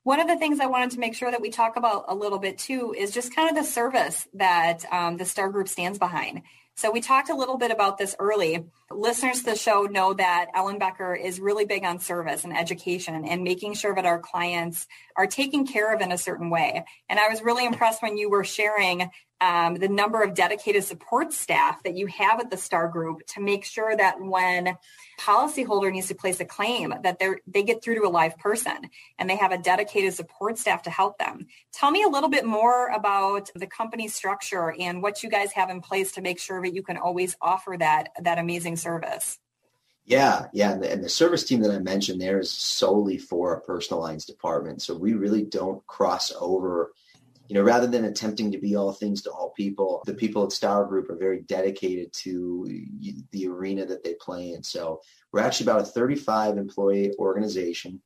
One 0.03 0.19
of 0.19 0.29
the 0.29 0.39
things 0.39 0.61
I 0.61 0.67
wanted 0.67 0.93
to 0.93 0.99
make 0.99 1.15
sure 1.15 1.31
that 1.31 1.43
we 1.43 1.51
talk 1.51 1.77
about 1.77 2.07
a 2.09 2.15
little 2.15 2.39
bit 2.39 2.57
too 2.57 2.95
is 2.97 3.11
just 3.11 3.37
kind 3.37 3.51
of 3.51 3.55
the 3.55 3.71
service 3.71 4.27
that 4.33 4.91
um, 4.91 5.19
the 5.19 5.27
Starr 5.27 5.51
Group 5.51 5.69
stands 5.69 5.99
behind. 5.99 6.41
So 6.75 6.91
we 6.91 7.03
talked 7.03 7.29
a 7.29 7.37
little 7.37 7.59
bit 7.59 7.71
about 7.71 7.99
this 7.99 8.17
early. 8.19 8.65
Listeners 8.91 9.41
to 9.41 9.51
the 9.51 9.57
show 9.57 9.83
know 9.83 10.15
that 10.15 10.47
Ellenbecker 10.57 11.23
is 11.23 11.39
really 11.39 11.67
big 11.67 11.85
on 11.85 11.99
service 11.99 12.43
and 12.43 12.57
education 12.57 13.27
and 13.27 13.45
making 13.45 13.75
sure 13.75 13.95
that 13.95 14.07
our 14.07 14.21
clients 14.21 14.87
are 15.21 15.27
taken 15.27 15.67
care 15.67 15.95
of 15.95 16.01
in 16.01 16.13
a 16.13 16.17
certain 16.17 16.49
way. 16.49 16.83
And 17.11 17.21
I 17.21 17.29
was 17.29 17.43
really 17.43 17.67
impressed 17.67 18.01
when 18.01 18.17
you 18.17 18.31
were 18.31 18.43
sharing 18.43 19.11
um, 19.43 19.75
the 19.75 19.89
number 19.89 20.23
of 20.23 20.33
dedicated 20.33 20.83
support 20.83 21.35
staff 21.35 21.83
that 21.83 21.95
you 21.95 22.07
have 22.07 22.41
at 22.41 22.51
the 22.51 22.57
Starr 22.57 22.89
Group 22.89 23.27
to 23.35 23.41
make 23.43 23.67
sure 23.67 23.95
that 23.95 24.19
when 24.19 24.79
policyholder 25.21 25.93
needs 25.93 26.09
to 26.09 26.15
place 26.15 26.41
a 26.41 26.47
claim, 26.47 26.95
that 27.03 27.19
they 27.19 27.33
they 27.47 27.63
get 27.63 27.85
through 27.85 27.97
to 27.97 28.07
a 28.07 28.09
live 28.09 28.39
person 28.39 28.79
and 29.19 29.29
they 29.29 29.37
have 29.37 29.53
a 29.53 29.59
dedicated 29.59 30.15
support 30.15 30.57
staff 30.57 30.83
to 30.85 30.91
help 30.91 31.19
them. 31.19 31.47
Tell 31.71 31.91
me 31.91 32.03
a 32.03 32.09
little 32.09 32.31
bit 32.31 32.47
more 32.47 32.89
about 32.89 33.51
the 33.55 33.67
company 33.67 34.09
structure 34.09 34.75
and 34.79 35.03
what 35.03 35.23
you 35.23 35.29
guys 35.29 35.53
have 35.53 35.69
in 35.69 35.83
place 35.83 36.13
to 36.13 36.23
make 36.23 36.39
sure 36.39 36.63
that 36.63 36.75
you 36.75 36.83
can 36.83 36.97
always 36.97 37.37
offer 37.43 37.77
that 37.79 38.09
that 38.23 38.39
amazing 38.39 38.77
service. 38.77 39.39
Yeah, 40.11 40.47
yeah, 40.53 40.73
and 40.73 40.83
the, 40.83 40.93
and 40.93 41.05
the, 41.05 41.09
service 41.09 41.45
team 41.45 41.61
that 41.61 41.71
I 41.71 41.79
mentioned 41.79 42.21
there 42.21 42.41
is 42.41 42.51
solely 42.51 43.17
for 43.17 43.55
a 43.55 43.61
personal 43.61 44.03
lines 44.03 44.25
department. 44.25 44.83
So 44.83 44.97
we 44.97 45.15
really 45.15 45.45
don't 45.45 45.87
cross 45.87 46.33
over 46.41 46.93
you 47.51 47.55
know, 47.55 47.63
rather 47.63 47.89
than 47.89 48.05
attempting 48.05 48.53
to 48.53 48.59
be 48.59 48.77
all 48.77 48.93
things 48.93 49.23
to 49.23 49.31
all 49.31 49.51
people, 49.57 50.05
the 50.07 50.15
people 50.15 50.45
at 50.45 50.53
Starr 50.53 50.85
Group 50.85 51.11
are 51.11 51.17
very 51.17 51.41
dedicated 51.41 52.13
to 52.13 52.87
the 53.33 53.49
arena 53.49 53.85
that 53.87 54.05
they 54.05 54.15
play 54.15 54.53
in. 54.53 54.63
So 54.63 55.01
we're 55.33 55.41
actually 55.41 55.67
about 55.67 55.81
a 55.81 55.87
35 55.87 56.59
employee 56.59 57.13
organization. 57.19 58.01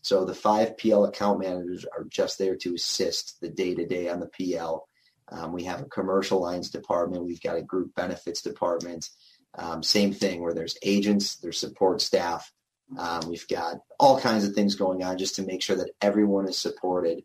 So 0.00 0.24
the 0.24 0.34
five 0.34 0.78
PL 0.78 1.04
account 1.04 1.40
managers 1.40 1.84
are 1.84 2.04
just 2.04 2.38
there 2.38 2.56
to 2.56 2.74
assist 2.74 3.38
the 3.42 3.50
day 3.50 3.74
to 3.74 3.84
day 3.84 4.08
on 4.08 4.18
the 4.18 4.28
PL. 4.28 4.88
Um, 5.28 5.52
we 5.52 5.64
have 5.64 5.82
a 5.82 5.86
commercial 5.86 6.40
lines 6.40 6.70
department. 6.70 7.22
We've 7.22 7.42
got 7.42 7.58
a 7.58 7.62
group 7.62 7.94
benefits 7.96 8.40
department. 8.40 9.10
Um, 9.56 9.82
same 9.82 10.12
thing 10.12 10.42
where 10.42 10.54
there's 10.54 10.78
agents, 10.82 11.36
there's 11.36 11.58
support 11.58 12.00
staff. 12.00 12.52
Um, 12.98 13.28
we've 13.28 13.48
got 13.48 13.78
all 13.98 14.20
kinds 14.20 14.44
of 14.44 14.54
things 14.54 14.74
going 14.74 15.02
on 15.02 15.18
just 15.18 15.34
to 15.36 15.42
make 15.42 15.62
sure 15.62 15.76
that 15.76 15.90
everyone 16.00 16.48
is 16.48 16.58
supported 16.58 17.24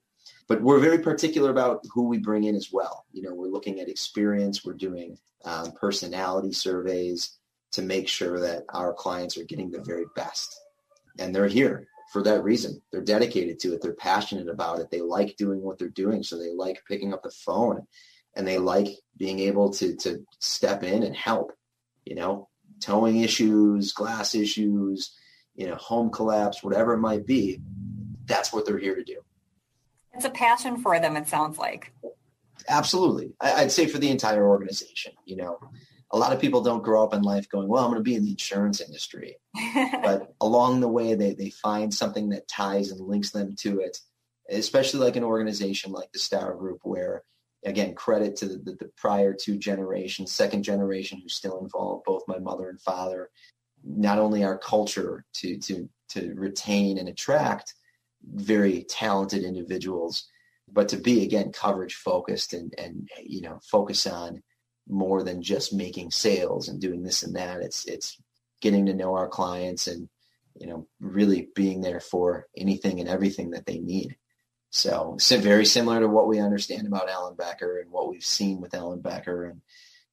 but 0.52 0.62
we're 0.62 0.80
very 0.80 1.00
particular 1.00 1.50
about 1.50 1.86
who 1.94 2.10
we 2.10 2.18
bring 2.18 2.44
in 2.44 2.56
as 2.56 2.74
well. 2.74 3.06
You 3.14 3.22
know, 3.22 3.34
we're 3.34 3.48
looking 3.48 3.80
at 3.80 3.88
experience. 3.88 4.66
We're 4.66 4.74
doing 4.74 5.18
um, 5.46 5.72
personality 5.72 6.52
surveys 6.52 7.38
to 7.72 7.82
make 7.82 8.10
sure 8.10 8.38
that 8.42 8.66
our 8.74 8.94
clients 8.94 9.38
are 9.38 9.46
getting 9.46 9.72
the 9.72 9.80
very 9.80 10.04
best. 10.14 10.60
And 11.20 11.34
they're 11.34 11.48
here 11.48 11.88
for 12.12 12.22
that 12.24 12.44
reason. 12.44 12.82
They're 12.92 13.00
dedicated 13.00 13.60
to 13.60 13.74
it. 13.74 13.82
They're 13.82 13.94
passionate 13.94 14.50
about 14.50 14.80
it. 14.80 14.92
They 14.92 15.00
like 15.00 15.38
doing 15.38 15.62
what 15.62 15.80
they're 15.80 15.88
doing. 15.88 16.22
So 16.22 16.38
they 16.38 16.52
like 16.52 16.84
picking 16.86 17.14
up 17.14 17.24
the 17.24 17.32
phone 17.32 17.88
and 18.36 18.46
they 18.46 18.58
like 18.58 18.90
being 19.16 19.40
able 19.40 19.70
to, 19.76 19.96
to 19.98 20.26
step 20.40 20.84
in 20.84 21.04
and 21.04 21.16
help, 21.16 21.54
you 22.12 22.16
know, 22.16 22.49
towing 22.82 23.22
issues, 23.22 23.93
glass 23.93 24.36
issues, 24.36 25.16
you 25.55 25.66
know, 25.66 25.76
home 25.76 26.09
collapse, 26.09 26.62
whatever 26.62 26.93
it 26.93 26.99
might 26.99 27.26
be. 27.26 27.62
That's 28.26 28.51
what 28.51 28.66
they're 28.66 28.78
here 28.78 28.95
to 28.95 29.03
do. 29.05 29.22
It's 30.14 30.26
a 30.26 30.30
passion 30.30 30.82
for 30.82 30.99
them, 30.99 31.16
it 31.16 31.30
sounds 31.30 31.57
like. 31.57 31.93
Absolutely. 32.68 33.32
I'd 33.39 33.72
say 33.72 33.88
for 33.88 33.97
the 33.97 34.09
entire 34.09 34.45
organization, 34.45 35.14
you 35.24 35.38
know, 35.38 35.57
a 36.12 36.18
lot 36.18 36.34
of 36.34 36.41
people 36.41 36.59
don't 36.59 36.84
grow 36.84 37.01
up 37.01 37.14
in 37.14 37.22
life 37.22 37.47
going, 37.47 37.70
well, 37.70 37.86
I'm 37.86 37.91
going 37.91 37.99
to 37.99 38.03
be 38.03 38.16
in 38.16 38.26
the 38.26 38.32
insurance 38.32 38.82
industry. 38.82 39.38
but 40.03 40.34
along 40.41 40.82
the 40.82 40.89
way, 40.89 41.16
they, 41.16 41.34
they 41.34 41.49
find 41.49 41.93
something 41.93 42.28
that 42.32 42.49
ties 42.49 42.91
and 42.91 42.99
links 42.99 43.32
them 43.32 43.55
to 43.59 43.80
it, 43.80 43.99
especially 44.49 44.99
like 44.99 45.16
an 45.16 45.24
organization 45.24 45.93
like 45.93 46.12
the 46.12 46.20
Starr 46.20 46.55
Group, 46.55 46.80
where, 46.84 47.24
again, 47.66 47.93
credit 47.93 48.36
to 48.38 48.47
the, 48.47 48.57
the, 48.57 48.72
the 48.74 48.91
prior 48.97 49.34
two 49.34 49.57
generations, 49.57 50.32
second 50.32 50.64
generation 50.64 51.20
who's 51.22 51.36
still 51.36 51.59
involved, 51.59 52.05
both 52.05 52.24
my 52.28 52.39
mother 52.39 52.70
and 52.70 52.82
father, 52.82 53.30
not 53.84 54.20
only 54.20 54.43
our 54.43 54.57
culture 54.57 55.26
to, 55.34 55.57
to, 55.57 55.89
to 56.09 56.34
retain 56.36 56.97
and 56.97 57.09
attract, 57.09 57.74
very 58.24 58.84
talented 58.84 59.43
individuals, 59.43 60.28
but 60.72 60.89
to 60.89 60.97
be 60.97 61.24
again 61.24 61.51
coverage 61.51 61.95
focused 61.95 62.53
and 62.53 62.74
and 62.78 63.09
you 63.24 63.41
know 63.41 63.59
focus 63.70 64.07
on 64.07 64.41
more 64.88 65.24
than 65.24 65.41
just 65.41 65.74
making 65.74 66.12
sales 66.12 66.68
and 66.68 66.80
doing 66.80 67.03
this 67.03 67.24
and 67.24 67.36
that. 67.36 67.62
It's 67.62 67.86
it's 67.86 68.18
getting 68.62 68.86
to 68.86 68.93
know 68.93 69.16
our 69.16 69.28
clients 69.28 69.88
and 69.88 70.07
you 70.55 70.68
know 70.68 70.88
really 70.99 71.49
being 71.55 71.82
there 71.82 71.99
for 71.99 72.47
anything 72.55 72.99
and 72.99 73.09
everything 73.09 73.51
that 73.51 73.66
they 73.66 73.80
need. 73.80 74.18
So, 74.72 75.17
so 75.19 75.38
very 75.38 75.65
similar 75.65 75.99
to 75.99 76.07
what 76.07 76.28
we 76.28 76.39
understand 76.39 76.88
about 76.88 77.09
Ellenbecker 77.09 77.82
and 77.82 77.91
what 77.91 78.09
we've 78.09 78.24
seen 78.24 78.61
with 78.61 78.72
Ellenbecker. 78.72 79.49
and 79.49 79.61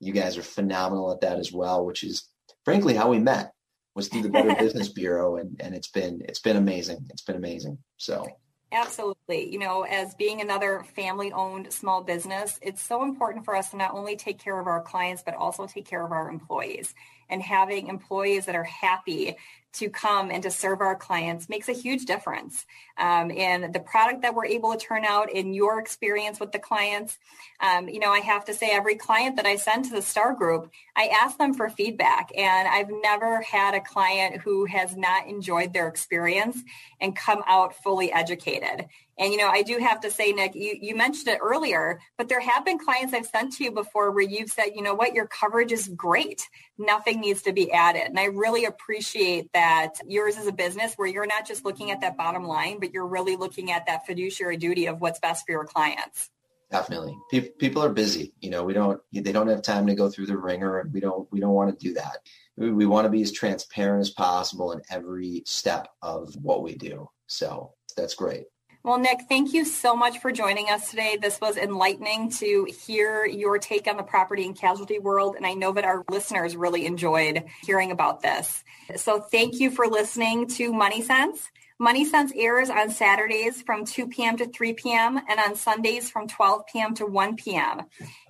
you 0.01 0.13
guys 0.13 0.37
are 0.37 0.43
phenomenal 0.43 1.13
at 1.13 1.21
that 1.23 1.39
as 1.39 1.53
well, 1.53 1.85
which 1.85 2.05
is 2.05 2.29
frankly 2.65 2.95
how 2.95 3.09
we 3.09 3.19
met 3.19 3.53
was 3.95 4.09
through 4.09 4.23
the 4.23 4.29
Better 4.29 4.55
Business 4.59 4.89
Bureau, 4.89 5.37
and 5.37 5.61
and 5.61 5.75
it's 5.75 5.89
been 5.89 6.23
it's 6.29 6.39
been 6.41 6.57
amazing. 6.57 7.07
It's 7.11 7.23
been 7.23 7.37
amazing. 7.37 7.79
So 7.97 8.27
Absolutely. 8.71 9.51
You 9.51 9.59
know, 9.59 9.83
as 9.83 10.15
being 10.15 10.43
another 10.43 10.85
family 10.95 11.33
owned 11.33 11.73
small 11.73 12.03
business, 12.03 12.59
it's 12.61 12.83
so 12.83 13.03
important 13.03 13.47
for 13.47 13.57
us 13.57 13.71
to 13.71 13.79
not 13.79 13.95
only 13.95 14.15
take 14.15 14.39
care 14.39 14.61
of 14.61 14.67
our 14.67 14.83
clients, 14.83 15.23
but 15.25 15.35
also 15.35 15.67
take 15.67 15.87
care 15.87 16.05
of 16.05 16.13
our 16.13 16.31
employees. 16.31 16.95
And 17.29 17.43
having 17.43 17.89
employees 17.89 18.47
that 18.47 18.55
are 18.55 18.65
happy 18.65 19.37
to 19.75 19.91
come 19.91 20.31
and 20.31 20.43
to 20.43 20.51
serve 20.51 20.81
our 20.81 20.97
clients 20.97 21.49
makes 21.49 21.69
a 21.69 21.73
huge 21.73 22.07
difference. 22.07 22.65
Um, 22.97 23.31
and 23.31 23.73
the 23.73 23.81
product 23.81 24.23
that 24.23 24.35
we're 24.35 24.47
able 24.47 24.73
to 24.73 24.79
turn 24.79 25.05
out 25.05 25.31
in 25.31 25.53
your 25.53 25.79
experience 25.79 26.41
with 26.41 26.53
the 26.53 26.59
clients, 26.59 27.19
um, 27.61 27.89
you 27.89 28.01
know, 28.01 28.11
I 28.11 28.21
have 28.21 28.47
to 28.47 28.55
say 28.55 28.71
every 28.71 28.97
client 28.97 29.37
that 29.37 29.47
I 29.47 29.57
send 29.57 29.85
to 29.85 29.91
the 29.91 30.03
Starr 30.03 30.35
Group, 30.35 30.71
I 30.97 31.09
ask 31.09 31.37
them 31.37 31.55
for 31.55 31.69
feedback. 31.69 32.31
And 32.37 32.67
I've 32.67 32.91
never 33.03 33.43
had 33.43 33.75
a 33.75 33.81
client 33.81 34.41
who 34.41 34.65
has 34.65 34.97
not 34.97 35.29
enjoyed 35.29 35.73
their 35.73 35.89
experience 35.89 36.59
and 37.01 37.15
come 37.15 37.43
out 37.47 37.77
fully 37.83 38.11
educated. 38.11 38.87
And, 39.19 39.33
you 39.33 39.39
know, 39.39 39.49
I 39.49 39.63
do 39.63 39.79
have 39.79 40.01
to 40.01 40.11
say, 40.11 40.33
Nick, 40.33 40.55
you, 40.55 40.79
you 40.81 40.95
mentioned 40.97 41.29
it 41.29 41.41
earlier, 41.43 42.01
but 42.17 42.29
there 42.29 42.41
have 42.41 42.65
been 42.65 42.79
clients 42.79 43.13
I've 43.13 43.27
sent 43.27 43.53
to 43.55 43.65
you 43.65 43.73
before 43.73 44.13
where 44.13 44.25
you've 44.25 44.51
said, 44.51 44.71
you 44.77 44.83
know 44.83 44.95
what, 44.95 45.13
your 45.13 45.27
coverage 45.27 45.73
is 45.73 45.89
great. 45.89 46.49
Nothing 46.79 47.21
needs 47.21 47.43
to 47.43 47.53
be 47.53 47.73
added. 47.73 48.03
And 48.03 48.19
I 48.19 48.27
really 48.27 48.65
appreciate 48.65 49.53
that 49.53 49.95
yours 50.07 50.37
is 50.37 50.47
a 50.47 50.53
business 50.53 50.95
where 50.95 51.09
you're 51.09 51.27
not 51.27 51.47
just 51.47 51.65
looking 51.65 51.91
at 51.91 52.01
that 52.03 52.17
bottom 52.17 52.45
line, 52.45 52.79
but 52.79 52.93
you're 52.93 53.07
really 53.07 53.35
looking 53.35 53.73
at 53.73 53.87
that 53.87 54.07
fiduciary 54.07 54.57
duty 54.57 54.87
of 54.87 55.01
what's 55.01 55.19
best 55.19 55.45
for 55.45 55.53
your 55.53 55.65
clients. 55.65 56.31
Definitely. 56.71 57.19
People 57.59 57.83
are 57.83 57.89
busy. 57.89 58.35
You 58.41 58.51
know, 58.51 58.63
we 58.63 58.75
don't, 58.75 59.01
they 59.13 59.33
don't 59.33 59.49
have 59.49 59.63
time 59.63 59.87
to 59.87 59.95
go 59.95 60.09
through 60.11 60.27
the 60.27 60.37
ringer 60.37 60.79
and 60.79 60.93
we 60.93 61.01
don't, 61.01 61.27
we 61.33 61.41
don't 61.41 61.55
want 61.55 61.77
to 61.77 61.87
do 61.89 61.95
that. 61.95 62.19
We 62.57 62.87
want 62.87 63.07
to 63.07 63.11
be 63.11 63.23
as 63.23 63.33
transparent 63.33 64.03
as 64.03 64.11
possible 64.11 64.73
in 64.73 64.83
every 64.91 65.43
step 65.47 65.89
of 66.03 66.35
what 66.37 66.63
we 66.63 66.75
do. 66.75 67.09
So 67.27 67.73
that's 67.97 68.15
great. 68.15 68.45
Well, 68.89 68.99
Nick, 68.99 69.27
thank 69.29 69.53
you 69.53 69.67
so 69.67 69.95
much 69.95 70.19
for 70.21 70.33
joining 70.33 70.71
us 70.71 70.89
today. 70.89 71.19
This 71.21 71.39
was 71.43 71.59
enlightening 71.59 72.31
to 72.39 72.67
hear 72.87 73.27
your 73.27 73.59
take 73.59 73.87
on 73.87 73.99
the 73.99 74.03
property 74.03 74.47
and 74.47 74.57
casualty 74.57 74.99
world. 74.99 75.37
And 75.37 75.45
I 75.45 75.53
know 75.53 75.75
that 75.75 75.85
our 75.85 76.07
listeners 76.11 76.57
really 76.57 76.87
enjoyed 76.87 77.45
hearing 77.67 77.91
about 77.91 78.23
this. 78.23 78.65
So 78.97 79.21
thank 79.21 79.61
you 79.61 79.71
for 79.71 79.89
listening 79.89 80.47
to 80.53 80.73
Money 80.73 81.03
Sense. 81.03 81.51
Money 81.79 82.07
Sense 82.07 82.33
airs 82.35 82.71
on 82.71 82.89
Saturdays 82.89 83.61
from 83.61 83.85
2 83.85 84.07
p.m. 84.07 84.39
to 84.39 84.47
3 84.47 84.73
p.m. 84.73 85.19
and 85.19 85.39
on 85.39 85.55
Sundays 85.55 86.09
from 86.09 86.27
12 86.27 86.63
p.m. 86.73 86.95
to 86.95 87.05
1 87.05 87.37
p.m. 87.37 87.83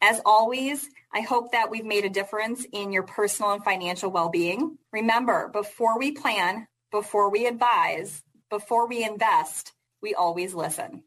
As 0.06 0.20
always, 0.26 0.89
I 1.14 1.22
hope 1.22 1.54
that 1.54 1.72
we've 1.72 1.86
made 1.86 2.04
a 2.04 2.10
difference 2.10 2.66
in 2.74 2.91
your 2.91 3.04
personal 3.04 3.51
and 3.54 3.64
financial 3.64 4.12
well-being. 4.12 4.78
Remember, 4.91 5.49
before 5.54 5.97
we 5.97 6.12
plan, 6.12 6.68
before 6.91 7.32
we 7.32 7.45
advise, 7.45 8.22
before 8.49 8.86
we 8.89 9.06
invest, 9.06 9.72
we 10.01 10.14
always 10.14 10.54
listen. 10.54 11.04